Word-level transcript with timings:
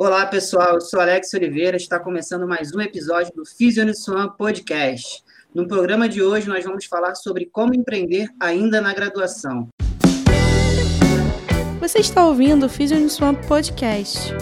Olá, 0.00 0.24
pessoal. 0.26 0.74
Eu 0.74 0.80
sou 0.80 1.00
Alex 1.00 1.34
Oliveira. 1.34 1.76
Está 1.76 1.98
começando 1.98 2.46
mais 2.46 2.72
um 2.72 2.80
episódio 2.80 3.32
do 3.34 3.44
Fisionissuan 3.44 4.28
Podcast. 4.28 5.24
No 5.52 5.66
programa 5.66 6.08
de 6.08 6.22
hoje, 6.22 6.48
nós 6.48 6.64
vamos 6.64 6.84
falar 6.84 7.16
sobre 7.16 7.46
como 7.46 7.74
empreender 7.74 8.28
ainda 8.38 8.80
na 8.80 8.94
graduação. 8.94 9.66
Você 11.80 11.98
está 11.98 12.24
ouvindo 12.24 12.66
o 12.66 12.68
Fisionissuan 12.68 13.34
Podcast. 13.34 14.32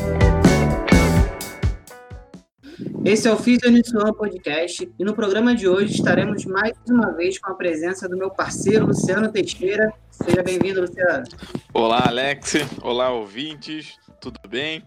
Esse 3.02 3.26
é 3.26 3.32
o 3.32 3.38
Fisionissuan 3.38 4.12
Podcast 4.12 4.92
e 4.98 5.04
no 5.06 5.14
programa 5.14 5.54
de 5.54 5.66
hoje 5.66 5.94
estaremos 5.94 6.44
mais 6.44 6.76
uma 6.86 7.12
vez 7.12 7.38
com 7.38 7.50
a 7.50 7.54
presença 7.54 8.06
do 8.06 8.18
meu 8.18 8.28
parceiro 8.28 8.84
Luciano 8.84 9.32
Teixeira. 9.32 9.90
Seja 10.10 10.42
bem-vindo, 10.42 10.82
Luciano. 10.82 11.24
Olá, 11.72 12.08
Alex. 12.08 12.56
Olá, 12.82 13.10
ouvintes. 13.10 13.96
Tudo 14.20 14.40
bem? 14.48 14.82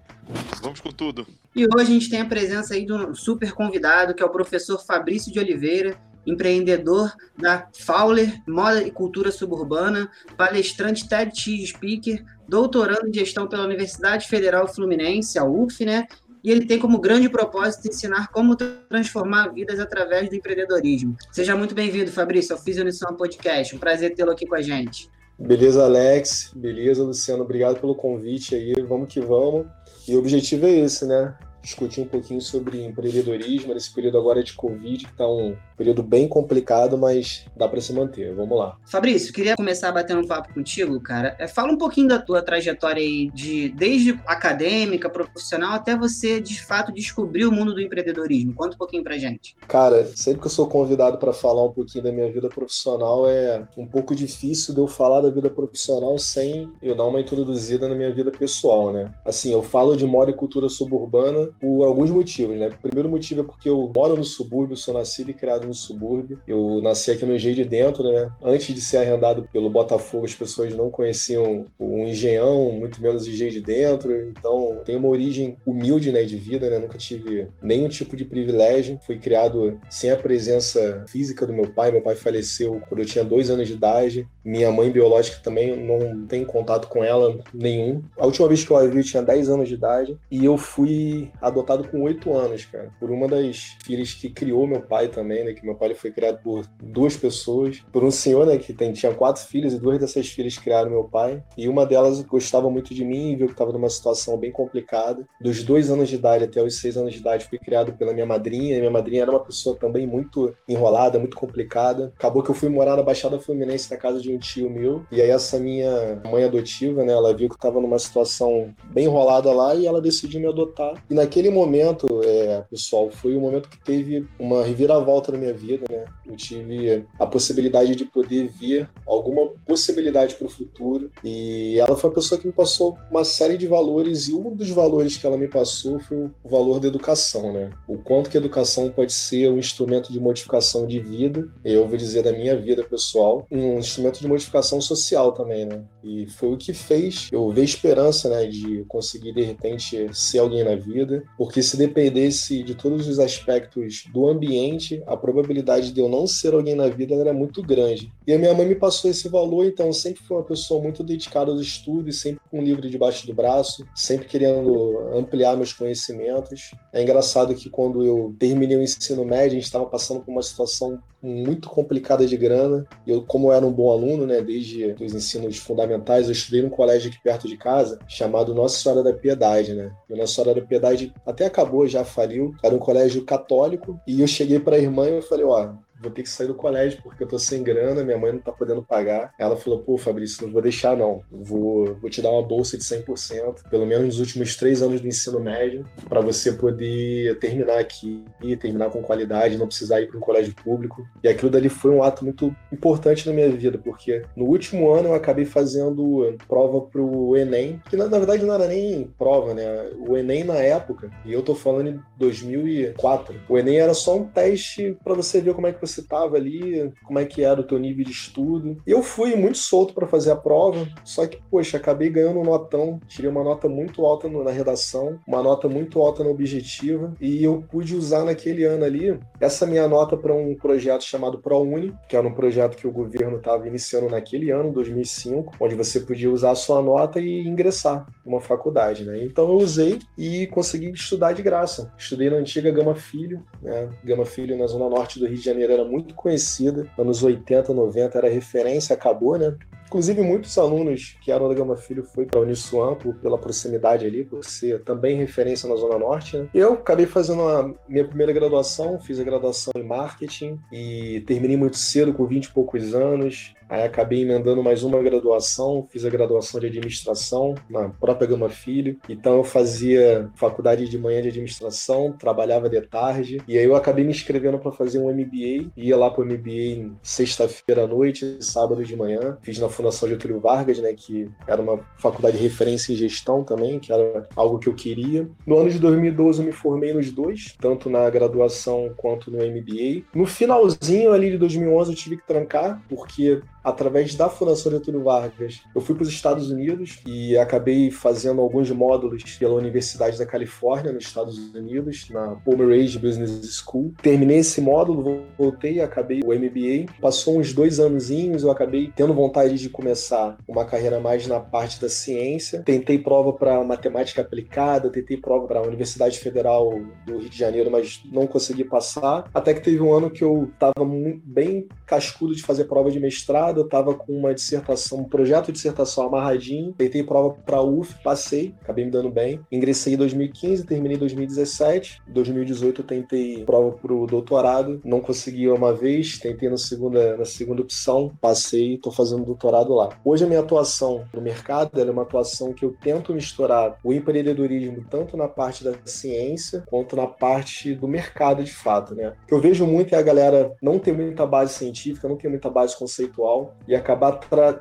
Vamos 0.62 0.80
com 0.80 0.90
tudo. 0.90 1.28
E 1.56 1.66
hoje 1.66 1.82
a 1.82 1.86
gente 1.86 2.10
tem 2.10 2.22
a 2.22 2.26
presença 2.26 2.74
aí 2.74 2.86
de 2.86 2.94
um 2.94 3.14
super 3.16 3.54
convidado, 3.54 4.14
que 4.14 4.22
é 4.22 4.26
o 4.26 4.30
professor 4.30 4.84
Fabrício 4.84 5.32
de 5.32 5.40
Oliveira, 5.40 5.98
empreendedor 6.26 7.14
da 7.38 7.68
Fowler 7.78 8.42
Moda 8.48 8.84
e 8.84 8.92
Cultura 8.92 9.32
Suburbana, 9.32 10.12
palestrante 10.38 11.08
TEDx 11.08 11.70
Speaker, 11.70 12.24
doutorando 12.48 13.08
em 13.08 13.14
gestão 13.14 13.48
pela 13.48 13.64
Universidade 13.64 14.28
Federal 14.28 14.68
Fluminense, 14.68 15.40
a 15.40 15.44
UF, 15.44 15.84
né? 15.86 16.06
E 16.44 16.52
ele 16.52 16.66
tem 16.66 16.80
como 16.80 17.00
grande 17.00 17.28
propósito 17.30 17.90
ensinar 17.90 18.30
como 18.30 18.56
transformar 18.56 19.50
vidas 19.50 19.80
através 19.80 20.30
do 20.30 20.36
empreendedorismo. 20.36 21.18
Seja 21.32 21.56
muito 21.56 21.76
bem-vindo, 21.76 22.12
Fabrício, 22.12 22.56
ao 22.56 22.62
Fisionisson 22.62 23.14
Podcast. 23.16 23.76
Um 23.76 23.80
prazer 23.80 24.14
tê-lo 24.16 24.32
aqui 24.32 24.46
com 24.46 24.56
a 24.56 24.62
gente. 24.62 25.10
Beleza, 25.40 25.86
Alex. 25.86 26.52
Beleza, 26.54 27.04
Luciano. 27.04 27.44
Obrigado 27.44 27.80
pelo 27.80 27.96
convite 27.96 28.56
aí. 28.56 28.74
Vamos 28.88 29.12
que 29.12 29.22
vamos. 29.22 29.68
E 30.08 30.16
o 30.16 30.20
objetivo 30.20 30.66
é 30.66 30.72
esse, 30.72 31.06
né? 31.06 31.34
Discutir 31.62 32.02
um 32.02 32.08
pouquinho 32.08 32.42
sobre 32.42 32.84
empreendedorismo 32.84 33.74
nesse 33.74 33.94
período 33.94 34.18
agora 34.18 34.44
de 34.44 34.54
Covid, 34.54 35.06
que 35.06 35.12
está 35.12 35.28
um 35.28 35.56
período 35.80 36.04
bem 36.04 36.28
complicado, 36.28 36.98
mas 36.98 37.46
dá 37.56 37.66
para 37.66 37.80
se 37.80 37.94
manter. 37.94 38.36
Vamos 38.36 38.60
lá. 38.60 38.78
Fabrício, 38.86 39.32
queria 39.32 39.56
começar 39.56 39.90
batendo 39.94 40.20
um 40.20 40.28
papo 40.28 40.54
contigo, 40.54 41.00
cara. 41.00 41.38
É, 41.40 41.48
fala 41.48 41.72
um 41.72 41.78
pouquinho 41.78 42.10
da 42.10 42.20
tua 42.20 42.42
trajetória 42.42 43.02
aí, 43.02 43.32
de, 43.34 43.70
desde 43.70 44.20
acadêmica, 44.28 45.10
profissional, 45.10 45.72
até 45.72 45.96
você, 45.96 46.42
de 46.42 46.62
fato, 46.62 46.92
descobrir 46.92 47.46
o 47.46 47.52
mundo 47.52 47.74
do 47.74 47.80
empreendedorismo. 47.80 48.54
Conta 48.54 48.76
um 48.76 48.78
pouquinho 48.78 49.04
pra 49.04 49.18
gente. 49.18 49.56
Cara, 49.70 50.06
sempre 50.16 50.42
que 50.42 50.48
eu 50.48 50.52
sou 50.52 50.68
convidado 50.68 51.18
para 51.18 51.32
falar 51.32 51.64
um 51.64 51.72
pouquinho 51.72 52.04
da 52.04 52.12
minha 52.12 52.30
vida 52.30 52.50
profissional, 52.50 53.30
é 53.30 53.66
um 53.78 53.88
pouco 53.88 54.14
difícil 54.14 54.74
de 54.74 54.82
eu 54.82 54.88
falar 54.88 55.22
da 55.22 55.30
vida 55.30 55.50
profissional 55.50 56.20
sem 56.20 56.70
eu 56.84 56.94
dar 56.94 57.06
uma 57.06 57.22
introduzida 57.22 57.88
na 57.88 57.96
minha 57.96 58.14
vida 58.14 58.32
pessoal, 58.32 58.92
né? 58.92 59.14
Assim, 59.24 59.54
eu 59.54 59.64
falo 59.64 59.96
de 59.96 60.06
moda 60.06 60.30
e 60.30 60.34
cultura 60.34 60.68
suburbana 60.68 61.52
por 61.58 61.86
alguns 61.86 62.12
motivos, 62.12 62.58
né? 62.58 62.68
O 62.68 62.82
primeiro 62.82 63.08
motivo 63.08 63.42
é 63.42 63.44
porque 63.46 63.70
eu 63.70 63.90
moro 63.96 64.18
no 64.18 64.26
subúrbio, 64.26 64.76
sou 64.76 64.94
nascido 64.94 65.32
e 65.32 65.34
criado 65.34 65.69
no 65.70 65.74
subúrbio. 65.74 66.40
Eu 66.48 66.82
nasci 66.82 67.12
aqui 67.12 67.26
no 67.26 67.36
Engenho 67.36 67.56
de 67.56 67.66
Dentro, 67.66 68.04
né? 68.04 68.30
Antes 68.44 68.74
de 68.76 68.82
ser 68.82 68.98
arrendado 68.98 69.48
pelo 69.54 69.70
Botafogo, 69.70 70.26
as 70.26 70.34
pessoas 70.34 70.76
não 70.76 70.90
conheciam 70.90 71.66
o 71.78 72.00
Engenhão, 72.00 72.72
muito 72.72 73.02
menos 73.02 73.26
o 73.26 73.30
Engenho 73.30 73.52
de 73.52 73.62
Dentro. 73.62 74.30
Então, 74.30 74.82
tem 74.84 74.96
uma 74.96 75.08
origem 75.08 75.58
humilde, 75.66 76.12
né, 76.12 76.24
de 76.24 76.36
vida, 76.36 76.70
né? 76.70 76.80
Nunca 76.80 76.98
tive 76.98 77.48
nenhum 77.62 77.88
tipo 77.88 78.16
de 78.16 78.26
privilégio. 78.26 79.00
Fui 79.06 79.18
criado 79.18 79.80
sem 79.90 80.12
a 80.12 80.18
presença 80.18 81.06
física 81.08 81.46
do 81.46 81.54
meu 81.54 81.70
pai. 81.70 81.92
Meu 81.92 82.02
pai 82.02 82.16
faleceu 82.16 82.82
quando 82.90 83.02
eu 83.02 83.06
tinha 83.06 83.24
dois 83.24 83.50
anos 83.50 83.68
de 83.68 83.74
idade. 83.74 84.28
Minha 84.44 84.72
mãe 84.72 84.92
biológica 84.92 85.40
também 85.44 85.76
não 85.76 86.26
tem 86.26 86.44
contato 86.44 86.88
com 86.88 87.04
ela 87.04 87.40
nenhum. 87.54 88.02
A 88.18 88.26
última 88.26 88.48
vez 88.48 88.64
que 88.64 88.72
eu 88.72 88.78
a 88.78 88.86
vi, 88.86 88.98
eu 88.98 89.04
tinha 89.04 89.22
10 89.22 89.50
anos 89.50 89.68
de 89.68 89.76
idade. 89.76 90.18
E 90.32 90.44
eu 90.44 90.58
fui 90.58 91.32
adotado 91.42 91.88
com 91.88 92.02
8 92.02 92.34
anos, 92.34 92.66
cara, 92.66 92.90
por 93.00 93.12
uma 93.12 93.28
das 93.28 93.78
filhas 93.84 94.14
que 94.14 94.30
criou 94.30 94.68
meu 94.68 94.82
pai 94.82 95.08
também, 95.08 95.44
né? 95.44 95.54
Que 95.60 95.66
meu 95.66 95.76
pai 95.76 95.94
foi 95.94 96.12
criado 96.12 96.42
por 96.42 96.66
duas 96.82 97.16
pessoas, 97.18 97.82
por 97.92 98.04
um 98.04 98.12
senhor, 98.12 98.46
né, 98.46 98.58
que 98.58 98.74
tem, 98.74 98.94
tinha 98.94 99.14
quatro 99.14 99.44
filhos 99.44 99.74
e 99.74 99.80
duas 99.80 100.00
dessas 100.00 100.28
filhas 100.28 100.58
criaram 100.58 100.90
meu 100.90 101.04
pai. 101.04 101.44
E 101.58 101.68
uma 101.68 101.86
delas 101.86 102.22
gostava 102.22 102.70
muito 102.70 102.94
de 102.94 103.04
mim 103.04 103.32
e 103.32 103.36
viu 103.36 103.48
que 103.48 103.54
estava 103.54 103.72
numa 103.72 103.90
situação 103.90 104.38
bem 104.38 104.52
complicada. 104.52 105.26
Dos 105.42 105.64
dois 105.64 105.90
anos 105.90 106.10
de 106.10 106.16
idade 106.16 106.44
até 106.44 106.64
os 106.64 106.80
seis 106.80 106.98
anos 106.98 107.14
de 107.14 107.20
idade, 107.20 107.46
fui 107.46 107.60
criado 107.60 107.94
pela 107.94 108.14
minha 108.14 108.26
madrinha. 108.26 108.76
E 108.76 108.80
minha 108.80 108.92
madrinha 108.92 109.24
era 109.24 109.32
uma 109.32 109.40
pessoa 109.40 109.76
também 109.76 110.08
muito 110.08 110.54
enrolada, 110.68 111.20
muito 111.20 111.38
complicada. 111.38 112.14
Acabou 112.16 112.42
que 112.44 112.50
eu 112.50 112.56
fui 112.56 112.70
morar 112.70 112.96
na 112.96 113.04
Baixada 113.04 113.40
Fluminense, 113.40 113.92
na 113.92 113.98
casa 113.98 114.22
de 114.22 114.32
um 114.32 114.38
tio 114.38 114.70
meu. 114.70 115.04
E 115.12 115.22
aí 115.22 115.30
essa 115.30 115.60
minha 115.60 116.22
mãe 116.30 116.44
adotiva, 116.44 117.04
né, 117.04 117.14
ela 117.14 117.34
viu 117.34 117.48
que 117.48 117.54
eu 117.54 117.58
estava 117.58 117.82
numa 117.82 118.00
situação 118.00 118.74
bem 118.86 119.06
enrolada 119.06 119.52
lá 119.52 119.76
e 119.76 119.86
ela 119.86 120.02
decidiu 120.02 120.40
me 120.40 120.48
adotar. 120.48 120.94
E 121.10 121.14
naquele 121.14 121.50
momento, 121.50 122.08
é, 122.24 122.64
pessoal, 122.70 123.10
foi 123.10 123.36
o 123.36 123.42
momento 123.42 123.70
que 123.70 123.80
teve 123.80 124.26
uma 124.40 124.64
reviravolta 124.64 125.32
na 125.32 125.38
minha 125.38 125.49
minha 125.50 125.54
vida, 125.54 125.86
né? 125.90 126.06
Eu 126.26 126.36
tive 126.36 127.06
a 127.20 127.26
possibilidade 127.26 127.96
de 127.96 128.06
poder 128.06 128.48
ver 128.48 128.90
alguma 129.06 129.50
possibilidade 129.66 130.36
para 130.36 130.48
o 130.48 130.50
futuro. 130.50 131.12
E 131.24 131.78
ela 131.80 131.96
foi 131.96 132.10
uma 132.10 132.16
pessoa 132.16 132.40
que 132.40 132.48
me 132.48 132.54
passou 132.54 132.98
uma 133.10 133.24
série 133.24 133.58
de 133.58 133.68
valores, 133.68 134.28
e 134.28 134.34
um 134.34 134.56
dos 134.56 134.70
valores 134.70 135.18
que 135.18 135.26
ela 135.26 135.38
me 135.38 135.48
passou 135.48 136.00
foi 136.00 136.18
o 136.44 136.50
valor 136.50 136.80
da 136.80 136.88
educação, 136.88 137.52
né? 137.52 137.70
O 137.88 137.98
quanto 137.98 138.30
que 138.30 138.38
a 138.38 138.40
educação 138.40 138.90
pode 138.90 139.14
ser 139.14 139.50
um 139.50 139.58
instrumento 139.58 140.12
de 140.12 140.20
modificação 140.20 140.86
de 140.86 141.00
vida, 141.00 141.48
eu 141.64 141.88
vou 141.88 141.98
dizer 141.98 142.24
da 142.24 142.32
minha 142.32 142.56
vida 142.56 142.84
pessoal, 142.84 143.46
um 143.52 143.80
instrumento 143.80 144.20
de 144.20 144.28
modificação 144.28 144.80
social 144.82 145.32
também, 145.32 145.66
né? 145.66 145.84
E 146.04 146.28
foi 146.28 146.54
o 146.54 146.58
que 146.58 146.74
fez 146.74 147.30
eu 147.32 147.50
ver 147.50 147.64
esperança, 147.64 148.30
né, 148.30 148.46
de 148.46 148.84
conseguir 148.88 149.34
de 149.34 149.42
repente 149.42 150.10
ser 150.14 150.40
alguém 150.40 150.64
na 150.64 150.76
vida, 150.76 151.24
porque 151.38 151.62
se 151.62 151.78
dependesse 151.78 152.64
de 152.64 152.76
todos 152.76 153.08
os 153.08 153.20
aspectos 153.20 154.04
do 154.12 154.28
ambiente, 154.28 155.02
a 155.08 155.16
probabilidade 155.16 155.39
probabilidade 155.40 155.92
de 155.92 156.00
eu 156.00 156.10
não 156.10 156.28
ser 156.28 156.54
alguém 156.54 156.76
na 156.76 156.88
vida 156.88 157.16
era 157.16 157.34
muito 157.34 157.62
grande. 157.62 158.12
E 158.28 158.34
a 158.34 158.38
minha 158.38 158.54
mãe 158.54 158.68
me 158.68 158.76
passou 158.76 159.10
esse 159.10 159.28
valor, 159.30 159.66
então 159.66 159.92
sempre 159.94 160.22
fui 160.24 160.38
uma 160.38 160.44
pessoa 160.44 160.82
muito 160.82 161.04
dedicada 161.04 161.52
aos 161.52 161.62
estudos, 161.62 162.20
sempre 162.20 162.42
com 162.52 162.60
um 162.60 162.64
livro 162.64 162.90
debaixo 162.90 163.26
do 163.26 163.34
braço, 163.34 163.86
sempre 163.96 164.28
querendo 164.28 165.00
ampliar 165.14 165.56
meus 165.56 165.74
conhecimentos. 165.74 166.72
É 166.94 167.02
engraçado 167.02 167.56
que 167.56 167.70
quando 167.70 168.04
eu 168.04 168.36
terminei 168.38 168.78
o 168.78 168.84
ensino 168.84 169.24
médio, 169.26 169.52
a 169.52 169.56
gente 169.56 169.64
estava 169.64 169.86
passando 169.86 170.22
por 170.22 170.32
uma 170.32 170.44
situação 170.44 171.00
muito 171.22 171.70
complicada 171.70 172.26
de 172.26 172.38
grana. 172.38 172.86
Eu, 173.06 173.24
como 173.24 173.50
eu 173.50 173.54
era 173.54 173.66
um 173.66 173.72
bom 173.72 173.92
aluno, 173.92 174.26
né, 174.26 174.42
desde 174.42 174.96
os 175.02 175.14
ensinos 175.14 175.58
fundamentais, 175.58 176.28
eu 176.28 176.32
estudei 176.32 176.62
num 176.62 176.70
colégio 176.70 177.10
aqui 177.10 177.22
perto 177.22 177.48
de 177.48 177.58
casa, 177.58 178.00
chamado 178.08 178.54
Nossa 178.54 178.78
Senhora 178.78 179.04
da 179.04 179.14
Piedade, 179.14 179.74
né? 179.74 179.92
E 180.10 180.16
Nossa 180.16 180.34
Senhora 180.34 180.60
da 180.60 180.66
Piedade 180.66 181.14
até 181.26 181.46
acabou, 181.46 181.88
já 181.88 182.04
faliu. 182.04 182.54
Era 182.64 182.76
um 182.76 182.80
colégio 182.80 183.26
católico. 183.26 184.00
E 184.08 184.22
eu 184.22 184.28
cheguei 184.28 184.60
para 184.60 184.76
a 184.76 184.80
irmã 184.80 185.08
e 185.08 185.16
eu 185.16 185.22
falei, 185.22 185.46
ó, 185.46 185.74
vou 186.02 186.12
ter 186.12 186.24
que 186.24 186.30
sair 186.30 186.48
do 186.48 186.56
colégio 186.56 187.02
porque 187.02 187.24
eu 187.24 187.28
tô 187.28 187.38
sem 187.38 187.64
grana, 187.64 188.04
minha 188.04 188.18
mãe 188.18 188.32
não 188.32 188.40
tá 188.40 188.52
podendo 188.52 188.84
pagar. 188.84 189.34
Ela 189.38 189.56
falou, 189.58 189.80
pô, 189.80 189.98
Fabrício, 189.98 190.46
não 190.46 190.54
vou 190.54 190.62
deixar 190.62 190.96
não. 190.96 191.22
Vou, 191.32 191.96
vou 191.96 192.10
te 192.10 192.22
dar 192.22 192.32
uma 192.32 192.42
bolsa 192.42 192.78
de 192.78 192.84
100%, 192.84 193.70
pelo 193.70 193.86
menos 193.86 194.06
nos 194.06 194.20
últimos 194.20 194.56
três 194.56 194.82
anos 194.82 195.02
do 195.02 195.08
ensino 195.08 195.40
médio, 195.40 195.86
para 196.08 196.22
você 196.22 196.54
poder 196.54 197.38
terminar 197.40 197.80
aqui 197.80 198.24
e 198.42 198.56
terminar 198.56 198.90
com 198.90 199.02
qualidade, 199.02 199.58
não 199.58 199.68
precisar 199.68 200.02
ir 200.02 200.08
para 200.08 200.18
um 200.18 200.22
colégio 200.22 200.54
público. 200.56 201.06
E 201.24 201.28
aquilo 201.28 201.52
dali 201.52 201.70
foi 201.70 201.92
um 201.92 202.04
ato 202.04 202.24
muito 202.24 202.56
importante 202.72 203.28
na 203.28 203.34
minha 203.34 203.50
vida, 203.50 203.78
porque 203.78 204.24
no 204.36 204.46
último 204.46 204.92
ano 204.92 205.10
eu 205.10 205.14
acabei 205.14 205.46
fazendo 205.46 206.36
prova 206.48 206.82
pro 206.82 207.36
Enem, 207.36 207.82
que 207.90 207.98
na, 207.98 208.08
na 208.08 208.18
verdade 208.18 208.46
não 208.46 208.54
era 208.54 208.68
nem 208.68 209.10
prova, 209.18 209.54
né? 209.54 209.90
O 210.08 210.16
Enem 210.18 210.44
na 210.44 210.56
época, 210.56 211.10
e 211.26 211.34
eu 211.34 211.42
tô 211.42 211.56
falando 211.56 211.90
em 211.90 212.00
2004, 212.18 213.36
o 213.48 213.58
Enem 213.58 213.80
era 213.80 213.94
só 213.94 214.18
um 214.18 214.26
teste 214.26 214.98
para 215.04 215.14
você 215.14 215.42
ver 215.42 215.54
como 215.54 215.68
é 215.68 215.74
que 215.74 215.82
você 215.82 215.89
você 215.92 216.02
estava 216.02 216.36
ali, 216.36 216.92
como 217.04 217.20
é 217.20 217.26
que 217.26 217.44
era 217.44 217.62
o 217.62 217.64
teu 217.64 217.78
nível 217.78 218.06
de 218.06 218.12
estudo. 218.12 218.78
Eu 218.86 219.02
fui 219.02 219.36
muito 219.36 219.58
solto 219.58 219.94
para 219.94 220.08
fazer 220.08 220.32
a 220.32 220.36
prova, 220.36 220.88
só 221.04 221.26
que, 221.28 221.40
poxa, 221.50 221.78
acabei 221.78 222.10
ganhando 222.10 222.40
um 222.40 222.44
notão, 222.44 223.00
tirei 223.08 223.30
uma 223.30 223.44
nota 223.44 223.68
muito 223.68 224.06
alta 224.06 224.28
na 224.30 224.52
redação, 224.52 225.20
uma 225.28 225.42
nota 225.42 225.68
muito 225.68 226.00
alta 226.02 226.24
na 226.24 226.30
objetiva, 226.30 227.14
e 227.20 227.44
eu 227.44 227.64
pude 227.70 227.96
usar 227.96 228.24
naquele 228.24 228.64
ano 228.64 228.84
ali 228.86 229.20
essa 229.40 229.66
minha 229.66 229.88
nota 229.88 230.16
para 230.18 230.34
um 230.34 230.56
projeto 230.56 231.04
chamado 231.04 231.40
ProUni, 231.40 231.94
que 232.08 232.16
era 232.16 232.28
um 232.28 232.34
projeto 232.34 232.78
que 232.78 232.88
o 232.88 232.92
governo 232.92 233.38
estava 233.38 233.68
iniciando 233.68 234.10
naquele 234.10 234.52
ano, 234.52 234.72
2005, 234.72 235.56
onde 235.60 235.76
você 235.76 236.00
podia 236.00 236.32
usar 236.32 236.52
a 236.52 236.56
sua 236.56 236.82
nota 236.82 237.20
e 237.20 237.48
ingressar 237.48 238.06
uma 238.26 238.40
faculdade, 238.40 239.04
né? 239.04 239.24
Então 239.24 239.50
eu 239.50 239.56
usei 239.56 240.00
e 240.18 240.48
consegui 240.48 240.92
estudar 240.92 241.34
de 241.34 241.42
graça. 241.42 241.92
Estudei 241.98 242.30
na 242.30 242.38
antiga 242.38 242.72
Gama 242.72 242.96
Filho, 242.96 243.44
né? 243.62 243.90
Gama 244.04 244.26
Filho 244.26 244.58
na 244.58 244.68
zona 244.68 244.90
norte 244.90 245.20
do 245.20 245.26
Rio 245.26 245.38
de 245.38 245.44
Janeiro 245.44 245.74
era 245.80 245.90
muito 245.90 246.14
conhecida, 246.14 246.88
anos 246.98 247.24
80, 247.24 247.74
90 247.74 248.18
era 248.18 248.30
referência, 248.30 248.94
acabou, 248.94 249.38
né? 249.38 249.56
Inclusive, 249.90 250.22
muitos 250.22 250.56
alunos 250.56 251.18
que 251.20 251.32
eram 251.32 251.50
da 251.50 251.56
Gama 251.56 251.76
Filho 251.76 252.04
foi 252.04 252.24
para 252.24 252.40
a 252.40 252.44
Uniswan 252.44 252.94
por, 252.94 253.16
pela 253.16 253.40
proximidade 253.40 254.06
ali, 254.06 254.24
por 254.24 254.46
ser 254.46 254.84
também 254.84 255.18
referência 255.18 255.68
na 255.68 255.76
Zona 255.76 255.98
Norte. 255.98 256.38
Né? 256.38 256.48
Eu 256.54 256.74
acabei 256.74 257.08
fazendo 257.08 257.42
a 257.42 257.74
minha 257.88 258.08
primeira 258.08 258.32
graduação, 258.32 259.00
fiz 259.00 259.20
a 259.20 259.24
graduação 259.24 259.74
em 259.76 259.82
marketing 259.82 260.60
e 260.72 261.24
terminei 261.26 261.58
muito 261.58 261.78
cedo, 261.78 262.14
com 262.14 262.24
20 262.28 262.46
e 262.46 262.54
poucos 262.54 262.94
anos 262.94 263.56
Aí 263.70 263.84
acabei 263.84 264.24
emendando 264.24 264.64
mais 264.64 264.82
uma 264.82 265.00
graduação, 265.02 265.88
fiz 265.92 266.04
a 266.04 266.10
graduação 266.10 266.60
de 266.60 266.66
administração 266.66 267.54
na 267.70 267.90
própria 267.90 268.28
Gama 268.28 268.50
Filho. 268.50 268.98
Então 269.08 269.38
eu 269.38 269.44
fazia 269.44 270.28
faculdade 270.34 270.90
de 270.90 270.98
manhã 270.98 271.22
de 271.22 271.28
administração, 271.28 272.12
trabalhava 272.12 272.68
de 272.68 272.82
tarde, 272.82 273.44
e 273.48 273.60
aí 273.60 273.66
eu 273.66 273.76
acabei 273.76 274.04
me 274.04 274.10
inscrevendo 274.10 274.58
para 274.58 274.72
fazer 274.72 274.98
um 274.98 275.12
MBA. 275.12 275.72
Ia 275.78 275.96
lá 275.96 276.10
para 276.10 276.24
o 276.24 276.26
MBA 276.26 276.96
sexta-feira 277.04 277.84
à 277.84 277.88
noite, 277.88 278.38
sábado 278.42 278.84
de 278.84 278.96
manhã. 278.96 279.38
Fiz 279.44 279.60
na 279.60 279.70
Fundação 279.70 280.10
Getúlio 280.10 280.40
Vargas, 280.40 280.80
né, 280.80 280.92
que 280.94 281.30
era 281.46 281.62
uma 281.62 281.80
faculdade 281.98 282.38
de 282.38 282.44
referência 282.44 282.92
em 282.92 282.96
gestão 282.96 283.44
também, 283.44 283.80
que 283.80 283.94
era 283.94 284.28
algo 284.36 284.58
que 284.58 284.68
eu 284.68 284.74
queria. 284.74 285.30
No 285.46 285.60
ano 285.60 285.70
de 285.70 285.78
2012 285.78 286.40
eu 286.40 286.46
me 286.46 286.52
formei 286.52 286.92
nos 286.92 287.12
dois, 287.12 287.56
tanto 287.62 287.88
na 287.88 288.10
graduação 288.10 288.92
quanto 288.98 289.30
no 289.30 289.38
MBA. 289.38 290.06
No 290.16 290.26
finalzinho 290.26 291.14
ali 291.14 291.30
de 291.30 291.38
2011 291.38 291.92
eu 291.92 291.96
tive 291.96 292.18
que 292.18 292.26
trancar, 292.26 292.82
porque 292.90 293.42
através 293.64 294.16
da 294.16 294.30
Fundação 294.30 294.72
Getúlio 294.72 295.04
Vargas, 295.04 295.62
eu 295.76 295.82
fui 295.82 295.96
para 295.96 296.04
os 296.04 296.10
Estados 296.10 296.50
Unidos 296.50 297.00
e 297.06 297.38
acabei 297.38 297.92
fazendo 297.92 298.42
alguns 298.42 298.70
módulos 298.72 299.24
pela 299.38 299.54
Universidade 299.54 300.18
da 300.18 300.26
Califórnia, 300.26 300.92
nos 300.92 301.06
Estados 301.06 301.38
Unidos, 301.54 302.10
na 302.10 302.36
Palmer 302.46 302.70
Business 303.00 303.58
School. 303.58 303.94
Terminei 304.02 304.38
esse 304.38 304.62
módulo, 304.62 305.24
voltei, 305.38 305.82
acabei 305.82 306.22
o 306.24 306.34
MBA. 306.34 306.92
Passou 307.02 307.40
uns 307.40 307.54
dois 307.54 307.80
anozinhos, 307.80 308.44
eu 308.44 308.52
acabei 308.52 308.92
tendo 308.96 309.14
vontade 309.14 309.58
de 309.58 309.70
começar 309.70 310.38
uma 310.48 310.66
carreira 310.66 311.00
mais 311.00 311.28
na 311.28 311.40
parte 311.40 311.82
da 311.82 311.90
ciência. 311.90 312.64
Tentei 312.64 312.98
prova 312.98 313.34
para 313.34 313.64
matemática 313.64 314.22
aplicada, 314.22 314.90
tentei 314.90 315.18
prova 315.18 315.48
para 315.48 315.60
a 315.60 315.64
Universidade 315.64 316.20
Federal 316.20 316.80
do 317.06 317.18
Rio 317.18 317.30
de 317.30 317.38
Janeiro, 317.38 317.70
mas 317.70 318.02
não 318.12 318.28
consegui 318.28 318.64
passar. 318.64 319.30
Até 319.34 319.54
que 319.54 319.62
teve 319.62 319.82
um 319.82 319.94
ano 319.94 320.10
que 320.10 320.24
eu 320.24 320.50
estava 320.54 320.86
bem 321.24 321.68
cascudo 321.86 322.36
de 322.36 322.44
fazer 322.44 322.66
prova 322.66 322.92
de 322.92 323.00
mestrado 323.00 323.49
eu 323.58 323.66
estava 323.66 323.94
com 323.94 324.14
uma 324.14 324.34
dissertação, 324.34 325.00
um 325.00 325.04
projeto 325.04 325.48
de 325.48 325.54
dissertação 325.54 326.08
amarradinho, 326.08 326.74
tentei 326.78 327.04
prova 327.04 327.36
para 327.46 327.62
UF, 327.62 327.96
passei, 328.04 328.56
acabei 328.62 328.86
me 328.86 328.92
dando 328.92 329.10
bem. 329.10 329.40
Ingressei 329.52 329.94
em 329.94 329.98
2015, 329.98 330.66
terminei 330.66 330.96
em 330.96 331.00
2017. 331.00 332.02
Em 332.08 332.14
2018 332.14 332.82
eu 332.82 332.86
tentei 332.86 333.44
prova 333.46 333.72
para 333.72 333.94
o 333.94 334.06
doutorado, 334.06 334.82
não 334.84 335.02
consegui 335.02 335.48
uma 335.50 335.74
vez, 335.74 336.18
tentei 336.18 336.50
na 336.50 336.58
segunda, 336.58 337.18
na 337.18 337.26
segunda 337.26 337.62
opção, 337.62 338.12
passei 338.22 338.76
estou 338.76 338.92
fazendo 338.92 339.26
doutorado 339.26 339.74
lá. 339.74 339.90
Hoje 340.04 340.24
a 340.24 340.28
minha 340.28 340.40
atuação 340.40 341.06
no 341.14 341.22
mercado 341.22 341.80
é 341.80 341.92
uma 341.92 342.04
atuação 342.04 342.54
que 342.54 342.64
eu 342.64 342.76
tento 342.82 343.14
misturar 343.14 343.78
o 343.84 343.94
empreendedorismo 343.94 344.86
tanto 344.90 345.16
na 345.16 345.28
parte 345.28 345.64
da 345.64 345.74
ciência 345.86 346.64
quanto 346.68 346.96
na 346.96 347.08
parte 347.08 347.74
do 347.74 347.88
mercado 347.88 348.44
de 348.44 348.52
fato, 348.52 348.96
né? 348.96 349.14
O 349.24 349.28
que 349.28 349.34
eu 349.34 349.42
vejo 349.42 349.66
muito 349.66 349.94
é 349.94 349.98
a 349.98 350.02
galera 350.02 350.54
não 350.62 350.80
ter 350.80 350.94
muita 350.94 351.26
base 351.26 351.54
científica, 351.54 352.08
não 352.08 352.16
ter 352.16 352.30
muita 352.30 352.50
base 352.50 352.78
conceitual, 352.78 353.39
e 353.68 353.76
acabar 353.76 354.14
tra 354.14 354.54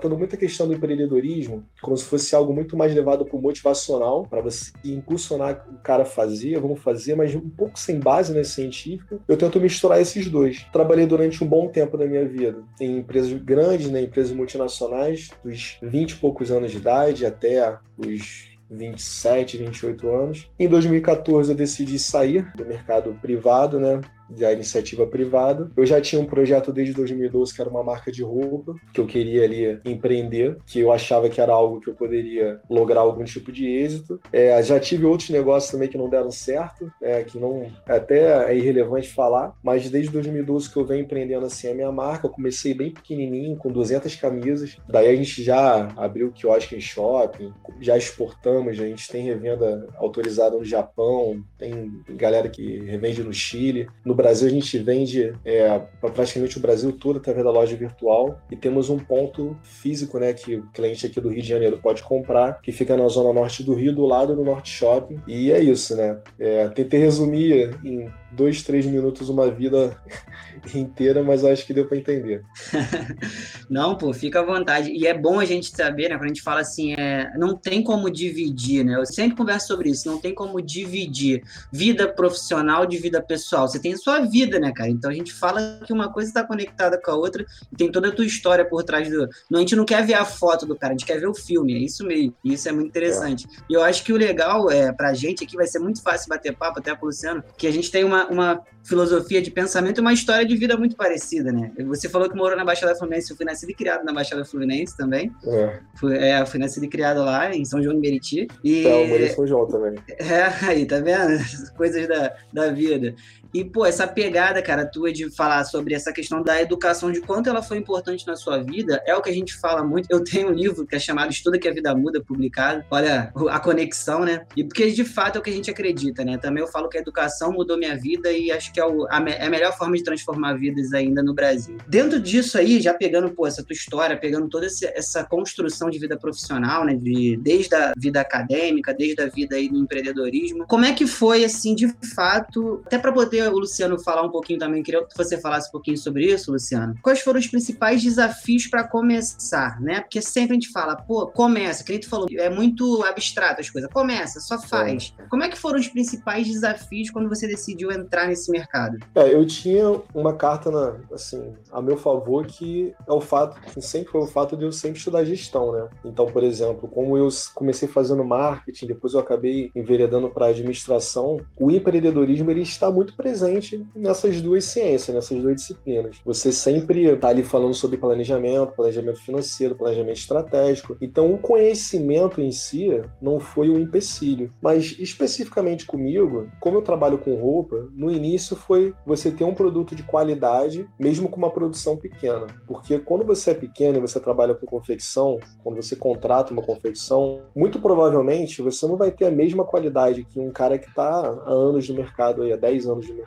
tratando 0.00 0.16
muita 0.16 0.36
questão 0.36 0.66
do 0.66 0.72
empreendedorismo 0.72 1.62
como 1.82 1.96
se 1.96 2.04
fosse 2.04 2.34
algo 2.34 2.54
muito 2.54 2.76
mais 2.76 2.94
levado 2.94 3.24
para 3.24 3.36
o 3.36 3.42
motivacional, 3.42 4.26
para 4.28 4.40
você 4.40 4.72
impulsionar 4.82 5.66
o 5.70 5.78
cara 5.82 6.04
a 6.04 6.06
fazer, 6.06 6.58
vamos 6.58 6.80
fazer, 6.80 7.14
mas 7.14 7.34
um 7.34 7.50
pouco 7.50 7.78
sem 7.78 8.00
base 8.00 8.32
né, 8.32 8.42
científica. 8.42 9.18
Eu 9.28 9.36
tento 9.36 9.60
misturar 9.60 10.00
esses 10.00 10.28
dois. 10.28 10.64
Trabalhei 10.72 11.06
durante 11.06 11.44
um 11.44 11.46
bom 11.46 11.68
tempo 11.68 11.98
da 11.98 12.06
minha 12.06 12.26
vida 12.26 12.62
em 12.80 12.98
empresas 12.98 13.32
grandes, 13.34 13.90
né, 13.90 14.02
empresas 14.02 14.32
multinacionais, 14.32 15.30
dos 15.44 15.78
20 15.82 16.12
e 16.12 16.16
poucos 16.16 16.50
anos 16.50 16.70
de 16.70 16.78
idade 16.78 17.26
até 17.26 17.76
os 17.98 18.48
27, 18.70 19.58
28 19.58 20.08
anos. 20.08 20.50
Em 20.58 20.68
2014 20.68 21.50
eu 21.50 21.56
decidi 21.56 21.98
sair 21.98 22.50
do 22.54 22.64
mercado 22.64 23.16
privado, 23.20 23.78
né? 23.78 24.00
Da 24.30 24.52
iniciativa 24.52 25.06
privada. 25.06 25.70
Eu 25.76 25.86
já 25.86 26.00
tinha 26.00 26.20
um 26.20 26.26
projeto 26.26 26.72
desde 26.72 26.94
2012 26.94 27.54
que 27.54 27.60
era 27.60 27.70
uma 27.70 27.82
marca 27.82 28.10
de 28.10 28.22
roupa 28.22 28.74
que 28.92 29.00
eu 29.00 29.06
queria 29.06 29.44
ali 29.44 29.80
empreender, 29.84 30.58
que 30.66 30.80
eu 30.80 30.92
achava 30.92 31.28
que 31.28 31.40
era 31.40 31.52
algo 31.52 31.80
que 31.80 31.88
eu 31.88 31.94
poderia 31.94 32.60
lograr 32.68 33.00
algum 33.00 33.24
tipo 33.24 33.52
de 33.52 33.66
êxito. 33.66 34.20
É, 34.32 34.62
já 34.62 34.78
tive 34.78 35.06
outros 35.06 35.30
negócios 35.30 35.70
também 35.70 35.88
que 35.88 35.98
não 35.98 36.08
deram 36.08 36.30
certo, 36.30 36.90
é, 37.02 37.22
que 37.22 37.38
não 37.38 37.66
até 37.86 38.50
é 38.52 38.56
irrelevante 38.56 39.08
falar, 39.08 39.54
mas 39.62 39.88
desde 39.90 40.12
2012 40.12 40.70
que 40.70 40.76
eu 40.76 40.84
venho 40.84 41.02
empreendendo 41.02 41.46
assim 41.46 41.68
a 41.68 41.74
minha 41.74 41.92
marca. 41.92 42.26
Eu 42.26 42.30
comecei 42.30 42.74
bem 42.74 42.90
pequenininho, 42.90 43.56
com 43.56 43.70
200 43.70 44.14
camisas. 44.16 44.76
Daí 44.88 45.08
a 45.08 45.16
gente 45.16 45.42
já 45.42 45.88
abriu 45.96 46.32
quiosque 46.32 46.76
em 46.76 46.80
shopping, 46.80 47.52
já 47.80 47.96
exportamos, 47.96 48.78
a 48.78 48.86
gente 48.86 49.08
tem 49.08 49.24
revenda 49.24 49.88
autorizada 49.96 50.56
no 50.56 50.64
Japão, 50.64 51.42
tem 51.58 52.02
galera 52.10 52.48
que 52.48 52.80
revende 52.80 53.22
no 53.22 53.32
Chile. 53.32 53.88
No 54.04 54.14
Brasil 54.20 54.48
a 54.48 54.50
gente 54.50 54.78
vende 54.78 55.32
é, 55.44 55.80
praticamente 56.00 56.58
o 56.58 56.60
Brasil 56.60 56.92
todo 56.92 57.18
através 57.18 57.44
da 57.44 57.50
loja 57.50 57.76
virtual 57.76 58.38
e 58.50 58.56
temos 58.56 58.90
um 58.90 58.98
ponto 58.98 59.56
físico, 59.62 60.18
né, 60.18 60.32
que 60.32 60.56
o 60.56 60.66
cliente 60.72 61.06
aqui 61.06 61.20
do 61.20 61.28
Rio 61.28 61.42
de 61.42 61.48
Janeiro 61.48 61.78
pode 61.78 62.02
comprar, 62.02 62.60
que 62.60 62.72
fica 62.72 62.96
na 62.96 63.08
zona 63.08 63.32
norte 63.32 63.62
do 63.62 63.74
Rio, 63.74 63.94
do 63.94 64.04
lado 64.04 64.34
do 64.34 64.44
Norte 64.44 64.70
Shopping. 64.70 65.20
E 65.26 65.50
é 65.50 65.60
isso, 65.60 65.96
né? 65.96 66.18
É, 66.38 66.68
tentei 66.68 67.00
resumir 67.00 67.76
em 67.84 68.10
dois, 68.32 68.62
três 68.62 68.86
minutos 68.86 69.28
uma 69.28 69.50
vida 69.50 69.96
inteira, 70.74 71.22
mas 71.22 71.44
acho 71.44 71.66
que 71.66 71.74
deu 71.74 71.86
para 71.86 71.96
entender. 71.96 72.42
não, 73.68 73.96
pô, 73.96 74.12
fica 74.12 74.40
à 74.40 74.44
vontade. 74.44 74.90
E 74.90 75.06
é 75.06 75.16
bom 75.16 75.40
a 75.40 75.44
gente 75.44 75.70
saber, 75.74 76.08
né? 76.08 76.16
Quando 76.16 76.24
a 76.24 76.28
gente 76.28 76.42
fala 76.42 76.60
assim, 76.60 76.94
é, 76.94 77.30
não 77.36 77.56
tem 77.56 77.82
como 77.82 78.10
dividir, 78.10 78.84
né? 78.84 78.96
Eu 78.96 79.06
sempre 79.06 79.36
converso 79.36 79.68
sobre 79.68 79.90
isso, 79.90 80.08
não 80.08 80.20
tem 80.20 80.34
como 80.34 80.60
dividir 80.60 81.42
vida 81.72 82.08
profissional 82.08 82.86
de 82.86 82.98
vida 82.98 83.22
pessoal. 83.22 83.68
Você 83.68 83.78
tem 83.78 83.96
sua 83.96 84.20
vida, 84.20 84.58
né, 84.58 84.72
cara? 84.72 84.90
Então 84.90 85.10
a 85.10 85.14
gente 85.14 85.32
fala 85.32 85.80
que 85.84 85.92
uma 85.92 86.12
coisa 86.12 86.28
está 86.30 86.44
conectada 86.44 87.00
com 87.00 87.10
a 87.10 87.16
outra 87.16 87.44
e 87.72 87.76
tem 87.76 87.90
toda 87.90 88.08
a 88.08 88.12
tua 88.12 88.24
história 88.24 88.64
por 88.64 88.82
trás 88.82 89.08
do. 89.08 89.28
Não, 89.50 89.58
a 89.58 89.60
gente 89.60 89.76
não 89.76 89.84
quer 89.84 90.04
ver 90.04 90.14
a 90.14 90.24
foto 90.24 90.66
do 90.66 90.76
cara, 90.76 90.92
a 90.92 90.96
gente 90.96 91.06
quer 91.06 91.18
ver 91.18 91.28
o 91.28 91.34
filme, 91.34 91.74
é 91.74 91.78
isso 91.78 92.04
mesmo. 92.04 92.34
E 92.44 92.52
isso 92.54 92.68
é 92.68 92.72
muito 92.72 92.88
interessante. 92.88 93.46
É. 93.46 93.64
E 93.70 93.74
eu 93.74 93.82
acho 93.82 94.04
que 94.04 94.12
o 94.12 94.16
legal 94.16 94.70
é, 94.70 94.92
pra 94.92 95.14
gente 95.14 95.44
aqui 95.44 95.56
vai 95.56 95.66
ser 95.66 95.78
muito 95.78 96.02
fácil 96.02 96.28
bater 96.28 96.54
papo, 96.56 96.78
até 96.78 96.94
com 96.94 97.06
o 97.06 97.08
Luciano, 97.08 97.42
que 97.56 97.66
a 97.66 97.70
gente 97.70 97.90
tem 97.90 98.04
uma, 98.04 98.19
uma 98.28 98.62
filosofia 98.82 99.40
de 99.42 99.50
pensamento 99.50 99.98
e 99.98 100.00
uma 100.00 100.12
história 100.12 100.44
de 100.44 100.56
vida 100.56 100.76
muito 100.76 100.96
parecida, 100.96 101.52
né? 101.52 101.70
Você 101.86 102.08
falou 102.08 102.28
que 102.28 102.36
morou 102.36 102.56
na 102.56 102.64
Baixada 102.64 102.94
Fluminense, 102.94 103.30
eu 103.30 103.36
fui 103.36 103.46
nascido 103.46 103.70
e 103.70 103.74
criado 103.74 104.04
na 104.04 104.12
Baixada 104.12 104.44
Fluminense 104.44 104.96
também. 104.96 105.30
É. 105.44 105.80
Fui, 105.96 106.16
é, 106.16 106.44
fui 106.46 106.58
nascido 106.58 106.84
e 106.84 106.88
criado 106.88 107.22
lá, 107.22 107.54
em 107.54 107.64
São 107.64 107.82
João 107.82 107.94
de 107.94 108.00
Meriti. 108.00 108.48
E... 108.64 108.86
É, 108.86 109.02
eu 109.02 109.08
morei 109.08 109.26
em 109.28 109.34
São 109.34 109.46
João 109.46 109.66
também. 109.66 109.94
É, 110.30 110.66
aí, 110.66 110.86
tá 110.86 111.00
vendo? 111.00 111.42
Coisas 111.76 112.06
da, 112.06 112.34
da 112.52 112.70
vida. 112.70 113.14
E, 113.52 113.64
pô, 113.64 113.84
essa 113.84 114.06
pegada, 114.06 114.62
cara, 114.62 114.86
tua 114.86 115.12
de 115.12 115.28
falar 115.30 115.64
sobre 115.64 115.94
essa 115.94 116.12
questão 116.12 116.42
da 116.42 116.60
educação, 116.60 117.10
de 117.10 117.20
quanto 117.20 117.48
ela 117.48 117.62
foi 117.62 117.78
importante 117.78 118.26
na 118.26 118.36
sua 118.36 118.62
vida, 118.62 119.02
é 119.06 119.14
o 119.14 119.22
que 119.22 119.30
a 119.30 119.34
gente 119.34 119.54
fala 119.56 119.82
muito. 119.82 120.06
Eu 120.10 120.22
tenho 120.22 120.48
um 120.48 120.52
livro 120.52 120.86
que 120.86 120.94
é 120.94 120.98
chamado 120.98 121.30
Estuda 121.30 121.58
que 121.58 121.68
a 121.68 121.72
Vida 121.72 121.94
Muda, 121.94 122.22
publicado. 122.22 122.84
Olha 122.90 123.32
a 123.50 123.58
conexão, 123.58 124.20
né? 124.24 124.46
E 124.56 124.62
porque 124.62 124.90
de 124.90 125.04
fato 125.04 125.36
é 125.36 125.38
o 125.40 125.42
que 125.42 125.50
a 125.50 125.52
gente 125.52 125.70
acredita, 125.70 126.24
né? 126.24 126.38
Também 126.38 126.62
eu 126.62 126.68
falo 126.68 126.88
que 126.88 126.96
a 126.96 127.00
educação 127.00 127.52
mudou 127.52 127.76
minha 127.76 127.96
vida 127.96 128.30
e 128.32 128.52
acho 128.52 128.72
que 128.72 128.80
é, 128.80 128.84
o, 128.84 129.06
a, 129.10 129.22
é 129.28 129.46
a 129.46 129.50
melhor 129.50 129.76
forma 129.76 129.96
de 129.96 130.04
transformar 130.04 130.54
vidas 130.54 130.92
ainda 130.92 131.22
no 131.22 131.34
Brasil. 131.34 131.76
Dentro 131.88 132.20
disso 132.20 132.56
aí, 132.56 132.80
já 132.80 132.94
pegando, 132.94 133.30
pô, 133.30 133.46
essa 133.46 133.64
tua 133.64 133.74
história, 133.74 134.16
pegando 134.16 134.48
toda 134.48 134.66
essa 134.66 135.24
construção 135.24 135.90
de 135.90 135.98
vida 135.98 136.16
profissional, 136.16 136.84
né? 136.84 136.94
De, 136.94 137.36
desde 137.36 137.74
a 137.74 137.92
vida 137.96 138.20
acadêmica, 138.20 138.94
desde 138.94 139.22
a 139.22 139.26
vida 139.26 139.56
aí 139.56 139.68
do 139.68 139.78
empreendedorismo, 139.78 140.66
como 140.66 140.84
é 140.84 140.92
que 140.92 141.06
foi, 141.06 141.44
assim, 141.44 141.74
de 141.74 141.92
fato, 142.14 142.82
até 142.86 142.98
para 142.98 143.12
poder 143.12 143.39
o 143.48 143.58
Luciano 143.58 143.98
falar 143.98 144.22
um 144.22 144.30
pouquinho 144.30 144.58
também, 144.58 144.82
queria 144.82 145.04
que 145.04 145.16
você 145.16 145.40
falasse 145.40 145.68
um 145.68 145.72
pouquinho 145.72 145.96
sobre 145.96 146.26
isso, 146.26 146.52
Luciano. 146.52 146.94
Quais 147.02 147.20
foram 147.20 147.38
os 147.38 147.46
principais 147.46 148.02
desafios 148.02 148.66
para 148.66 148.84
começar, 148.84 149.80
né? 149.80 150.00
Porque 150.00 150.20
sempre 150.20 150.52
a 150.52 150.54
gente 150.54 150.70
fala, 150.70 150.96
pô, 150.96 151.26
começa, 151.26 151.84
que 151.84 151.92
a 151.92 151.94
gente 151.94 152.08
falou, 152.08 152.26
é 152.30 152.50
muito 152.50 153.02
abstrato 153.04 153.60
as 153.60 153.70
coisas, 153.70 153.90
começa, 153.92 154.40
só 154.40 154.58
faz. 154.58 155.14
É. 155.18 155.24
Como 155.24 155.42
é 155.42 155.48
que 155.48 155.58
foram 155.58 155.78
os 155.78 155.88
principais 155.88 156.46
desafios 156.46 157.10
quando 157.10 157.28
você 157.28 157.46
decidiu 157.46 157.90
entrar 157.90 158.26
nesse 158.26 158.50
mercado? 158.50 158.98
É, 159.14 159.34
eu 159.34 159.46
tinha 159.46 160.00
uma 160.14 160.34
carta, 160.34 160.70
na, 160.70 160.96
assim, 161.12 161.52
a 161.70 161.80
meu 161.80 161.96
favor, 161.96 162.46
que 162.46 162.94
é 163.06 163.12
o 163.12 163.20
fato, 163.20 163.60
que 163.60 163.80
sempre 163.80 164.10
foi 164.10 164.20
o 164.22 164.26
fato 164.26 164.56
de 164.56 164.64
eu 164.64 164.72
sempre 164.72 164.98
estudar 164.98 165.24
gestão, 165.24 165.72
né? 165.72 165.88
Então, 166.04 166.26
por 166.26 166.42
exemplo, 166.42 166.88
como 166.88 167.16
eu 167.16 167.28
comecei 167.54 167.88
fazendo 167.88 168.24
marketing, 168.24 168.86
depois 168.86 169.14
eu 169.14 169.20
acabei 169.20 169.70
enveredando 169.74 170.28
para 170.28 170.46
administração, 170.46 171.40
o 171.56 171.70
empreendedorismo 171.70 172.50
ele 172.50 172.62
está 172.62 172.90
muito 172.90 173.14
presente 173.14 173.29
presente 173.30 173.86
nessas 173.94 174.40
duas 174.40 174.64
ciências, 174.64 175.14
nessas 175.14 175.40
duas 175.40 175.54
disciplinas. 175.56 176.16
Você 176.24 176.50
sempre 176.50 177.04
está 177.04 177.28
ali 177.28 177.44
falando 177.44 177.74
sobre 177.74 177.96
planejamento, 177.96 178.72
planejamento 178.74 179.20
financeiro, 179.20 179.76
planejamento 179.76 180.16
estratégico. 180.16 180.96
Então, 181.00 181.32
o 181.32 181.38
conhecimento 181.38 182.40
em 182.40 182.50
si 182.50 183.00
não 183.22 183.38
foi 183.38 183.70
um 183.70 183.78
empecilho. 183.78 184.52
Mas, 184.60 184.96
especificamente 184.98 185.86
comigo, 185.86 186.48
como 186.58 186.78
eu 186.78 186.82
trabalho 186.82 187.18
com 187.18 187.36
roupa, 187.36 187.88
no 187.92 188.10
início 188.10 188.56
foi 188.56 188.92
você 189.06 189.30
ter 189.30 189.44
um 189.44 189.54
produto 189.54 189.94
de 189.94 190.02
qualidade, 190.02 190.88
mesmo 190.98 191.28
com 191.28 191.36
uma 191.36 191.50
produção 191.50 191.96
pequena. 191.96 192.46
Porque 192.66 192.98
quando 192.98 193.24
você 193.24 193.52
é 193.52 193.54
pequeno 193.54 193.98
e 193.98 194.00
você 194.00 194.18
trabalha 194.18 194.54
com 194.54 194.66
confecção, 194.66 195.38
quando 195.62 195.76
você 195.76 195.94
contrata 195.94 196.52
uma 196.52 196.62
confecção, 196.62 197.42
muito 197.54 197.78
provavelmente 197.80 198.60
você 198.60 198.86
não 198.86 198.96
vai 198.96 199.12
ter 199.12 199.26
a 199.26 199.30
mesma 199.30 199.64
qualidade 199.64 200.24
que 200.24 200.40
um 200.40 200.50
cara 200.50 200.78
que 200.78 200.88
está 200.88 201.04
há 201.04 201.50
anos 201.50 201.88
no 201.88 201.94
mercado, 201.94 202.42
aí, 202.42 202.52
há 202.52 202.56
10 202.56 202.86
anos 202.86 203.08
no 203.08 203.14
mercado, 203.14 203.19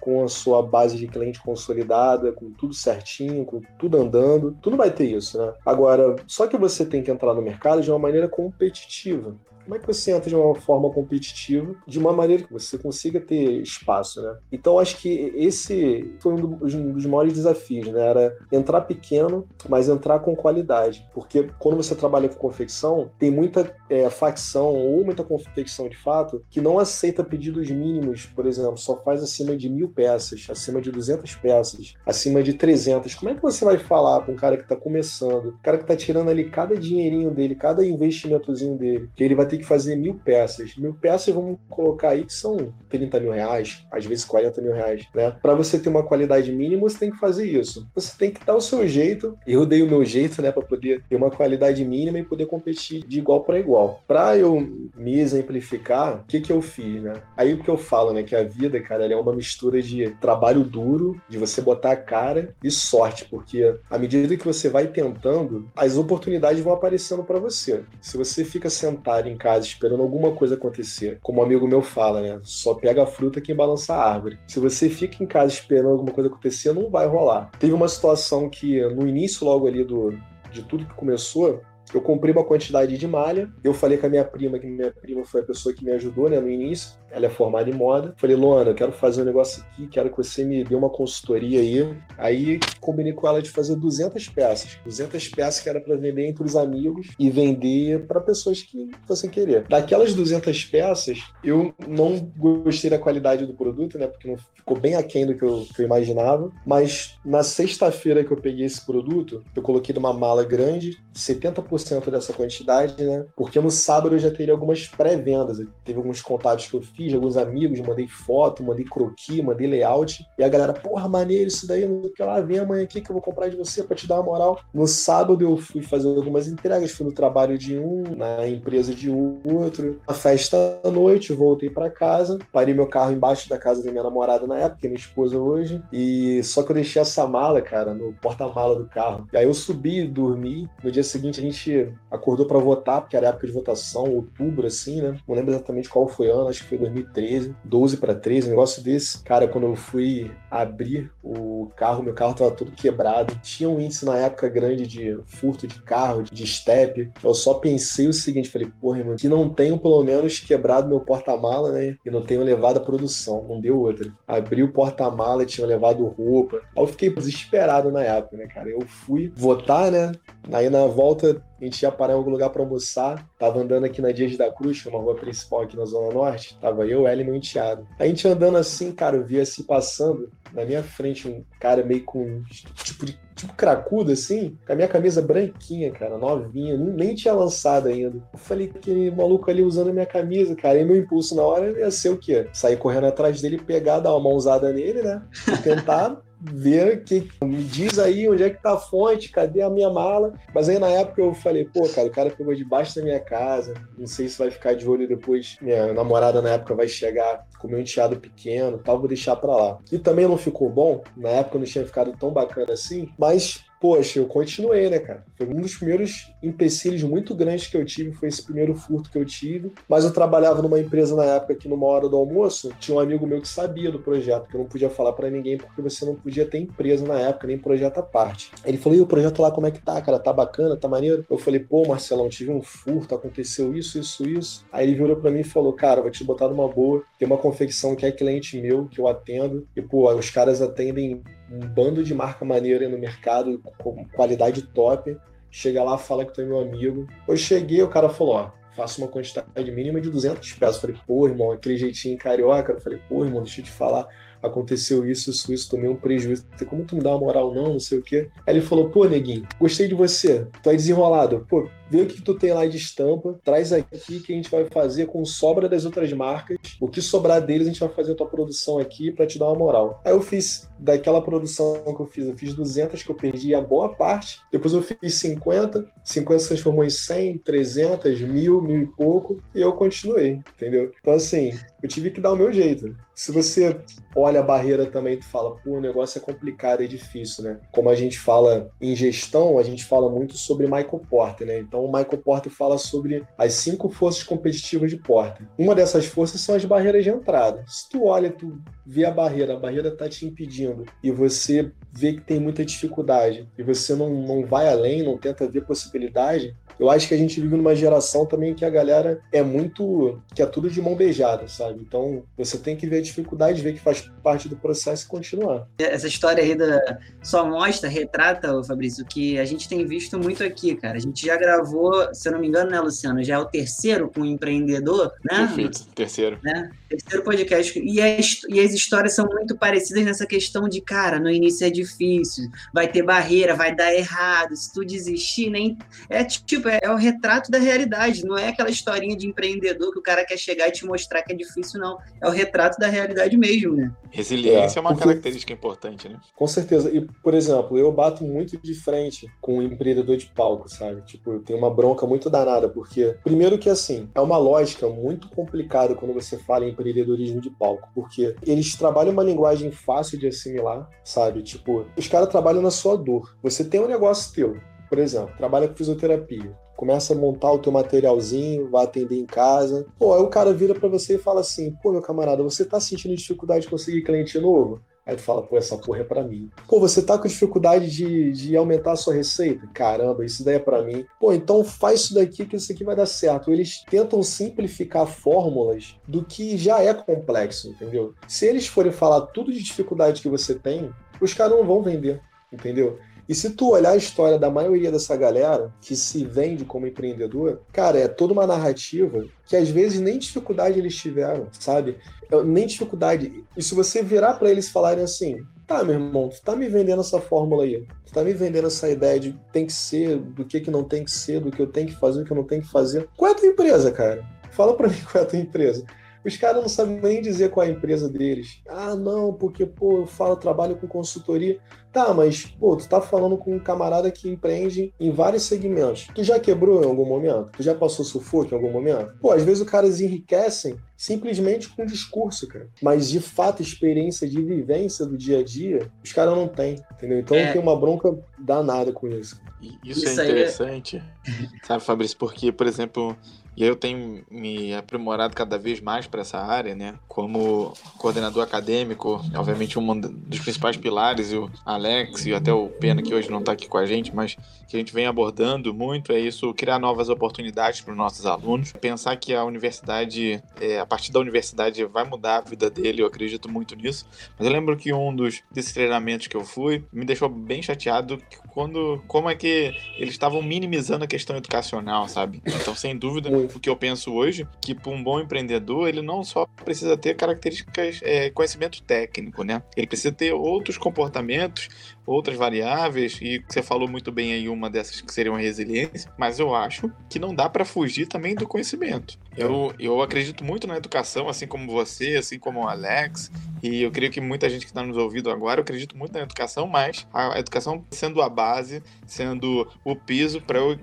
com 0.00 0.24
a 0.24 0.28
sua 0.28 0.62
base 0.62 0.96
de 0.96 1.06
cliente 1.06 1.40
consolidada, 1.40 2.32
com 2.32 2.50
tudo 2.50 2.74
certinho, 2.74 3.44
com 3.44 3.60
tudo 3.78 4.00
andando. 4.00 4.56
Tu 4.60 4.70
não 4.70 4.76
vai 4.76 4.90
ter 4.90 5.04
isso, 5.04 5.38
né? 5.38 5.52
Agora, 5.64 6.16
só 6.26 6.46
que 6.46 6.56
você 6.56 6.84
tem 6.84 7.02
que 7.02 7.10
entrar 7.10 7.34
no 7.34 7.42
mercado 7.42 7.82
de 7.82 7.90
uma 7.90 7.98
maneira 7.98 8.28
competitiva. 8.28 9.34
Como 9.64 9.76
é 9.76 9.78
que 9.78 9.86
você 9.86 10.12
entra 10.12 10.28
de 10.28 10.36
uma 10.36 10.54
forma 10.54 10.90
competitiva, 10.90 11.74
de 11.86 11.98
uma 11.98 12.12
maneira 12.12 12.42
que 12.42 12.52
você 12.52 12.78
consiga 12.78 13.20
ter 13.20 13.60
espaço, 13.62 14.20
né? 14.20 14.36
Então, 14.50 14.78
acho 14.78 14.96
que 14.98 15.32
esse 15.36 16.14
foi 16.20 16.34
um 16.34 16.92
dos 16.92 17.06
maiores 17.06 17.34
desafios, 17.34 17.88
né? 17.88 18.06
Era 18.06 18.36
entrar 18.50 18.82
pequeno, 18.82 19.46
mas 19.68 19.88
entrar 19.88 20.18
com 20.20 20.34
qualidade. 20.34 21.06
Porque 21.14 21.48
quando 21.58 21.76
você 21.76 21.94
trabalha 21.94 22.28
com 22.28 22.36
confecção, 22.36 23.10
tem 23.18 23.30
muita 23.30 23.74
é, 23.88 24.08
facção 24.10 24.68
ou 24.68 25.04
muita 25.04 25.22
confecção 25.22 25.88
de 25.88 25.96
fato 25.96 26.44
que 26.50 26.60
não 26.60 26.78
aceita 26.78 27.22
pedidos 27.22 27.70
mínimos, 27.70 28.26
por 28.26 28.46
exemplo, 28.46 28.76
só 28.76 28.96
faz 29.02 29.22
acima 29.22 29.56
de 29.56 29.68
mil 29.68 29.88
peças, 29.88 30.46
acima 30.50 30.80
de 30.80 30.90
200 30.90 31.34
peças, 31.36 31.94
acima 32.06 32.42
de 32.42 32.54
300. 32.54 33.14
Como 33.14 33.30
é 33.30 33.34
que 33.34 33.42
você 33.42 33.64
vai 33.64 33.78
falar 33.78 34.24
com 34.24 34.32
um 34.32 34.36
cara 34.36 34.56
que 34.56 34.64
está 34.64 34.76
começando, 34.76 35.50
o 35.50 35.58
cara 35.62 35.76
que 35.76 35.84
está 35.84 35.96
tirando 35.96 36.28
ali 36.28 36.50
cada 36.50 36.76
dinheirinho 36.76 37.30
dele, 37.30 37.54
cada 37.54 37.84
investimentozinho 37.84 38.76
dele, 38.76 39.10
que 39.14 39.22
ele 39.22 39.34
vai 39.34 39.46
ter 39.52 39.58
que 39.58 39.64
fazer 39.66 39.96
mil 39.96 40.14
peças. 40.14 40.74
Mil 40.76 40.94
peças, 40.94 41.34
vamos 41.34 41.58
colocar 41.68 42.10
aí 42.10 42.24
que 42.24 42.32
são 42.32 42.72
30 42.88 43.20
mil 43.20 43.32
reais, 43.32 43.84
às 43.90 44.06
vezes 44.06 44.24
40 44.24 44.62
mil 44.62 44.72
reais, 44.72 45.06
né? 45.14 45.36
Para 45.42 45.54
você 45.54 45.78
ter 45.78 45.90
uma 45.90 46.02
qualidade 46.02 46.50
mínima, 46.50 46.82
você 46.82 46.98
tem 46.98 47.10
que 47.10 47.18
fazer 47.18 47.46
isso. 47.46 47.86
Você 47.94 48.16
tem 48.16 48.30
que 48.30 48.44
dar 48.44 48.56
o 48.56 48.60
seu 48.60 48.88
jeito. 48.88 49.36
Eu 49.46 49.66
dei 49.66 49.82
o 49.82 49.86
meu 49.86 50.04
jeito, 50.04 50.40
né, 50.40 50.50
para 50.50 50.62
poder 50.62 51.02
ter 51.08 51.16
uma 51.16 51.30
qualidade 51.30 51.84
mínima 51.84 52.18
e 52.18 52.24
poder 52.24 52.46
competir 52.46 53.04
de 53.06 53.18
igual 53.18 53.42
para 53.42 53.58
igual. 53.58 54.02
Para 54.08 54.36
eu 54.36 54.58
me 54.96 55.18
exemplificar, 55.18 56.20
o 56.20 56.24
que 56.24 56.40
que 56.40 56.52
eu 56.52 56.62
fiz, 56.62 57.02
né? 57.02 57.14
Aí 57.36 57.52
o 57.52 57.62
que 57.62 57.68
eu 57.68 57.76
falo, 57.76 58.12
né, 58.12 58.22
que 58.22 58.34
a 58.34 58.42
vida, 58.42 58.80
cara, 58.80 59.04
é 59.04 59.16
uma 59.16 59.34
mistura 59.34 59.82
de 59.82 60.10
trabalho 60.20 60.64
duro, 60.64 61.20
de 61.28 61.36
você 61.36 61.60
botar 61.60 61.92
a 61.92 61.96
cara 61.96 62.54
e 62.64 62.70
sorte, 62.70 63.26
porque 63.26 63.74
à 63.90 63.98
medida 63.98 64.36
que 64.36 64.44
você 64.44 64.68
vai 64.68 64.86
tentando, 64.86 65.68
as 65.76 65.96
oportunidades 65.96 66.62
vão 66.62 66.72
aparecendo 66.72 67.22
para 67.22 67.38
você. 67.38 67.82
Se 68.00 68.16
você 68.16 68.44
fica 68.44 68.70
sentado 68.70 69.28
em 69.28 69.36
casa 69.42 69.66
esperando 69.66 70.02
alguma 70.02 70.30
coisa 70.32 70.54
acontecer, 70.54 71.18
como 71.20 71.40
um 71.40 71.44
amigo 71.44 71.66
meu 71.66 71.82
fala, 71.82 72.20
né? 72.20 72.40
Só 72.44 72.74
pega 72.74 73.02
a 73.02 73.06
fruta 73.06 73.40
quem 73.40 73.56
balança 73.56 73.94
a 73.94 74.12
árvore. 74.12 74.38
Se 74.46 74.60
você 74.60 74.88
fica 74.88 75.22
em 75.22 75.26
casa 75.26 75.52
esperando 75.52 75.88
alguma 75.88 76.12
coisa 76.12 76.30
acontecer, 76.30 76.72
não 76.72 76.88
vai 76.88 77.06
rolar. 77.06 77.50
Teve 77.58 77.72
uma 77.72 77.88
situação 77.88 78.48
que 78.48 78.80
no 78.90 79.06
início 79.06 79.44
logo 79.44 79.66
ali 79.66 79.82
do 79.84 80.12
de 80.52 80.62
tudo 80.62 80.84
que 80.84 80.94
começou, 80.94 81.62
eu 81.94 82.00
comprei 82.00 82.32
uma 82.32 82.44
quantidade 82.44 82.96
de 82.96 83.06
malha. 83.06 83.50
Eu 83.64 83.74
falei 83.74 83.98
com 83.98 84.06
a 84.06 84.10
minha 84.10 84.24
prima, 84.24 84.58
que 84.58 84.66
minha 84.66 84.90
prima 84.90 85.24
foi 85.24 85.40
a 85.40 85.44
pessoa 85.44 85.74
que 85.74 85.84
me 85.84 85.90
ajudou 85.92 86.28
né, 86.28 86.38
no 86.38 86.48
início. 86.48 86.92
Ela 87.12 87.26
é 87.26 87.30
formada 87.30 87.68
em 87.68 87.74
moda. 87.74 88.14
Falei, 88.16 88.34
Luana, 88.34 88.70
eu 88.70 88.74
quero 88.74 88.92
fazer 88.92 89.22
um 89.22 89.26
negócio 89.26 89.62
aqui, 89.62 89.86
quero 89.86 90.10
que 90.10 90.16
você 90.16 90.44
me 90.44 90.64
dê 90.64 90.74
uma 90.74 90.88
consultoria 90.88 91.60
aí. 91.60 91.94
Aí 92.16 92.58
combinei 92.80 93.12
com 93.12 93.28
ela 93.28 93.42
de 93.42 93.50
fazer 93.50 93.76
200 93.76 94.28
peças. 94.30 94.78
200 94.84 95.28
peças 95.28 95.60
que 95.60 95.68
era 95.68 95.80
para 95.80 95.94
vender 95.96 96.26
entre 96.26 96.42
os 96.42 96.56
amigos 96.56 97.08
e 97.18 97.30
vender 97.30 98.06
para 98.06 98.20
pessoas 98.20 98.62
que 98.62 98.90
fossem 99.06 99.28
querer. 99.28 99.64
Daquelas 99.68 100.14
200 100.14 100.64
peças, 100.64 101.22
eu 101.44 101.74
não 101.86 102.18
gostei 102.36 102.90
da 102.90 102.98
qualidade 102.98 103.46
do 103.46 103.54
produto, 103.54 103.98
né? 103.98 104.06
Porque 104.06 104.28
não 104.28 104.36
ficou 104.36 104.78
bem 104.78 104.94
aquém 104.94 105.26
do 105.26 105.34
que 105.34 105.44
eu, 105.44 105.66
que 105.74 105.82
eu 105.82 105.86
imaginava. 105.86 106.50
Mas 106.66 107.18
na 107.24 107.42
sexta-feira 107.42 108.24
que 108.24 108.32
eu 108.32 108.36
peguei 108.36 108.64
esse 108.64 108.84
produto, 108.84 109.42
eu 109.54 109.62
coloquei 109.62 109.94
numa 109.94 110.12
mala 110.12 110.44
grande, 110.44 110.98
70% 111.14 112.10
dessa 112.10 112.32
quantidade, 112.32 113.02
né? 113.02 113.26
Porque 113.36 113.60
no 113.60 113.70
sábado 113.70 114.14
eu 114.14 114.18
já 114.18 114.30
teria 114.30 114.54
algumas 114.54 114.86
pré-vendas. 114.86 115.58
Teve 115.84 115.98
alguns 115.98 116.22
contatos 116.22 116.66
que 116.66 116.74
eu 116.74 116.82
fiz, 116.82 117.01
alguns 117.14 117.36
amigos, 117.36 117.80
mandei 117.80 118.06
foto, 118.06 118.62
mandei 118.62 118.84
croquis, 118.84 119.42
mandei 119.42 119.66
layout. 119.66 120.26
E 120.38 120.44
a 120.44 120.48
galera, 120.48 120.72
porra, 120.72 121.08
maneiro 121.08 121.48
isso 121.48 121.66
daí, 121.66 121.86
não 121.86 122.02
que 122.02 122.22
lá, 122.22 122.40
vem 122.40 122.58
amanhã 122.58 122.82
aqui 122.82 123.00
que 123.00 123.10
eu 123.10 123.14
vou 123.14 123.22
comprar 123.22 123.48
de 123.48 123.56
você 123.56 123.82
para 123.82 123.96
te 123.96 124.06
dar 124.06 124.16
uma 124.16 124.24
moral. 124.24 124.60
No 124.72 124.86
sábado 124.86 125.42
eu 125.44 125.56
fui 125.56 125.82
fazer 125.82 126.08
algumas 126.08 126.48
entregas, 126.48 126.92
fui 126.92 127.06
no 127.06 127.12
trabalho 127.12 127.56
de 127.58 127.78
um, 127.78 128.02
na 128.16 128.46
empresa 128.46 128.94
de 128.94 129.10
outro. 129.10 130.00
A 130.06 130.14
festa 130.14 130.80
à 130.84 130.90
noite, 130.90 131.32
voltei 131.32 131.70
para 131.70 131.90
casa, 131.90 132.38
parei 132.52 132.74
meu 132.74 132.86
carro 132.86 133.12
embaixo 133.12 133.48
da 133.48 133.58
casa 133.58 133.82
da 133.82 133.90
minha 133.90 134.02
namorada 134.02 134.46
na 134.46 134.58
época, 134.58 134.88
minha 134.88 134.98
esposa 134.98 135.38
hoje. 135.38 135.82
E 135.92 136.42
só 136.42 136.62
que 136.62 136.70
eu 136.70 136.74
deixei 136.74 137.00
essa 137.00 137.26
mala, 137.26 137.60
cara, 137.62 137.94
no 137.94 138.12
porta-mala 138.14 138.76
do 138.76 138.86
carro. 138.86 139.26
E 139.32 139.36
aí 139.36 139.44
eu 139.44 139.54
subi, 139.54 140.06
dormi. 140.06 140.68
No 140.82 140.90
dia 140.90 141.02
seguinte 141.02 141.40
a 141.40 141.42
gente 141.42 141.92
acordou 142.10 142.46
para 142.46 142.58
votar, 142.58 143.00
porque 143.00 143.16
era 143.16 143.28
época 143.28 143.46
de 143.46 143.52
votação, 143.52 144.04
outubro, 144.04 144.66
assim, 144.66 145.00
né? 145.00 145.16
Não 145.26 145.34
lembro 145.34 145.52
exatamente 145.52 145.88
qual 145.88 146.08
foi 146.08 146.28
o 146.28 146.32
ano, 146.32 146.48
acho 146.48 146.62
que 146.62 146.68
foi 146.68 146.78
2013, 146.92 147.54
12 147.64 147.96
para 147.96 148.14
13, 148.14 148.46
um 148.46 148.50
negócio 148.50 148.82
desse. 148.82 149.22
Cara, 149.22 149.48
quando 149.48 149.66
eu 149.66 149.76
fui 149.76 150.30
abrir 150.50 151.10
o 151.22 151.70
carro, 151.76 152.02
meu 152.02 152.14
carro 152.14 152.34
tava 152.34 152.50
todo 152.50 152.70
quebrado. 152.72 153.34
Tinha 153.42 153.68
um 153.68 153.80
índice 153.80 154.04
na 154.04 154.16
época 154.16 154.48
grande 154.48 154.86
de 154.86 155.18
furto 155.26 155.66
de 155.66 155.80
carro, 155.82 156.22
de 156.22 156.46
step. 156.46 157.10
Eu 157.22 157.34
só 157.34 157.54
pensei 157.54 158.06
o 158.06 158.12
seguinte, 158.12 158.48
falei, 158.48 158.70
porra, 158.80 158.98
irmão, 158.98 159.16
que 159.16 159.28
não 159.28 159.48
tenho 159.48 159.78
pelo 159.78 160.02
menos 160.02 160.38
quebrado 160.40 160.88
meu 160.88 161.00
porta-mala, 161.00 161.72
né? 161.72 161.96
E 162.04 162.10
não 162.10 162.22
tenho 162.22 162.42
levado 162.42 162.76
a 162.78 162.80
produção, 162.80 163.44
não 163.48 163.60
deu 163.60 163.80
outra. 163.80 164.12
Abri 164.26 164.62
o 164.62 164.72
porta-mala, 164.72 165.46
tinha 165.46 165.66
levado 165.66 166.06
roupa. 166.06 166.56
Aí 166.76 166.82
eu 166.82 166.86
fiquei 166.86 167.10
desesperado 167.10 167.90
na 167.90 168.02
época, 168.02 168.36
né, 168.36 168.46
cara? 168.46 168.68
Eu 168.68 168.82
fui 168.82 169.32
votar, 169.34 169.90
né? 169.90 170.12
Aí 170.52 170.68
na 170.68 170.86
volta 170.86 171.42
a 171.62 171.64
gente 171.64 171.80
ia 171.80 171.92
parar 171.92 172.14
em 172.14 172.16
algum 172.16 172.30
lugar 172.30 172.50
para 172.50 172.62
almoçar. 172.62 173.24
Tava 173.38 173.60
andando 173.60 173.84
aqui 173.84 174.02
na 174.02 174.10
Dias 174.10 174.36
da 174.36 174.50
Cruz, 174.50 174.82
que 174.82 174.88
é 174.88 174.90
uma 174.90 175.00
rua 175.00 175.14
principal 175.14 175.62
aqui 175.62 175.76
na 175.76 175.84
Zona 175.84 176.12
Norte. 176.12 176.58
Tava 176.60 176.84
eu, 176.86 177.06
ela 177.06 177.20
e 177.20 177.24
meu 177.24 177.36
enteado. 177.36 177.86
A 177.98 178.06
gente 178.06 178.26
andando 178.26 178.56
assim, 178.56 178.90
cara, 178.90 179.16
eu 179.16 179.24
via 179.24 179.46
se 179.46 179.62
passando 179.62 180.28
na 180.52 180.64
minha 180.64 180.82
frente 180.82 181.28
um 181.28 181.44
cara 181.60 181.84
meio 181.84 182.04
com 182.04 182.42
tipo 182.82 183.06
de 183.06 183.16
tipo 183.34 183.54
cracudo 183.54 184.12
assim, 184.12 184.58
com 184.66 184.72
a 184.72 184.76
minha 184.76 184.88
camisa 184.88 185.22
branquinha, 185.22 185.90
cara, 185.90 186.18
novinha, 186.18 186.76
nem 186.76 187.14
tinha 187.14 187.34
lançado 187.34 187.88
ainda. 187.88 188.18
Eu 188.32 188.38
falei, 188.38 188.70
aquele 188.74 189.10
maluco 189.10 189.50
ali 189.50 189.62
usando 189.62 189.90
a 189.90 189.92
minha 189.92 190.06
camisa, 190.06 190.54
cara, 190.54 190.78
e 190.78 190.84
meu 190.84 190.96
impulso 190.96 191.34
na 191.34 191.42
hora 191.42 191.78
ia 191.78 191.90
ser 191.90 192.10
o 192.10 192.18
quê? 192.18 192.48
Sair 192.52 192.76
correndo 192.76 193.06
atrás 193.06 193.40
dele, 193.40 193.58
pegar, 193.58 194.00
dar 194.00 194.12
uma 194.14 194.30
mãozada 194.30 194.72
nele, 194.72 195.02
né? 195.02 195.22
E 195.48 195.56
tentar 195.62 196.20
ver 196.42 197.04
que 197.04 197.28
me 197.44 197.62
diz 197.62 197.98
aí 197.98 198.28
onde 198.28 198.42
é 198.42 198.50
que 198.50 198.60
tá 198.60 198.74
a 198.74 198.78
fonte, 198.78 199.30
cadê 199.30 199.62
a 199.62 199.70
minha 199.70 199.88
mala. 199.90 200.32
Mas 200.52 200.68
aí 200.68 200.78
na 200.78 200.88
época 200.88 201.22
eu 201.22 201.32
falei, 201.34 201.64
pô, 201.64 201.88
cara, 201.88 202.08
o 202.08 202.10
cara 202.10 202.30
pegou 202.30 202.54
debaixo 202.54 202.96
da 202.96 203.02
minha 203.02 203.20
casa, 203.20 203.74
não 203.96 204.06
sei 204.06 204.28
se 204.28 204.38
vai 204.38 204.50
ficar 204.50 204.74
de 204.74 204.88
olho 204.88 205.06
depois. 205.06 205.56
Minha 205.60 205.92
namorada 205.92 206.42
na 206.42 206.50
época 206.50 206.74
vai 206.74 206.88
chegar 206.88 207.46
com 207.58 207.68
meu 207.68 207.80
enteado 207.80 208.18
pequeno, 208.18 208.78
tal, 208.78 208.98
vou 208.98 209.08
deixar 209.08 209.36
pra 209.36 209.54
lá. 209.54 209.78
E 209.90 209.98
também 209.98 210.26
não 210.26 210.36
ficou 210.36 210.68
bom, 210.68 211.04
na 211.16 211.28
época 211.28 211.58
não 211.58 211.64
tinha 211.64 211.84
ficado 211.84 212.12
tão 212.18 212.32
bacana 212.32 212.72
assim, 212.72 213.08
mas 213.16 213.64
poxa, 213.82 214.20
eu 214.20 214.26
continuei, 214.26 214.88
né, 214.88 215.00
cara? 215.00 215.24
Foi 215.36 215.44
um 215.44 215.60
dos 215.60 215.74
primeiros 215.74 216.32
empecilhos 216.40 217.02
muito 217.02 217.34
grandes 217.34 217.66
que 217.66 217.76
eu 217.76 217.84
tive, 217.84 218.12
foi 218.12 218.28
esse 218.28 218.40
primeiro 218.40 218.76
furto 218.76 219.10
que 219.10 219.18
eu 219.18 219.24
tive. 219.24 219.72
Mas 219.88 220.04
eu 220.04 220.12
trabalhava 220.12 220.62
numa 220.62 220.78
empresa 220.78 221.16
na 221.16 221.24
época 221.24 221.56
que, 221.56 221.68
numa 221.68 221.84
hora 221.88 222.08
do 222.08 222.16
almoço, 222.16 222.70
tinha 222.78 222.96
um 222.96 223.00
amigo 223.00 223.26
meu 223.26 223.40
que 223.40 223.48
sabia 223.48 223.90
do 223.90 223.98
projeto, 223.98 224.46
que 224.46 224.54
eu 224.54 224.60
não 224.60 224.68
podia 224.68 224.88
falar 224.88 225.12
para 225.14 225.28
ninguém 225.28 225.58
porque 225.58 225.82
você 225.82 226.04
não 226.04 226.14
podia 226.14 226.46
ter 226.46 226.58
empresa 226.58 227.04
na 227.04 227.18
época, 227.18 227.48
nem 227.48 227.58
projeto 227.58 227.98
à 227.98 228.02
parte. 228.04 228.52
Ele 228.64 228.78
falou: 228.78 228.96
e 228.96 229.00
o 229.00 229.06
projeto 229.06 229.42
lá, 229.42 229.50
como 229.50 229.66
é 229.66 229.72
que 229.72 229.82
tá, 229.82 230.00
cara? 230.00 230.20
Tá 230.20 230.32
bacana, 230.32 230.76
tá 230.76 230.86
maneiro? 230.86 231.26
Eu 231.28 231.36
falei: 231.36 231.58
pô, 231.58 231.84
Marcelão, 231.84 232.28
tive 232.28 232.52
um 232.52 232.62
furto, 232.62 233.16
aconteceu 233.16 233.74
isso, 233.74 233.98
isso, 233.98 234.28
isso. 234.28 234.64
Aí 234.72 234.86
ele 234.86 234.94
virou 234.94 235.16
para 235.16 235.32
mim 235.32 235.40
e 235.40 235.44
falou: 235.44 235.72
cara, 235.72 236.00
vou 236.00 236.10
te 236.12 236.22
botar 236.22 236.46
numa 236.46 236.68
boa. 236.68 237.02
Tem 237.18 237.26
uma 237.26 237.36
confecção 237.36 237.96
que 237.96 238.06
é 238.06 238.12
cliente 238.12 238.60
meu, 238.60 238.86
que 238.86 239.00
eu 239.00 239.08
atendo, 239.08 239.66
e, 239.74 239.82
pô, 239.82 240.08
os 240.14 240.30
caras 240.30 240.62
atendem 240.62 241.20
um 241.52 241.60
bando 241.60 242.02
de 242.02 242.14
marca 242.14 242.44
maneira 242.44 242.88
no 242.88 242.98
mercado, 242.98 243.62
com 243.78 244.04
qualidade 244.06 244.62
top. 244.62 245.16
Chega 245.50 245.82
lá, 245.84 245.98
fala 245.98 246.24
que 246.24 246.32
tu 246.32 246.40
é 246.40 246.44
meu 246.44 246.60
amigo. 246.60 247.06
Eu 247.28 247.36
cheguei, 247.36 247.82
o 247.82 247.88
cara 247.88 248.08
falou, 248.08 248.36
ó, 248.36 248.50
faço 248.74 249.02
uma 249.02 249.08
quantidade 249.08 249.70
mínima 249.70 250.00
de 250.00 250.08
200 250.08 250.52
peças. 250.54 250.76
Eu 250.76 250.80
falei, 250.80 250.96
pô, 251.06 251.28
irmão, 251.28 251.52
aquele 251.52 251.76
jeitinho 251.76 252.16
carioca. 252.16 252.72
Eu 252.72 252.80
falei, 252.80 252.98
pô, 253.08 253.24
irmão, 253.24 253.42
deixa 253.42 253.60
eu 253.60 253.64
te 253.64 253.70
falar 253.70 254.08
aconteceu 254.42 255.08
isso, 255.08 255.30
isso, 255.30 255.52
isso, 255.52 255.70
tomei 255.70 255.88
um 255.88 255.94
prejuízo. 255.94 256.44
Como 256.68 256.84
tu 256.84 256.96
me 256.96 257.02
dá 257.02 257.10
uma 257.10 257.20
moral, 257.20 257.54
não, 257.54 257.74
não 257.74 257.80
sei 257.80 257.98
o 257.98 258.02
quê. 258.02 258.28
Aí 258.46 258.54
ele 258.54 258.60
falou, 258.60 258.90
pô, 258.90 259.04
neguinho, 259.04 259.46
gostei 259.58 259.86
de 259.86 259.94
você, 259.94 260.46
tu 260.62 260.68
é 260.68 260.74
desenrolado. 260.74 261.46
Pô, 261.48 261.68
vê 261.92 262.00
o 262.00 262.06
que 262.06 262.22
tu 262.22 262.34
tem 262.34 262.54
lá 262.54 262.64
de 262.64 262.78
estampa, 262.78 263.38
traz 263.44 263.70
aqui 263.70 264.20
que 264.20 264.32
a 264.32 264.36
gente 264.36 264.50
vai 264.50 264.64
fazer 264.64 265.04
com 265.06 265.22
sobra 265.26 265.68
das 265.68 265.84
outras 265.84 266.10
marcas. 266.14 266.56
O 266.80 266.88
que 266.88 267.02
sobrar 267.02 267.44
deles, 267.44 267.66
a 267.66 267.70
gente 267.70 267.80
vai 267.80 267.90
fazer 267.90 268.12
a 268.12 268.14
tua 268.14 268.26
produção 268.26 268.78
aqui 268.78 269.10
para 269.10 269.26
te 269.26 269.38
dar 269.38 269.48
uma 269.48 269.58
moral. 269.58 270.00
Aí 270.02 270.12
eu 270.12 270.22
fiz 270.22 270.70
daquela 270.78 271.20
produção 271.20 271.82
que 271.84 272.00
eu 272.00 272.06
fiz, 272.06 272.26
eu 272.26 272.36
fiz 272.36 272.54
200 272.54 273.02
que 273.02 273.10
eu 273.10 273.14
perdi 273.14 273.54
a 273.54 273.60
boa 273.60 273.90
parte, 273.90 274.40
depois 274.50 274.72
eu 274.72 274.82
fiz 274.82 275.14
50, 275.16 275.86
50 276.02 276.38
se 276.40 276.48
transformou 276.48 276.82
em 276.82 276.90
100, 276.90 277.38
300, 277.38 278.20
mil, 278.22 278.62
mil 278.62 278.82
e 278.82 278.86
pouco, 278.86 279.42
e 279.54 279.60
eu 279.60 279.72
continuei, 279.74 280.40
entendeu? 280.54 280.92
Então, 280.98 281.12
assim, 281.12 281.52
eu 281.82 281.88
tive 281.88 282.10
que 282.10 282.20
dar 282.20 282.32
o 282.32 282.36
meu 282.36 282.50
jeito. 282.52 282.96
Se 283.14 283.30
você 283.30 283.78
olha 284.16 284.40
a 284.40 284.42
barreira 284.42 284.86
também, 284.86 285.18
tu 285.18 285.24
fala, 285.26 285.56
pô, 285.56 285.72
o 285.72 285.80
negócio 285.80 286.18
é 286.18 286.20
complicado, 286.20 286.82
é 286.82 286.86
difícil, 286.86 287.44
né? 287.44 287.60
Como 287.70 287.90
a 287.90 287.94
gente 287.94 288.18
fala 288.18 288.70
em 288.80 288.96
gestão, 288.96 289.58
a 289.58 289.62
gente 289.62 289.84
fala 289.84 290.10
muito 290.10 290.36
sobre 290.36 290.66
Michael 290.66 291.02
Porter, 291.10 291.46
né? 291.46 291.58
Então, 291.58 291.81
o 291.84 291.92
Michael 291.92 292.18
Porter 292.18 292.52
fala 292.52 292.78
sobre 292.78 293.24
as 293.36 293.54
cinco 293.54 293.88
forças 293.88 294.22
competitivas 294.22 294.90
de 294.90 294.96
Porter. 294.96 295.46
Uma 295.58 295.74
dessas 295.74 296.06
forças 296.06 296.40
são 296.40 296.54
as 296.54 296.64
barreiras 296.64 297.04
de 297.04 297.10
entrada. 297.10 297.64
Se 297.66 297.88
tu 297.88 298.06
olha, 298.06 298.30
tu 298.30 298.60
vê 298.86 299.04
a 299.04 299.10
barreira, 299.10 299.54
a 299.54 299.58
barreira 299.58 299.90
tá 299.90 300.08
te 300.08 300.26
impedindo, 300.26 300.84
e 301.02 301.10
você 301.10 301.70
vê 301.92 302.14
que 302.14 302.20
tem 302.20 302.40
muita 302.40 302.64
dificuldade, 302.64 303.48
e 303.56 303.62
você 303.62 303.94
não, 303.94 304.10
não 304.10 304.46
vai 304.46 304.68
além, 304.68 305.02
não 305.02 305.18
tenta 305.18 305.48
ver 305.48 305.64
possibilidade, 305.64 306.56
eu 306.78 306.90
acho 306.90 307.08
que 307.08 307.14
a 307.14 307.16
gente 307.16 307.40
vive 307.40 307.56
numa 307.56 307.74
geração 307.74 308.26
também 308.26 308.54
que 308.54 308.64
a 308.64 308.70
galera 308.70 309.20
é 309.32 309.42
muito. 309.42 310.20
que 310.34 310.42
é 310.42 310.46
tudo 310.46 310.70
de 310.70 310.80
mão 310.80 310.94
beijada, 310.94 311.48
sabe? 311.48 311.80
Então 311.80 312.22
você 312.36 312.58
tem 312.58 312.76
que 312.76 312.86
ver 312.86 312.98
a 312.98 313.02
dificuldade, 313.02 313.62
ver 313.62 313.74
que 313.74 313.80
faz 313.80 314.10
parte 314.22 314.48
do 314.48 314.56
processo 314.56 315.04
e 315.04 315.08
continuar. 315.08 315.66
Essa 315.78 316.06
história 316.06 316.42
aí 316.42 316.54
da, 316.54 316.98
só 317.22 317.48
mostra, 317.48 317.88
retrata, 317.88 318.62
Fabrício, 318.64 319.04
que 319.04 319.38
a 319.38 319.44
gente 319.44 319.68
tem 319.68 319.86
visto 319.86 320.18
muito 320.18 320.42
aqui, 320.42 320.74
cara. 320.74 320.96
A 320.96 321.00
gente 321.00 321.26
já 321.26 321.36
gravou, 321.36 322.14
se 322.14 322.28
eu 322.28 322.32
não 322.32 322.40
me 322.40 322.48
engano, 322.48 322.70
né, 322.70 322.80
Luciano? 322.80 323.22
Já 323.22 323.34
é 323.34 323.38
o 323.38 323.44
terceiro 323.44 324.10
com 324.10 324.22
o 324.22 324.26
empreendedor, 324.26 325.12
né? 325.24 325.46
Perfeito, 325.46 325.86
terceiro. 325.94 326.38
Né? 326.42 326.70
Terceiro 326.88 327.24
podcast. 327.24 327.78
E 327.78 328.00
as, 328.00 328.40
e 328.48 328.60
as 328.60 328.72
histórias 328.72 329.14
são 329.14 329.26
muito 329.26 329.56
parecidas 329.56 330.04
nessa 330.04 330.26
questão 330.26 330.68
de, 330.68 330.80
cara, 330.80 331.18
no 331.18 331.30
início 331.30 331.66
é 331.66 331.70
difícil, 331.70 332.48
vai 332.72 332.90
ter 332.90 333.02
barreira, 333.02 333.54
vai 333.54 333.74
dar 333.74 333.92
errado, 333.94 334.56
se 334.56 334.72
tu 334.72 334.84
desistir, 334.84 335.50
nem. 335.50 335.76
É 336.08 336.24
tipo, 336.24 336.61
é, 336.68 336.80
é 336.82 336.90
o 336.90 336.96
retrato 336.96 337.50
da 337.50 337.58
realidade, 337.58 338.24
não 338.24 338.36
é 338.36 338.48
aquela 338.48 338.70
historinha 338.70 339.16
de 339.16 339.26
empreendedor 339.26 339.92
que 339.92 339.98
o 339.98 340.02
cara 340.02 340.24
quer 340.24 340.36
chegar 340.36 340.68
e 340.68 340.72
te 340.72 340.84
mostrar 340.84 341.22
que 341.22 341.32
é 341.32 341.36
difícil, 341.36 341.80
não. 341.80 341.98
É 342.20 342.26
o 342.26 342.30
retrato 342.30 342.78
da 342.78 342.86
realidade 342.86 343.36
mesmo, 343.36 343.76
né? 343.76 343.92
Resiliência 344.10 344.78
é, 344.78 344.80
é 344.80 344.80
uma 344.80 344.90
porque... 344.90 345.04
característica 345.04 345.52
importante, 345.52 346.08
né? 346.08 346.18
Com 346.34 346.46
certeza. 346.46 346.90
E, 346.90 347.00
por 347.00 347.34
exemplo, 347.34 347.78
eu 347.78 347.90
bato 347.92 348.24
muito 348.24 348.56
de 348.58 348.74
frente 348.74 349.26
com 349.40 349.58
um 349.58 349.62
empreendedor 349.62 350.16
de 350.16 350.26
palco, 350.26 350.68
sabe? 350.68 351.02
Tipo, 351.02 351.32
eu 351.32 351.40
tenho 351.40 351.58
uma 351.58 351.70
bronca 351.70 352.06
muito 352.06 352.28
danada, 352.28 352.68
porque, 352.68 353.16
primeiro 353.22 353.58
que 353.58 353.68
assim, 353.68 354.08
é 354.14 354.20
uma 354.20 354.36
lógica 354.36 354.88
muito 354.88 355.28
complicada 355.28 355.94
quando 355.94 356.14
você 356.14 356.38
fala 356.38 356.64
em 356.64 356.70
empreendedorismo 356.70 357.40
de 357.40 357.50
palco, 357.50 357.88
porque 357.94 358.34
eles 358.46 358.74
trabalham 358.76 359.12
uma 359.12 359.22
linguagem 359.22 359.70
fácil 359.70 360.18
de 360.18 360.26
assimilar, 360.26 360.88
sabe? 361.04 361.42
Tipo, 361.42 361.86
os 361.96 362.08
caras 362.08 362.28
trabalham 362.28 362.62
na 362.62 362.70
sua 362.70 362.96
dor. 362.96 363.36
Você 363.42 363.64
tem 363.64 363.80
um 363.80 363.88
negócio 363.88 364.34
teu, 364.34 364.56
por 364.92 364.98
exemplo, 364.98 365.34
trabalha 365.38 365.68
com 365.68 365.74
fisioterapia 365.74 366.54
começa 366.76 367.14
a 367.14 367.16
montar 367.16 367.52
o 367.52 367.60
teu 367.60 367.70
materialzinho, 367.70 368.68
vai 368.68 368.84
atender 368.84 369.16
em 369.16 369.24
casa. 369.24 369.86
Pô, 369.96 370.12
aí 370.12 370.20
o 370.20 370.26
cara 370.26 370.52
vira 370.52 370.74
para 370.74 370.88
você 370.88 371.14
e 371.14 371.18
fala 371.18 371.40
assim: 371.40 371.70
pô, 371.80 371.92
meu 371.92 372.02
camarada, 372.02 372.42
você 372.42 372.64
tá 372.64 372.80
sentindo 372.80 373.14
dificuldade 373.14 373.62
de 373.62 373.70
conseguir 373.70 374.02
cliente 374.02 374.36
novo? 374.40 374.82
Aí 375.06 375.14
tu 375.14 375.22
fala, 375.22 375.42
pô, 375.42 375.56
essa 375.56 375.78
porra 375.78 376.00
é 376.00 376.04
pra 376.04 376.24
mim. 376.24 376.50
Pô, 376.66 376.80
você 376.80 377.00
tá 377.00 377.16
com 377.16 377.28
dificuldade 377.28 377.88
de, 377.88 378.32
de 378.32 378.56
aumentar 378.56 378.92
a 378.92 378.96
sua 378.96 379.14
receita? 379.14 379.64
Caramba, 379.72 380.24
isso 380.24 380.44
daí 380.44 380.56
é 380.56 380.58
pra 380.58 380.82
mim. 380.82 381.06
Pô, 381.20 381.32
então 381.32 381.64
faz 381.64 382.00
isso 382.00 382.14
daqui 382.14 382.44
que 382.44 382.56
isso 382.56 382.72
aqui 382.72 382.82
vai 382.82 382.96
dar 382.96 383.06
certo. 383.06 383.52
Eles 383.52 383.84
tentam 383.88 384.20
simplificar 384.22 385.06
fórmulas 385.06 385.96
do 386.06 386.24
que 386.24 386.56
já 386.56 386.82
é 386.82 386.92
complexo, 386.92 387.68
entendeu? 387.68 388.12
Se 388.26 388.46
eles 388.46 388.66
forem 388.66 388.90
falar 388.90 389.22
tudo 389.26 389.52
de 389.52 389.62
dificuldade 389.62 390.20
que 390.20 390.28
você 390.28 390.54
tem, 390.54 390.92
os 391.20 391.32
caras 391.32 391.56
não 391.56 391.64
vão 391.64 391.80
vender, 391.80 392.20
entendeu? 392.52 392.98
E 393.28 393.34
se 393.34 393.50
tu 393.50 393.70
olhar 393.70 393.92
a 393.92 393.96
história 393.96 394.38
da 394.38 394.50
maioria 394.50 394.90
dessa 394.90 395.16
galera 395.16 395.72
que 395.80 395.94
se 395.94 396.24
vende 396.24 396.64
como 396.64 396.86
empreendedor, 396.86 397.60
cara, 397.72 397.98
é 397.98 398.08
toda 398.08 398.32
uma 398.32 398.46
narrativa 398.46 399.24
que 399.46 399.56
às 399.56 399.68
vezes 399.68 400.00
nem 400.00 400.18
dificuldade 400.18 400.78
eles 400.78 400.96
tiveram, 400.96 401.48
sabe? 401.52 401.96
Nem 402.44 402.66
dificuldade. 402.66 403.44
E 403.56 403.62
se 403.62 403.74
você 403.74 404.02
virar 404.02 404.34
para 404.34 404.50
eles 404.50 404.70
falarem 404.70 405.04
assim, 405.04 405.44
tá, 405.66 405.84
meu 405.84 405.94
irmão, 405.94 406.28
tu 406.28 406.42
tá 406.42 406.56
me 406.56 406.68
vendendo 406.68 407.00
essa 407.00 407.20
fórmula 407.20 407.64
aí, 407.64 407.86
tu 408.04 408.12
tá 408.12 408.22
me 408.22 408.32
vendendo 408.32 408.66
essa 408.66 408.88
ideia 408.88 409.18
de 409.20 409.38
tem 409.52 409.66
que 409.66 409.72
ser, 409.72 410.18
do 410.18 410.44
que 410.44 410.60
que 410.60 410.70
não 410.70 410.84
tem 410.84 411.04
que 411.04 411.10
ser, 411.10 411.40
do 411.40 411.50
que 411.50 411.60
eu 411.60 411.66
tenho 411.66 411.88
que 411.88 411.96
fazer, 411.96 412.20
do 412.20 412.26
que 412.26 412.32
eu 412.32 412.36
não 412.36 412.44
tenho 412.44 412.62
que 412.62 412.70
fazer. 412.70 413.08
Qual 413.16 413.30
é 413.30 413.34
a 413.34 413.36
tua 413.36 413.48
empresa, 413.48 413.90
cara? 413.90 414.24
Fala 414.50 414.74
para 414.74 414.88
mim 414.88 414.96
qual 415.10 415.22
é 415.22 415.26
a 415.26 415.30
tua 415.30 415.38
empresa. 415.38 415.84
Os 416.24 416.36
caras 416.36 416.62
não 416.62 416.68
sabem 416.68 417.00
nem 417.00 417.20
dizer 417.20 417.50
qual 417.50 417.66
é 417.66 417.68
a 417.68 417.72
empresa 417.72 418.08
deles. 418.08 418.60
Ah, 418.68 418.94
não, 418.94 419.32
porque, 419.32 419.66
pô, 419.66 419.98
eu 419.98 420.06
falo, 420.06 420.36
trabalho 420.36 420.76
com 420.76 420.86
consultoria. 420.86 421.58
Tá, 421.92 422.14
mas, 422.14 422.46
pô, 422.46 422.74
tu 422.74 422.88
tá 422.88 423.02
falando 423.02 423.36
com 423.36 423.54
um 423.54 423.58
camarada 423.58 424.10
que 424.10 424.28
empreende 424.28 424.94
em 424.98 425.10
vários 425.10 425.42
segmentos. 425.42 426.08
Tu 426.14 426.24
já 426.24 426.40
quebrou 426.40 426.82
em 426.82 426.86
algum 426.86 427.04
momento? 427.04 427.50
Tu 427.54 427.62
já 427.62 427.74
passou 427.74 428.02
sufoco 428.02 428.52
em 428.52 428.56
algum 428.56 428.72
momento? 428.72 429.12
Pô, 429.20 429.30
às 429.30 429.42
vezes 429.42 429.62
os 429.62 429.70
caras 429.70 430.00
enriquecem 430.00 430.76
simplesmente 430.96 431.68
com 431.68 431.84
discurso, 431.84 432.48
cara. 432.48 432.68
Mas, 432.80 433.10
de 433.10 433.20
fato, 433.20 433.60
experiência 433.60 434.26
de 434.26 434.40
vivência 434.40 435.04
do 435.04 435.18
dia 435.18 435.40
a 435.40 435.44
dia, 435.44 435.90
os 436.02 436.12
caras 436.12 436.34
não 436.34 436.48
têm, 436.48 436.82
entendeu? 436.92 437.18
Então 437.18 437.36
é. 437.36 437.52
tem 437.52 437.60
uma 437.60 437.78
bronca 437.78 438.16
danada 438.38 438.90
com 438.90 439.06
isso. 439.08 439.38
Isso, 439.84 440.04
isso 440.06 440.20
é 440.20 440.24
interessante, 440.24 440.96
é... 440.96 441.66
sabe, 441.66 441.84
Fabrício? 441.84 442.16
Porque, 442.16 442.50
por 442.50 442.66
exemplo, 442.66 443.16
e 443.56 443.64
eu 443.64 443.76
tenho 443.76 444.24
me 444.30 444.74
aprimorado 444.74 445.34
cada 445.34 445.58
vez 445.58 445.80
mais 445.80 446.06
para 446.06 446.22
essa 446.22 446.38
área, 446.38 446.74
né? 446.74 446.94
Como 447.06 447.74
coordenador 447.98 448.42
acadêmico, 448.42 449.22
obviamente 449.34 449.78
um 449.78 450.00
dos 450.00 450.40
principais 450.40 450.76
pilares, 450.76 451.32
o 451.32 451.50
Alex 451.64 452.26
e 452.26 452.34
até 452.34 452.52
o 452.52 452.68
Pena, 452.68 453.02
que 453.02 453.14
hoje 453.14 453.30
não 453.30 453.40
está 453.40 453.52
aqui 453.52 453.68
com 453.68 453.78
a 453.78 453.86
gente, 453.86 454.14
mas 454.14 454.36
que 454.68 454.76
a 454.76 454.78
gente 454.78 454.94
vem 454.94 455.06
abordando 455.06 455.74
muito, 455.74 456.12
é 456.12 456.18
isso, 456.18 456.52
criar 456.54 456.78
novas 456.78 457.08
oportunidades 457.08 457.82
para 457.82 457.92
os 457.92 457.96
nossos 457.96 458.24
alunos. 458.24 458.72
Pensar 458.72 459.16
que 459.16 459.34
a 459.34 459.44
universidade, 459.44 460.42
é, 460.60 460.78
a 460.78 460.86
partir 460.86 461.12
da 461.12 461.20
universidade, 461.20 461.84
vai 461.84 462.04
mudar 462.04 462.38
a 462.38 462.40
vida 462.40 462.70
dele, 462.70 463.02
eu 463.02 463.06
acredito 463.06 463.50
muito 463.50 463.76
nisso. 463.76 464.06
Mas 464.38 464.46
eu 464.46 464.52
lembro 464.52 464.76
que 464.76 464.92
um 464.92 465.14
dos 465.14 465.42
desses 465.50 465.72
treinamentos 465.72 466.26
que 466.26 466.36
eu 466.36 466.44
fui 466.44 466.84
me 466.92 467.04
deixou 467.04 467.28
bem 467.28 467.62
chateado 467.62 468.18
quando 468.52 469.02
como 469.08 469.30
é 469.30 469.34
que 469.34 469.74
eles 469.96 470.12
estavam 470.12 470.42
minimizando 470.42 471.04
a 471.04 471.08
questão 471.08 471.36
educacional, 471.36 472.06
sabe? 472.06 472.42
Então, 472.46 472.74
sem 472.74 472.96
dúvida, 472.96 473.30
o 473.30 473.58
que 473.58 473.68
eu 473.68 473.76
penso 473.76 474.12
hoje, 474.12 474.46
que 474.60 474.74
para 474.74 474.92
um 474.92 475.02
bom 475.02 475.20
empreendedor, 475.20 475.88
ele 475.88 476.02
não 476.02 476.22
só 476.22 476.46
precisa 476.64 476.96
ter 476.96 477.16
características, 477.16 478.00
é, 478.02 478.30
conhecimento 478.30 478.82
técnico, 478.82 479.42
né? 479.42 479.62
Ele 479.76 479.86
precisa 479.86 480.12
ter 480.12 480.32
outros 480.32 480.76
comportamentos, 480.76 481.68
outras 482.06 482.36
variáveis, 482.36 483.18
e 483.20 483.42
você 483.46 483.62
falou 483.62 483.88
muito 483.88 484.10
bem 484.10 484.32
aí 484.32 484.48
uma 484.48 484.68
dessas 484.68 485.00
que 485.00 485.12
seriam 485.12 485.36
a 485.36 485.38
resiliência, 485.38 486.12
mas 486.18 486.38
eu 486.38 486.54
acho 486.54 486.90
que 487.08 487.18
não 487.18 487.34
dá 487.34 487.48
para 487.48 487.64
fugir 487.64 488.06
também 488.06 488.34
do 488.34 488.46
conhecimento. 488.46 489.18
Eu, 489.36 489.72
eu 489.78 490.02
acredito 490.02 490.44
muito 490.44 490.66
na 490.66 490.76
educação, 490.76 491.28
assim 491.28 491.46
como 491.46 491.70
você, 491.70 492.16
assim 492.16 492.38
como 492.38 492.60
o 492.60 492.68
Alex, 492.68 493.30
e 493.62 493.82
eu 493.82 493.90
creio 493.90 494.10
que 494.10 494.20
muita 494.20 494.50
gente 494.50 494.66
que 494.66 494.70
está 494.70 494.82
nos 494.82 494.96
ouvindo 494.96 495.30
agora, 495.30 495.60
eu 495.60 495.62
acredito 495.62 495.96
muito 495.96 496.12
na 496.12 496.20
educação, 496.20 496.66
mas 496.66 497.06
a 497.12 497.38
educação 497.38 497.84
sendo 497.90 498.20
a 498.20 498.28
base, 498.28 498.82
sendo 499.06 499.68
o 499.84 499.94
piso 499.94 500.40
para 500.40 500.58
eu 500.58 500.78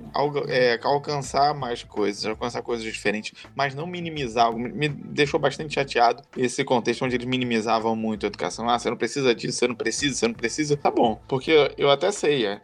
é, 0.47 0.79
alcançar 0.84 1.53
mais 1.53 1.84
coisas, 1.84 2.25
alcançar 2.25 2.62
coisas 2.62 2.84
diferentes, 2.84 3.34
mas 3.55 3.75
não 3.75 3.86
minimizar 3.86 4.45
algo. 4.45 4.60
Me 4.60 4.88
deixou 4.88 5.39
bastante 5.39 5.73
chateado 5.73 6.23
esse 6.38 6.63
contexto 6.63 7.03
onde 7.03 7.15
eles 7.15 7.27
minimizavam 7.27 7.95
muito 7.95 8.25
a 8.25 8.27
educação. 8.27 8.69
Ah, 8.69 8.79
você 8.79 8.89
não 8.89 8.97
precisa 8.97 9.36
disso, 9.36 9.58
você 9.58 9.67
não 9.67 9.75
precisa, 9.75 10.15
você 10.15 10.27
não 10.27 10.34
precisa. 10.34 10.77
Tá 10.77 10.89
bom, 10.89 11.09
porque 11.28 11.72
eu 11.78 11.89
até 11.89 12.12
sei, 12.12 12.45
é. 12.45 12.62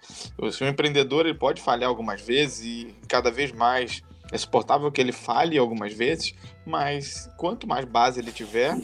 Se 0.51 0.63
um 0.63 0.67
empreendedor 0.67 1.25
ele 1.25 1.37
pode 1.37 1.61
falhar 1.61 1.89
algumas 1.89 2.21
vezes 2.21 2.65
e 2.65 2.95
cada 3.07 3.31
vez 3.31 3.51
mais 3.51 4.01
é 4.31 4.37
suportável 4.37 4.91
que 4.91 4.99
ele 4.99 5.11
falhe 5.11 5.57
algumas 5.57 5.93
vezes, 5.93 6.33
mas 6.65 7.29
quanto 7.37 7.67
mais 7.67 7.85
base 7.85 8.19
ele 8.19 8.31
tiver, 8.31 8.75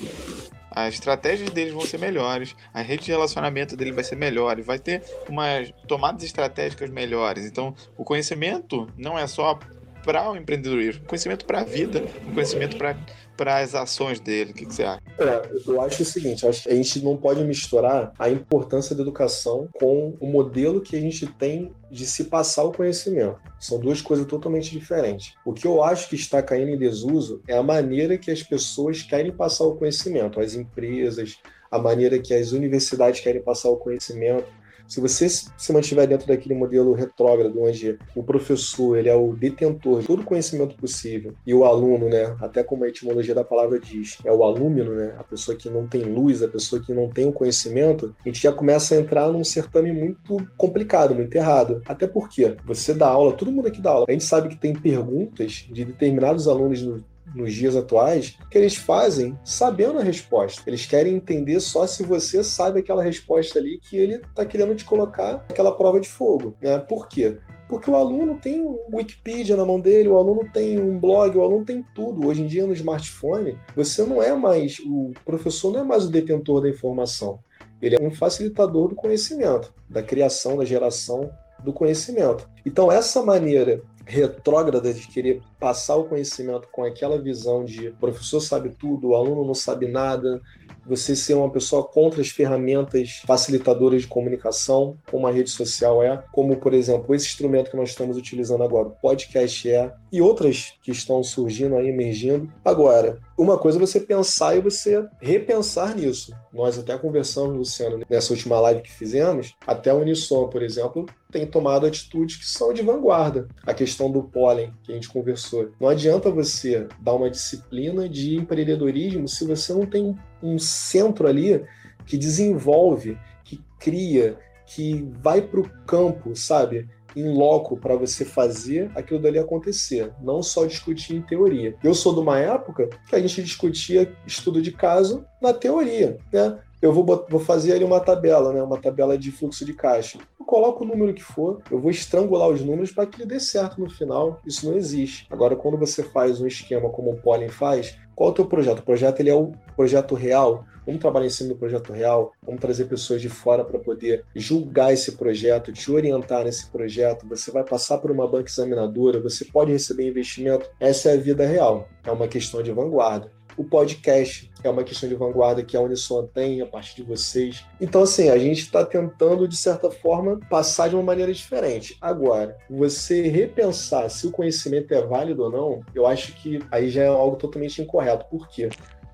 as 0.69 0.93
estratégias 0.93 1.50
deles 1.50 1.74
vão 1.74 1.82
ser 1.82 1.97
melhores, 1.97 2.56
a 2.74 2.82
rede 2.82 3.06
de 3.06 3.12
relacionamento 3.12 3.76
dele 3.76 3.91
vai 3.91 4.04
ser 4.04 4.15
melhor, 4.15 4.58
e 4.58 4.62
vai 4.62 4.80
ter 4.80 5.04
umas 5.28 5.71
tomadas 5.88 6.24
estratégicas 6.24 6.89
melhores. 6.89 7.45
Então, 7.45 7.76
o 7.97 8.04
conhecimento 8.04 8.88
não 8.97 9.17
é 9.17 9.28
só 9.28 9.60
para 10.04 10.32
o 10.32 10.36
empreendedorismo, 10.36 11.06
conhecimento 11.06 11.45
para 11.45 11.62
a 11.62 11.63
vida, 11.63 12.02
conhecimento 12.34 12.78
para 12.78 12.95
para 13.41 13.58
as 13.58 13.73
ações 13.73 14.19
dele. 14.19 14.51
O 14.51 14.54
que, 14.54 14.67
que 14.67 14.75
você 14.75 14.84
acha? 14.84 15.01
É, 15.17 15.49
eu 15.65 15.82
acho 15.82 16.04
o 16.04 16.06
seguinte: 16.06 16.45
acho 16.45 16.69
a 16.69 16.75
gente 16.75 17.04
não 17.04 17.17
pode 17.17 17.43
misturar 17.43 18.13
a 18.19 18.30
importância 18.30 18.95
da 18.95 19.01
educação 19.01 19.67
com 19.73 20.15
o 20.19 20.27
modelo 20.27 20.80
que 20.80 20.95
a 20.95 20.99
gente 20.99 21.25
tem 21.25 21.73
de 21.89 22.06
se 22.06 22.25
passar 22.25 22.63
o 22.65 22.71
conhecimento. 22.71 23.39
São 23.60 23.80
duas 23.80 23.99
coisas 23.99 24.27
totalmente 24.27 24.69
diferentes. 24.69 25.34
O 25.43 25.54
que 25.54 25.65
eu 25.65 25.84
acho 25.84 26.08
que 26.08 26.15
está 26.15 26.39
caindo 26.43 26.69
em 26.69 26.77
desuso 26.77 27.41
é 27.47 27.58
a 27.58 27.63
maneira 27.63 28.15
que 28.15 28.30
as 28.30 28.43
pessoas 28.43 29.01
querem 29.01 29.32
passar 29.32 29.63
o 29.63 29.75
conhecimento, 29.75 30.39
as 30.39 30.54
empresas, 30.54 31.39
a 31.71 31.80
maneira 31.80 32.19
que 32.19 32.36
as 32.36 32.51
universidades 32.51 33.21
querem 33.21 33.41
passar 33.41 33.69
o 33.69 33.77
conhecimento. 33.77 34.45
Se 34.91 34.99
você 34.99 35.30
se 35.30 35.71
mantiver 35.71 36.06
dentro 36.06 36.27
daquele 36.27 36.54
modelo 36.54 36.91
retrógrado, 36.91 37.63
onde 37.63 37.97
o 38.13 38.21
professor 38.21 38.97
ele 38.97 39.08
é 39.08 39.15
o 39.15 39.32
detentor 39.32 40.01
de 40.01 40.08
todo 40.08 40.21
o 40.21 40.25
conhecimento 40.25 40.75
possível 40.75 41.34
e 41.47 41.54
o 41.54 41.63
aluno, 41.63 42.10
né, 42.10 42.36
até 42.41 42.62
como 42.62 42.84
a 42.84 42.89
etimologia 42.89 43.34
da 43.34 43.41
palavra 43.41 43.80
diz, 43.80 44.17
é 44.25 44.32
o 44.34 44.43
alúmino, 44.43 44.91
né, 44.93 45.15
a 45.17 45.23
pessoa 45.23 45.56
que 45.56 45.69
não 45.69 45.88
tem 45.88 46.04
luz, 46.04 46.43
a 46.43 46.47
pessoa 46.49 46.84
que 46.84 46.93
não 46.93 47.08
tem 47.08 47.25
o 47.25 47.32
conhecimento, 47.32 48.13
a 48.19 48.27
gente 48.27 48.41
já 48.41 48.51
começa 48.51 48.93
a 48.93 48.97
entrar 48.97 49.32
num 49.32 49.45
certame 49.45 49.93
muito 49.93 50.45
complicado, 50.58 51.15
muito 51.15 51.34
errado. 51.38 51.82
Até 51.86 52.06
porque 52.06 52.58
você 52.65 52.93
dá 52.93 53.08
aula, 53.08 53.32
todo 53.32 53.49
mundo 53.49 53.69
aqui 53.69 53.80
dá 53.80 53.91
aula, 53.91 54.06
a 54.10 54.12
gente 54.12 54.25
sabe 54.25 54.49
que 54.49 54.58
tem 54.58 54.73
perguntas 54.73 55.69
de 55.71 55.86
determinados 55.86 56.49
alunos 56.49 56.82
no, 56.82 57.01
nos 57.36 57.53
dias 57.53 57.75
atuais 57.75 58.38
que 58.49 58.57
eles 58.57 58.75
fazem 58.75 59.38
sabendo 59.43 59.99
a 59.99 60.03
resposta. 60.03 60.62
Eles 60.67 60.86
querem 60.86 61.15
entender 61.15 61.60
só 61.60 61.88
se 61.88 62.03
você 62.03 62.43
sabe 62.43 62.79
aquela 62.79 63.03
resposta 63.03 63.60
ali 63.60 63.79
que 63.79 63.97
ele 63.97 64.15
está 64.15 64.45
querendo 64.45 64.75
te 64.75 64.86
colocar 64.86 65.45
aquela 65.49 65.75
prova 65.75 65.99
de 65.99 66.07
fogo. 66.07 66.55
Né? 66.62 66.77
Por 66.79 67.07
quê? 67.07 67.38
Porque 67.71 67.89
o 67.89 67.95
aluno 67.95 68.38
tem 68.38 68.60
um 68.60 68.77
Wikipedia 68.93 69.55
na 69.55 69.65
mão 69.65 69.79
dele, 69.79 70.10
o 70.10 70.17
aluno 70.17 70.41
tem 70.51 70.77
um 70.77 70.99
blog, 70.99 71.38
o 71.38 71.41
aluno 71.41 71.63
tem 71.63 71.86
tudo. 71.95 72.27
Hoje 72.27 72.41
em 72.41 72.45
dia, 72.45 72.67
no 72.67 72.73
smartphone, 72.73 73.57
você 73.73 74.03
não 74.03 74.21
é 74.21 74.36
mais, 74.36 74.77
o 74.79 75.12
professor 75.23 75.71
não 75.71 75.79
é 75.79 75.84
mais 75.84 76.03
o 76.03 76.12
detentor 76.12 76.62
da 76.62 76.69
informação. 76.69 77.39
Ele 77.81 77.95
é 77.95 78.01
um 78.01 78.12
facilitador 78.12 78.89
do 78.89 78.95
conhecimento, 78.95 79.73
da 79.89 80.03
criação, 80.03 80.57
da 80.57 80.65
geração 80.65 81.31
do 81.63 81.71
conhecimento. 81.71 82.49
Então, 82.65 82.91
essa 82.91 83.23
maneira 83.23 83.81
retrógrada 84.12 84.93
de 84.93 85.08
querer 85.08 85.41
passar 85.58 85.95
o 85.95 86.04
conhecimento 86.04 86.67
com 86.69 86.84
aquela 86.84 87.17
visão 87.17 87.63
de 87.63 87.91
professor 87.91 88.41
sabe 88.41 88.69
tudo, 88.69 89.10
o 89.10 89.15
aluno 89.15 89.45
não 89.45 89.54
sabe 89.54 89.88
nada, 89.88 90.41
você 90.86 91.15
ser 91.15 91.36
uma 91.36 91.50
pessoa 91.50 91.84
contra 91.84 92.21
as 92.21 92.30
ferramentas 92.30 93.21
facilitadoras 93.26 94.02
de 94.02 94.08
comunicação, 94.08 94.97
como 95.10 95.28
a 95.28 95.32
rede 95.32 95.50
social 95.50 96.04
é, 96.04 96.21
como, 96.32 96.58
por 96.58 96.74
exemplo, 96.74 97.15
esse 97.15 97.28
instrumento 97.28 97.71
que 97.71 97.78
nós 97.78 97.89
estamos 97.89 98.17
utilizando 98.17 98.63
agora, 98.63 98.89
o 98.89 98.91
podcast 98.91 99.69
é, 99.69 99.93
e 100.12 100.21
outras 100.21 100.74
que 100.84 100.91
estão 100.91 101.24
surgindo 101.24 101.76
aí, 101.76 101.88
emergindo. 101.88 102.52
Agora, 102.65 103.19
uma 103.41 103.58
coisa 103.58 103.77
é 103.77 103.82
você 103.82 103.99
pensar 103.99 104.56
e 104.56 104.62
você 104.62 105.04
repensar 105.19 105.95
nisso. 105.95 106.32
Nós 106.54 106.77
até 106.77 106.95
conversamos, 106.97 107.58
Luciano, 107.58 108.06
nessa 108.08 108.34
última 108.34 108.60
live 108.60 108.82
que 108.82 108.91
fizemos, 108.91 109.56
até 109.65 109.89
a 109.89 109.95
Unisson, 109.95 110.47
por 110.47 110.62
exemplo, 110.62 111.08
tem 111.32 111.47
tomado 111.47 111.88
atitudes 111.88 112.36
que 112.36 112.45
são 112.45 112.71
de 112.71 112.84
vanguarda. 112.84 113.47
A 113.65 113.73
questão 113.73 114.12
do 114.12 114.21
pólen, 114.21 114.71
que 114.84 114.91
a 114.91 114.95
gente 114.95 115.10
conversou. 115.10 115.71
Não 115.80 115.89
adianta 115.89 116.30
você 116.30 116.88
dar 116.99 117.13
uma 117.13 117.32
disciplina 117.32 118.08
de 118.08 118.36
empreendedorismo 118.36 119.27
se 119.27 119.45
você 119.45 119.73
não 119.73 119.88
tem 119.88 120.15
um 120.43 120.60
centro 120.60 121.27
ali 121.27 121.63
que 122.06 122.17
desenvolve, 122.17 123.17
que 123.43 123.60
cria, 123.80 124.38
que 124.67 125.06
vai 125.21 125.41
para 125.41 125.60
o 125.60 125.69
campo, 125.86 126.36
sabe? 126.36 126.88
Em 127.15 127.34
loco 127.34 127.78
para 127.78 127.95
você 127.95 128.26
fazer 128.26 128.91
aquilo 128.95 129.19
dali 129.19 129.39
acontecer, 129.39 130.12
não 130.21 130.41
só 130.41 130.65
discutir 130.65 131.15
em 131.15 131.21
teoria. 131.21 131.76
Eu 131.84 131.93
sou 131.93 132.13
de 132.13 132.19
uma 132.19 132.39
época 132.39 132.89
que 133.08 133.15
a 133.15 133.19
gente 133.19 133.43
discutia 133.43 134.12
estudo 134.26 134.62
de 134.62 134.71
caso 134.71 135.26
na 135.41 135.54
teoria, 135.54 136.17
né? 136.32 136.60
Eu 136.82 136.91
vou, 136.91 137.06
vou 137.30 137.39
fazer 137.39 137.74
ali 137.74 137.84
uma 137.84 138.00
tabela, 138.00 138.52
né? 138.52 138.62
Uma 138.62 138.82
tabela 138.82 139.15
de 139.15 139.32
fluxo 139.32 139.63
de 139.63 139.74
caixa. 139.74 140.17
Eu 140.39 140.45
coloco 140.45 140.84
o 140.84 140.88
número 140.88 141.13
que 141.13 141.21
for, 141.21 141.62
eu 141.69 141.80
vou 141.80 141.91
estrangular 141.91 142.50
os 142.50 142.62
números 142.62 142.91
para 142.91 143.06
que 143.06 143.21
ele 143.21 143.30
dê 143.30 143.39
certo 143.39 143.80
no 143.80 143.88
final. 143.88 144.41
Isso 144.47 144.67
não 144.67 144.76
existe. 144.76 145.28
Agora, 145.30 145.56
quando 145.56 145.78
você 145.78 146.02
faz 146.02 146.41
um 146.41 146.47
esquema 146.47 146.89
como 146.89 147.12
o 147.12 147.17
Pollen 147.17 147.50
faz, 147.50 147.95
qual 148.15 148.30
é 148.30 148.32
o 148.32 148.36
teu 148.36 148.45
projeto? 148.45 148.80
O 148.80 148.84
projeto 148.84 149.19
ele 149.19 149.30
é 149.30 149.36
o 149.36 149.52
projeto 149.76 150.15
real. 150.15 150.65
Vamos 150.86 151.02
trabalhar 151.02 151.28
em 151.28 151.30
cima 151.30 151.50
do 151.50 151.56
projeto 151.56 151.94
real, 151.94 152.32
vamos 152.44 152.62
trazer 152.62 152.86
pessoas 152.86 153.22
de 153.22 153.30
fora 153.30 153.63
para 153.63 153.80
poder 153.80 154.26
julgar 154.36 154.94
esse 154.94 155.13
projeto, 155.13 155.72
te 155.72 155.91
orientar 155.91 156.44
nesse 156.44 156.70
projeto. 156.70 157.28
Você 157.28 157.52
vai 157.52 157.63
passar 157.63 157.98
por 157.98 158.12
uma 158.12 158.28
banca 158.28 158.50
examinadora, 158.50 159.20
você 159.20 159.46
pode 159.46 159.72
receber 159.72 160.08
investimento. 160.08 160.70
Essa 160.80 161.12
é 161.12 161.13
a 161.13 161.17
vida 161.17 161.46
real. 161.46 161.88
É 162.04 162.12
uma 162.12 162.28
questão 162.28 162.63
de 162.63 162.72
vanguarda 162.72 163.32
o 163.58 163.63
podcast 163.63 164.50
é 164.63 164.70
uma 164.70 164.84
questão 164.84 165.10
de 165.10 165.15
vanguarda 165.15 165.63
que 165.63 165.76
a 165.76 165.82
Uniswan 165.82 166.26
tem 166.28 166.62
a 166.62 166.65
partir 166.65 166.96
de 166.96 167.04
vocês. 167.04 167.65
Então, 167.80 168.04
assim, 168.04 168.30
a 168.30 168.38
gente 168.38 168.62
está 168.62 168.86
tentando, 168.86 169.48
de 169.48 169.58
certa 169.58 169.89
forma, 169.89 170.39
passar 170.50 170.89
de 170.89 170.96
uma 170.96 171.04
maneira 171.04 171.34
diferente. 171.34 171.98
Agora, 172.00 172.58
você 172.70 173.28
repensar 173.28 174.10
se 174.10 174.28
o 174.28 174.32
conhecimento 174.32 174.94
é 174.94 175.02
válido 175.06 175.44
ou 175.44 175.52
não, 175.52 175.82
eu 175.94 176.06
acho 176.06 176.34
que 176.34 176.60
aí 176.72 176.89
já 176.89 177.04
é 177.04 177.08
algo 177.08 177.36
totalmente 177.36 177.82
incorreto. 177.82 178.26
Por 178.30 178.48
quê? 178.48 178.70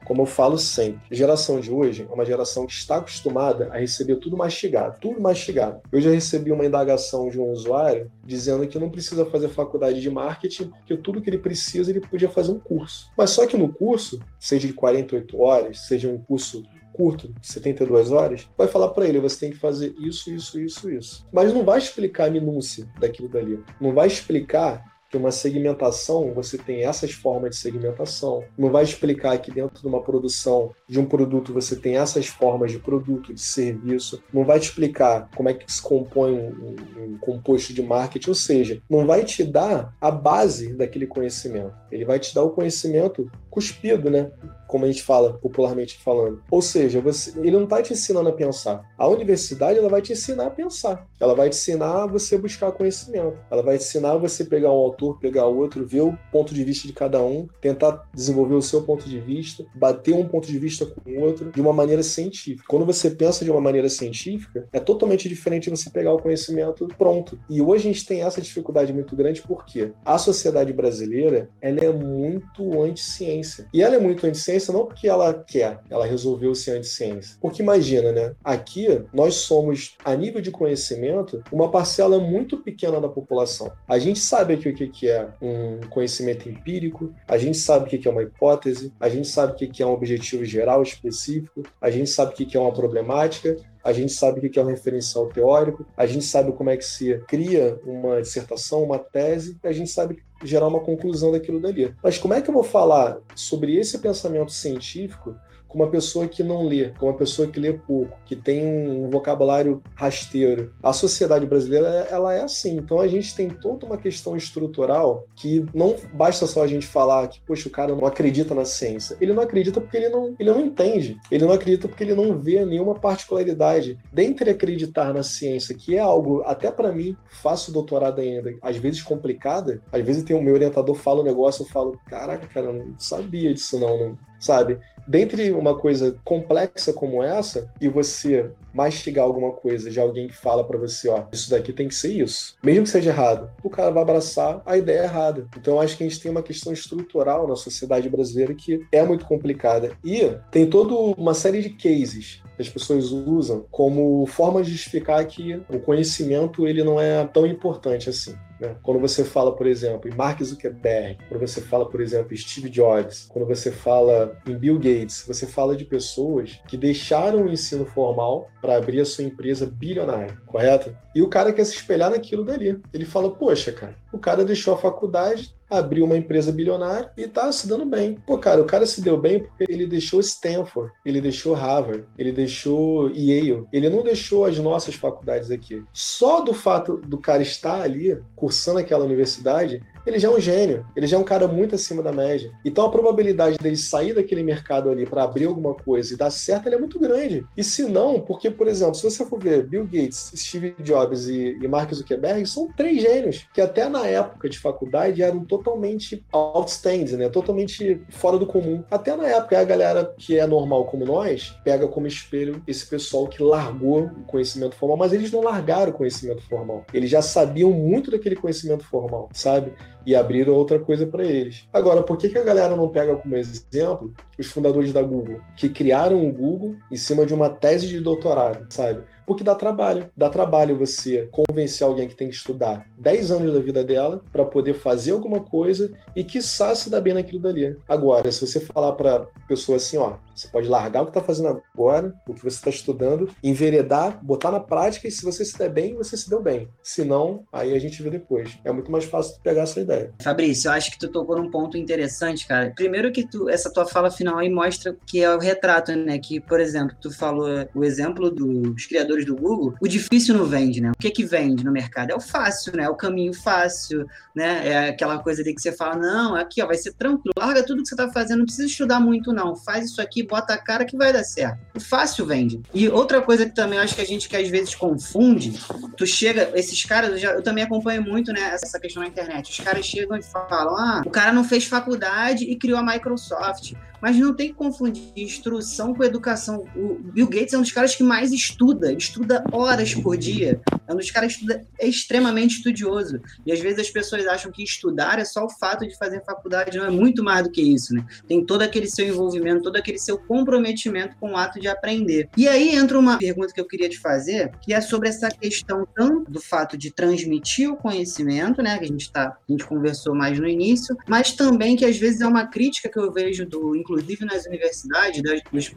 Como 0.08 0.22
eu 0.22 0.26
falo 0.26 0.58
sempre, 0.58 1.02
a 1.12 1.14
geração 1.14 1.60
de 1.60 1.70
hoje 1.70 2.08
é 2.10 2.14
uma 2.14 2.24
geração 2.24 2.66
que 2.66 2.72
está 2.72 2.96
acostumada 2.96 3.68
a 3.74 3.78
receber 3.78 4.16
tudo 4.16 4.38
mastigado, 4.38 4.98
tudo 5.02 5.20
mastigado. 5.20 5.82
Eu 5.92 6.00
já 6.00 6.10
recebi 6.10 6.50
uma 6.50 6.66
indagação 6.66 7.28
de 7.28 7.38
um 7.38 7.52
usuário 7.52 8.10
dizendo 8.24 8.66
que 8.66 8.80
não 8.80 8.90
precisa 8.90 9.26
fazer 9.26 9.50
faculdade 9.50 10.00
de 10.00 10.10
marketing, 10.10 10.70
porque 10.70 10.96
tudo 10.96 11.22
que 11.22 11.30
ele 11.30 11.38
precisa 11.38 11.92
ele 11.92 12.00
podia 12.00 12.30
fazer 12.30 12.54
um 12.54 12.60
curso. 12.60 13.12
Mas 13.18 13.32
só 13.32 13.46
que 13.46 13.58
no 13.58 13.68
curso, 13.68 14.22
seja 14.40 14.66
de 14.66 14.74
48 14.74 15.42
horas, 15.42 15.80
seja 15.82 16.08
um 16.08 16.18
curso 16.18 16.64
curto, 16.94 17.36
72 17.42 18.10
horas, 18.10 18.48
vai 18.58 18.70
falar 18.70 18.88
para 18.88 19.10
ele, 19.10 19.20
você 19.20 19.42
tem 19.42 19.52
que 19.52 19.58
fazer 19.58 19.94
isso, 20.00 20.32
isso, 20.32 20.58
isso, 20.58 20.90
isso. 20.90 21.28
Mas 21.34 21.54
não 21.54 21.66
vai 21.66 21.80
explicar 21.80 22.28
a 22.28 22.32
minúcia 22.32 22.88
daquilo 22.98 23.28
dali. 23.28 23.62
Não 23.80 23.94
vai 23.94 24.08
explicar 24.08 24.97
que 25.10 25.18
uma 25.18 25.32
segmentação, 25.32 26.34
você 26.34 26.58
tem 26.58 26.84
essas 26.84 27.12
formas 27.12 27.52
de 27.52 27.58
segmentação. 27.58 28.44
Não 28.58 28.70
vai 28.70 28.84
explicar 28.84 29.38
que 29.40 29.52
dentro 29.52 29.82
de 29.82 29.88
uma 29.88 30.02
produção 30.02 30.72
de 30.88 31.00
um 31.00 31.06
produto 31.06 31.54
você 31.54 31.76
tem 31.76 31.98
essas 31.98 32.28
formas 32.28 32.72
de 32.72 32.80
produto, 32.80 33.34
de 33.34 33.42
serviço. 33.42 34.22
Não 34.34 34.44
vai 34.44 34.60
te 34.60 34.70
explicar 34.70 35.30
como 35.36 35.50
é 35.50 35.54
que 35.54 35.72
se 35.72 35.82
compõe 35.82 36.34
um, 36.34 36.76
um 36.98 37.18
composto 37.20 37.74
de 37.74 37.82
marketing, 37.82 38.30
ou 38.30 38.36
seja, 38.36 38.82
não 38.90 39.06
vai 39.06 39.24
te 39.24 39.44
dar 39.44 39.96
a 40.02 40.12
base 40.12 40.74
daquele 40.74 41.08
conhecimento. 41.08 41.74
Ele 41.92 42.06
vai 42.06 42.20
te 42.20 42.34
dar 42.34 42.44
o 42.44 42.52
conhecimento 42.52 43.30
cuspido, 43.50 44.10
né? 44.10 44.32
Como 44.68 44.86
a 44.86 44.88
gente 44.88 45.04
fala, 45.04 45.34
popularmente 45.34 45.98
falando. 45.98 46.42
Ou 46.52 46.62
seja, 46.62 47.02
você, 47.02 47.32
ele 47.40 47.52
não 47.52 47.64
está 47.64 47.82
te 47.82 47.94
ensinando 47.94 48.30
a 48.30 48.34
pensar. 48.34 48.84
A 48.98 49.08
universidade 49.08 49.80
ela 49.80 49.90
vai 49.90 50.02
te 50.02 50.14
ensinar 50.14 50.48
a 50.48 50.52
pensar. 50.52 51.08
Ela 51.20 51.34
vai 51.34 51.50
te 51.50 51.56
ensinar 51.56 52.04
a 52.04 52.08
você 52.08 52.38
buscar 52.38 52.72
conhecimento. 52.72 53.38
Ela 53.50 53.62
vai 53.62 53.78
te 53.78 53.84
ensinar 53.84 54.12
a 54.12 54.18
você 54.18 54.44
pegar 54.44 54.72
um 54.72 54.78
autor, 54.78 55.20
pegar 55.20 55.46
outro, 55.46 55.86
ver 55.86 56.02
o 56.02 56.18
ponto 56.32 56.54
de 56.54 56.64
vista 56.64 56.88
de 56.88 56.94
cada 56.94 57.22
um, 57.22 57.48
tentar 57.62 58.08
desenvolver 58.14 58.56
o 58.56 58.62
seu 58.62 58.84
ponto 58.84 59.08
de 59.08 59.20
vista, 59.20 59.66
bater 59.76 60.14
um 60.14 60.28
ponto 60.28 60.48
de 60.48 60.58
vista 60.60 60.86
com 60.86 61.10
o 61.10 61.22
outro 61.22 61.52
de 61.52 61.62
uma 61.62 61.74
maneira 61.74 62.04
científica. 62.04 62.66
Quando 62.68 62.86
você 62.86 63.10
pensa 63.10 63.46
de 63.46 63.52
uma 63.52 63.62
maneira 63.62 63.90
científica, 63.90 64.68
é 64.72 64.80
totalmente 64.80 65.30
diferente 65.30 65.70
de 65.70 65.78
você 65.78 65.90
pegar 65.90 66.14
o 66.14 66.20
conhecimento 66.20 66.88
pronto. 66.98 67.40
E 67.50 67.62
hoje 67.62 67.90
a 67.90 67.94
gente 67.94 68.06
tem 68.06 68.22
essa 68.22 68.42
dificuldade 68.42 68.94
muito 68.94 69.16
grande 69.16 69.42
porque 69.42 69.92
a 70.04 70.18
sociedade 70.18 70.74
brasileira 70.74 71.50
ela 71.62 71.80
é 71.80 71.92
muito 71.92 72.82
anti-ciência. 72.82 73.68
E 73.74 73.82
ela 73.82 73.96
é 73.96 74.00
muito 74.00 74.26
anti-ciência 74.26 74.57
não 74.72 74.86
porque 74.86 75.08
ela 75.08 75.34
quer, 75.34 75.80
ela 75.90 76.06
resolveu 76.06 76.54
ser 76.56 76.78
anti-ciência. 76.78 77.38
Porque 77.40 77.62
imagina, 77.62 78.12
né? 78.12 78.36
Aqui 78.44 78.88
nós 79.14 79.36
somos, 79.36 79.96
a 80.04 80.16
nível 80.16 80.42
de 80.42 80.52
conhecimento, 80.52 81.44
uma 81.52 81.70
parcela 81.70 82.20
muito 82.20 82.58
pequena 82.58 83.00
da 83.00 83.10
população. 83.10 83.72
A 83.88 84.00
gente 84.00 84.20
sabe 84.20 84.54
aqui 84.54 84.70
o 84.70 84.92
que 84.92 85.10
é 85.10 85.28
um 85.42 85.82
conhecimento 85.90 86.50
empírico, 86.50 87.14
a 87.28 87.38
gente 87.38 87.58
sabe 87.58 87.86
o 87.86 88.00
que 88.00 88.08
é 88.08 88.12
uma 88.12 88.24
hipótese, 88.24 88.94
a 89.00 89.10
gente 89.10 89.28
sabe 89.28 89.54
o 89.54 89.56
que 89.56 89.84
é 89.84 89.86
um 89.86 89.92
objetivo 89.92 90.44
geral 90.46 90.82
específico, 90.82 91.64
a 91.82 91.90
gente 91.90 92.10
sabe 92.10 92.34
o 92.34 92.36
que 92.36 92.58
é 92.58 92.60
uma 92.60 92.74
problemática, 92.74 93.58
a 93.88 93.94
gente 93.94 94.12
sabe 94.12 94.46
o 94.46 94.50
que 94.50 94.60
é 94.60 94.62
um 94.62 94.66
referencial 94.66 95.28
teórico, 95.28 95.86
a 95.96 96.06
gente 96.06 96.26
sabe 96.26 96.52
como 96.52 96.70
é 96.70 96.76
que 96.76 96.84
se 96.84 97.20
cria 97.26 97.80
uma 97.86 98.22
dissertação, 98.22 98.84
uma 98.84 99.00
tese, 99.00 99.58
e 99.64 99.68
a 99.68 99.72
gente 99.72 99.90
sabe 99.90 100.22
gerar 100.44 100.68
uma 100.68 100.82
conclusão 100.82 101.32
daquilo 101.32 101.62
dali. 101.62 101.96
Mas 102.04 102.18
como 102.18 102.34
é 102.34 102.42
que 102.42 102.50
eu 102.50 102.54
vou 102.54 102.64
falar 102.64 103.18
sobre 103.34 103.78
esse 103.78 104.00
pensamento 104.00 104.52
científico 104.52 105.38
com 105.68 105.80
uma 105.80 105.90
pessoa 105.90 106.28
que 106.28 106.44
não 106.44 106.66
lê, 106.66 106.90
com 106.98 107.08
uma 107.08 107.18
pessoa 107.18 107.48
que 107.48 107.60
lê 107.60 107.74
pouco, 107.74 108.18
que 108.26 108.36
tem 108.36 108.66
um 108.66 109.10
vocabulário 109.10 109.82
rasteiro. 109.96 110.74
A 110.82 110.94
sociedade 110.94 111.46
brasileira, 111.46 112.08
ela 112.10 112.34
é 112.34 112.42
assim. 112.42 112.78
Então 112.78 113.00
a 113.00 113.08
gente 113.08 113.36
tem 113.36 113.50
toda 113.50 113.86
uma 113.86 113.98
questão 113.98 114.36
estrutural 114.36 115.26
que 115.36 115.66
não 115.74 115.96
basta 116.14 116.46
só 116.48 116.64
a 116.64 116.68
gente 116.68 116.88
falar 116.88 117.28
que, 117.28 117.40
poxa, 117.42 117.68
o 117.68 117.72
cara 117.72 117.96
não 117.96 118.06
acredita 118.06 118.54
na 118.54 118.66
ciência. 118.66 119.18
Ele 119.20 119.34
não 119.34 119.44
acredita 119.44 119.82
porque 119.82 119.98
ele 119.98 120.10
não, 120.10 120.36
ele 120.40 120.52
não 120.52 120.62
entende. 120.62 121.18
Ele 121.32 121.46
não 121.46 121.54
acredita 121.54 121.88
porque 121.88 122.04
ele 122.04 122.16
não 122.16 122.38
vê 122.38 122.66
nenhuma 122.66 122.96
particularidade. 122.96 123.98
Dentre 124.12 124.50
acreditar 124.50 125.14
na 125.14 125.24
ciência, 125.24 125.76
que 125.76 125.96
é 125.96 126.00
algo, 126.00 126.42
até 126.46 126.72
para 126.72 126.92
mim, 126.92 127.16
faço 127.30 127.72
doutorado 127.72 128.20
ainda, 128.22 128.54
às 128.62 128.78
vezes 128.78 129.02
complicada, 129.02 129.82
às 129.92 130.04
vezes 130.04 130.24
tem 130.24 130.36
o 130.36 130.42
meu 130.42 130.54
orientador 130.54 130.96
fala 130.96 131.22
um 131.22 131.24
negócio, 131.24 131.64
eu 131.64 131.68
falo, 131.68 132.00
caraca, 132.08 132.48
cara, 132.48 132.72
não 132.72 132.96
sabia 132.98 133.54
disso 133.54 133.80
não, 133.80 133.98
não 133.98 134.18
sabe? 134.40 134.80
Dentre 135.08 135.52
uma 135.52 135.78
coisa 135.78 136.16
complexa 136.24 136.92
como 136.92 137.24
essa 137.24 137.70
e 137.80 137.88
você 137.88 138.52
mastigar 138.74 139.26
alguma 139.26 139.52
coisa 139.52 139.90
de 139.90 140.00
alguém 140.00 140.28
que 140.28 140.36
fala 140.36 140.64
para 140.64 140.78
você, 140.78 141.10
ó, 141.10 141.24
isso 141.32 141.50
daqui 141.50 141.74
tem 141.74 141.88
que 141.88 141.96
ser 141.96 142.12
isso, 142.12 142.56
mesmo 142.64 142.84
que 142.84 142.90
seja 142.90 143.10
errado, 143.10 143.50
o 143.64 143.70
cara 143.70 143.90
vai 143.90 144.04
abraçar 144.04 144.62
a 144.66 144.78
ideia 144.78 145.04
errada. 145.04 145.48
Então 145.58 145.80
acho 145.80 145.98
que 145.98 146.04
a 146.04 146.08
gente 146.08 146.20
tem 146.20 146.30
uma 146.30 146.44
questão 146.44 146.72
estrutural 146.72 147.48
na 147.48 147.56
sociedade 147.56 148.10
brasileira 148.10 148.54
que 148.54 148.86
é 148.92 149.04
muito 149.04 149.26
complicada 149.26 149.92
e 150.04 150.32
tem 150.52 150.70
toda 150.70 150.94
uma 151.20 151.34
série 151.34 151.62
de 151.62 151.70
cases 151.70 152.42
que 152.56 152.62
as 152.62 152.70
pessoas 152.70 153.12
usam 153.12 153.66
como 153.72 154.26
forma 154.26 154.62
de 154.64 154.72
justificar 154.72 155.26
que 155.26 155.62
o 155.70 155.80
conhecimento 155.80 156.68
ele 156.68 156.84
não 156.84 157.00
é 157.00 157.26
tão 157.26 157.46
importante 157.46 158.10
assim. 158.10 158.36
Né? 158.60 158.76
Quando 158.82 159.00
você 159.00 159.24
fala, 159.24 159.56
por 159.56 159.68
exemplo, 159.68 160.10
em 160.10 160.16
Mark 160.16 160.42
Zuckerberg, 160.42 161.18
quando 161.28 161.42
você 161.42 161.62
fala, 161.62 161.88
por 161.88 162.02
exemplo, 162.02 162.34
em 162.34 162.38
Steve 162.38 162.70
Jobs, 162.70 163.28
quando 163.30 163.48
você 163.48 163.72
fala 163.72 164.38
em 164.48 164.58
Bill 164.58 164.78
Gates, 164.78 165.24
você 165.28 165.46
fala 165.46 165.76
de 165.76 165.86
pessoas 165.86 166.60
que 166.68 166.78
deixaram 166.78 167.44
o 167.44 167.52
ensino 167.52 167.86
formal 167.86 168.50
para 168.62 168.78
abrir 168.78 169.00
a 169.00 169.06
sua 169.06 169.24
empresa 169.24 169.66
bilionária, 169.66 170.38
correto? 170.46 170.96
E 171.14 171.22
o 171.22 171.30
cara 171.30 171.54
quer 171.54 171.66
se 171.66 171.76
espelhar 171.76 172.10
naquilo 172.10 172.44
dali. 172.44 172.80
Ele 172.94 173.06
fala: 173.06 173.30
Poxa, 173.32 173.72
cara, 173.72 173.96
o 174.12 174.18
cara 174.18 174.46
deixou 174.46 174.74
a 174.74 174.78
faculdade, 174.78 175.56
abriu 175.70 176.06
uma 176.06 176.18
empresa 176.18 176.52
bilionária 176.52 177.12
e 177.18 177.28
tá 177.28 177.52
se 177.52 177.68
dando 177.68 177.86
bem. 177.86 178.16
Pô, 178.26 178.38
cara, 178.38 178.62
o 178.62 178.66
cara 178.66 178.86
se 178.86 179.02
deu 179.02 179.18
bem 179.18 179.40
porque 179.40 179.72
ele 179.72 179.86
deixou 179.86 180.20
Stanford, 180.20 180.92
ele 181.06 181.22
deixou 181.22 181.54
Harvard, 181.54 182.06
ele 182.18 182.32
deixou 182.32 183.10
Yale, 183.10 183.66
ele 183.72 183.90
não 183.90 184.04
deixou 184.04 184.46
as 184.46 184.58
nossas 184.58 184.96
faculdades 184.96 185.52
aqui. 185.52 185.84
Só 185.94 186.42
do 186.42 186.54
fato 186.54 186.98
do 186.98 187.18
cara 187.18 187.42
estar 187.42 187.82
ali, 187.82 188.20
cursando 188.36 188.80
aquela 188.80 189.06
universidade, 189.06 189.82
ele 190.08 190.20
já 190.20 190.28
é 190.28 190.32
um 190.32 190.40
gênio, 190.40 190.86
ele 190.96 191.08
já 191.08 191.18
é 191.18 191.20
um 191.20 191.24
cara 191.24 191.48
muito 191.48 191.76
acima 191.76 192.02
da 192.02 192.12
média. 192.12 192.52
Então 192.64 192.86
a 192.86 192.90
probabilidade 192.90 193.58
dele 193.58 193.78
sair 193.78 194.14
daquele 194.14 194.44
mercado 194.44 194.90
ali 194.90 195.06
para 195.06 195.24
abrir 195.24 195.46
alguma 195.46 195.74
coisa 195.74 196.14
e 196.14 196.18
dar 196.18 196.30
certo 196.30 196.70
é 196.70 196.78
muito 196.78 197.00
grande. 197.00 197.46
E 197.56 197.64
se 197.64 197.84
não, 197.84 198.20
porque, 198.20 198.50
por 198.50 198.68
exemplo, 198.68 198.96
se 198.96 199.04
você 199.04 199.26
for 199.26 199.40
ver 199.40 199.66
Bill 199.68 199.86
Gates, 199.86 200.32
Steve 200.36 200.76
Jobs 200.80 201.28
e, 201.28 201.58
e 201.62 201.68
Mark 201.68 201.94
Zuckerberg, 201.94 202.46
são 202.46 202.72
três 202.72 203.02
gênios 203.02 203.48
que 203.54 203.62
até 203.62 203.88
na 203.90 204.06
época 204.06 204.50
de 204.50 204.60
faculdade 204.60 205.22
eram 205.22 205.44
totalmente 205.46 206.24
outstanding, 206.32 207.16
né? 207.16 207.30
totalmente 207.30 208.02
fora 208.10 208.38
do 208.38 208.46
comum. 208.46 208.84
Até 208.90 209.16
na 209.16 209.28
época, 209.28 209.60
a 209.60 209.64
galera 209.64 210.14
que 210.18 210.38
é 210.38 210.46
normal 210.46 210.86
como 210.86 211.06
nós 211.06 211.56
pega 211.64 211.88
como 211.88 212.08
espelho 212.08 212.62
esse 212.68 212.86
pessoal 212.86 213.28
que 213.28 213.42
largou 213.42 214.06
o 214.06 214.24
conhecimento 214.24 214.76
formal, 214.76 214.98
mas 214.98 215.14
eles 215.14 215.32
não 215.32 215.42
largaram 215.42 215.92
o 215.92 215.96
conhecimento 215.96 216.42
formal. 216.44 216.86
Eles 216.94 217.10
já 217.10 217.22
sabiam 217.22 217.72
muito 217.72 218.12
daquele 218.12 218.36
conhecimento 218.36 218.84
formal, 218.86 219.30
sabe? 219.34 219.74
E 220.08 220.16
abriram 220.16 220.54
outra 220.54 220.80
coisa 220.80 221.06
para 221.06 221.26
eles. 221.26 221.68
Agora, 221.74 222.02
por 222.02 222.18
que, 222.18 222.30
que 222.30 222.38
a 222.38 222.44
galera 222.44 222.78
não 222.78 222.88
pega 222.88 223.18
como 223.18 223.36
exemplo 223.36 224.14
os 224.40 224.48
fundadores 224.48 224.94
da 224.94 225.02
Google, 225.02 225.42
que 225.58 225.68
criaram 225.68 226.26
o 226.26 226.32
Google 226.32 226.78
em 226.90 226.96
cima 226.96 227.26
de 227.26 227.34
uma 227.34 227.50
tese 227.50 227.90
de 227.90 228.00
doutorado, 228.00 228.66
sabe? 228.70 229.04
Porque 229.28 229.44
dá 229.44 229.54
trabalho. 229.54 230.10
Dá 230.16 230.30
trabalho 230.30 230.78
você 230.78 231.30
convencer 231.32 231.86
alguém 231.86 232.08
que 232.08 232.16
tem 232.16 232.30
que 232.30 232.36
estudar 232.36 232.88
10 232.98 233.32
anos 233.32 233.54
da 233.54 233.60
vida 233.60 233.84
dela 233.84 234.24
para 234.32 234.46
poder 234.46 234.74
fazer 234.74 235.12
alguma 235.12 235.42
coisa 235.42 235.92
e 236.16 236.24
quiçá 236.24 236.74
se 236.74 236.90
dar 236.90 237.02
bem 237.02 237.14
naquilo 237.14 237.42
dali. 237.42 237.78
Agora, 237.88 238.32
se 238.32 238.48
você 238.48 238.62
falar 238.62 238.94
para 238.94 239.28
pessoa 239.48 239.76
assim, 239.76 239.98
ó, 239.98 240.14
você 240.34 240.48
pode 240.48 240.68
largar 240.68 241.02
o 241.02 241.06
que 241.06 241.12
está 241.12 241.22
fazendo 241.22 241.62
agora, 241.74 242.14
o 242.28 242.34
que 242.34 242.42
você 242.42 242.58
está 242.58 242.70
estudando, 242.70 243.30
enveredar, 243.44 244.24
botar 244.24 244.52
na 244.52 244.60
prática 244.60 245.08
e 245.08 245.12
se 245.12 245.26
você 245.26 245.44
se 245.44 245.58
der 245.58 245.70
bem, 245.70 245.96
você 245.96 246.16
se 246.16 246.30
deu 246.30 246.42
bem. 246.42 246.70
Se 246.82 247.04
não, 247.04 247.44
aí 247.52 247.76
a 247.76 247.80
gente 247.80 248.02
vê 248.02 248.10
depois. 248.10 248.58
É 248.64 248.72
muito 248.72 248.92
mais 248.92 249.04
fácil 249.04 249.42
pegar 249.44 249.64
essa 249.64 249.82
ideia. 249.82 250.14
Fabrício, 250.22 250.70
eu 250.70 250.72
acho 250.74 250.92
que 250.92 251.00
tu 251.00 251.10
tocou 251.10 251.38
num 251.38 251.52
ponto 251.52 251.78
interessante, 251.78 252.48
cara. 252.48 252.72
Primeiro 252.76 253.12
que 253.12 253.28
tu, 253.28 253.50
essa 253.50 253.72
tua 253.72 253.86
fala 253.86 254.10
final 254.10 254.38
aí 254.38 254.50
mostra 254.50 254.96
que 255.06 255.22
é 255.22 255.36
o 255.36 255.40
retrato, 255.40 255.94
né? 255.96 256.18
Que, 256.20 256.40
por 256.40 256.60
exemplo, 256.60 256.96
tu 257.02 257.12
falou 257.12 257.68
o 257.74 257.84
exemplo 257.84 258.30
dos 258.30 258.86
criadores 258.86 259.17
do 259.26 259.36
Google, 259.36 259.74
o 259.80 259.88
difícil 259.88 260.36
não 260.36 260.46
vende, 260.46 260.82
né? 260.82 260.92
O 260.92 260.98
que 260.98 261.12
que 261.12 261.26
vende 261.26 261.64
no 261.64 261.72
mercado? 261.72 262.12
É 262.12 262.16
o 262.16 262.20
fácil, 262.20 262.76
né? 262.76 262.84
É 262.84 262.90
o 262.90 262.96
caminho 262.96 263.34
fácil, 263.34 264.06
né? 264.36 264.68
É 264.68 264.90
aquela 264.90 265.20
coisa 265.20 265.42
ali 265.42 265.54
que 265.54 265.62
você 265.62 265.72
fala, 265.72 265.96
não, 265.96 266.36
aqui, 266.36 266.62
ó, 266.62 266.68
vai 266.68 266.78
ser 266.78 266.94
tranquilo, 266.94 267.34
larga 267.38 267.64
tudo 267.64 267.82
que 267.82 267.90
você 267.90 267.96
tá 267.96 268.10
fazendo, 268.10 268.40
não 268.40 268.46
precisa 268.46 268.68
estudar 268.68 269.00
muito, 269.00 269.34
não. 269.34 269.56
Faz 269.56 269.86
isso 269.86 270.02
aqui, 270.02 270.24
bota 270.24 270.54
a 270.54 270.58
cara 270.58 270.86
que 270.86 270.98
vai 270.98 271.12
dar 271.12 271.24
certo. 271.24 271.60
O 271.76 271.80
fácil 271.80 272.26
vende. 272.26 272.62
E 272.74 272.88
outra 272.90 273.22
coisa 273.22 273.46
que 273.46 273.56
também 273.56 273.78
eu 273.78 273.84
acho 273.84 273.96
que 273.96 274.02
a 274.02 274.06
gente 274.06 274.30
que 274.30 274.36
às 274.36 274.48
vezes 274.48 274.76
confunde, 274.76 275.60
tu 275.96 276.06
chega, 276.06 276.52
esses 276.56 276.84
caras, 276.84 277.12
eu, 277.12 277.18
já, 277.18 277.32
eu 277.32 277.42
também 277.42 277.64
acompanho 277.64 278.02
muito, 278.02 278.32
né, 278.32 278.52
essa 278.54 278.80
questão 278.80 279.02
na 279.02 279.10
internet. 279.10 279.52
Os 279.52 279.60
caras 279.60 279.86
chegam 279.86 280.18
e 280.18 280.24
falam, 280.24 280.76
ah, 280.78 281.04
o 281.06 281.10
cara 281.10 281.32
não 281.32 281.44
fez 281.44 281.66
faculdade 281.66 282.46
e 282.46 282.56
criou 282.56 282.80
a 282.80 282.84
Microsoft. 282.84 283.74
Mas 284.02 284.18
não 284.18 284.34
tem 284.34 284.50
que 284.50 284.54
confundir 284.54 285.04
instrução 285.16 285.94
com 285.94 286.04
educação. 286.04 286.66
O 286.76 286.96
Bill 286.96 287.28
Gates 287.28 287.54
é 287.54 287.58
um 287.58 287.62
dos 287.62 287.72
caras 287.72 287.96
que 287.96 288.04
mais 288.04 288.32
estuda, 288.32 288.92
estuda 288.94 289.44
horas 289.52 289.94
por 289.94 290.18
dia. 290.18 290.62
É 290.88 290.94
um 290.94 290.98
dos 290.98 291.12
caras 291.12 291.36
que 291.36 291.42
estuda, 291.44 291.66
é 291.80 291.88
extremamente 291.88 292.58
estudioso. 292.58 293.20
E 293.46 293.52
às 293.52 293.60
vezes 293.60 293.80
as 293.80 293.90
pessoas 293.90 294.26
acham 294.28 294.52
que 294.52 294.64
estudar 294.64 295.20
é 295.20 295.26
só 295.26 295.46
o 295.46 295.50
fato 295.50 295.88
de 295.88 295.98
fazer 295.98 296.24
faculdade, 296.24 296.78
não 296.78 296.86
é 296.86 296.90
muito 296.90 297.24
mais 297.24 297.44
do 297.44 297.52
que 297.52 297.62
isso, 297.62 297.94
né? 297.94 298.06
Tem 298.28 298.46
todo 298.46 298.62
aquele 298.62 298.88
seu 298.88 299.08
envolvimento, 299.08 299.64
todo 299.64 299.76
aquele 299.76 299.98
seu 299.98 300.18
comprometimento 300.18 301.16
com 301.20 301.32
o 301.32 301.38
ato 301.38 301.60
de 301.60 301.68
aprender. 301.68 302.30
E 302.38 302.48
aí 302.48 302.76
entra 302.76 302.98
uma 302.98 303.18
pergunta 303.18 303.54
que 303.54 303.60
eu 303.60 303.68
queria 303.68 303.90
te 303.90 304.00
fazer, 304.00 304.52
que 304.62 304.74
é 304.74 304.82
sobre 304.82 305.10
essa 305.10 305.30
questão 305.30 305.88
tanto 305.96 306.30
do 306.30 306.42
fato 306.42 306.78
de 306.78 306.92
transmitir 306.92 307.72
o 307.72 307.76
conhecimento, 307.76 308.62
né? 308.62 308.78
Que 308.78 308.86
a 308.86 308.88
gente 308.88 309.12
tá, 309.12 309.38
a 309.48 309.52
gente 309.52 309.66
conversou 309.66 310.16
mais 310.16 310.40
no 310.40 310.48
início, 310.48 310.96
mas 311.08 311.32
também 311.32 311.76
que 311.76 311.86
às 311.86 311.98
vezes 311.98 312.22
é 312.22 312.28
uma 312.28 312.48
crítica 312.48 312.90
que 312.90 313.00
eu 313.00 313.12
vejo 313.12 313.46
do 313.46 313.76
inclusive 313.88 314.26
nas 314.26 314.46
universidades, 314.46 315.22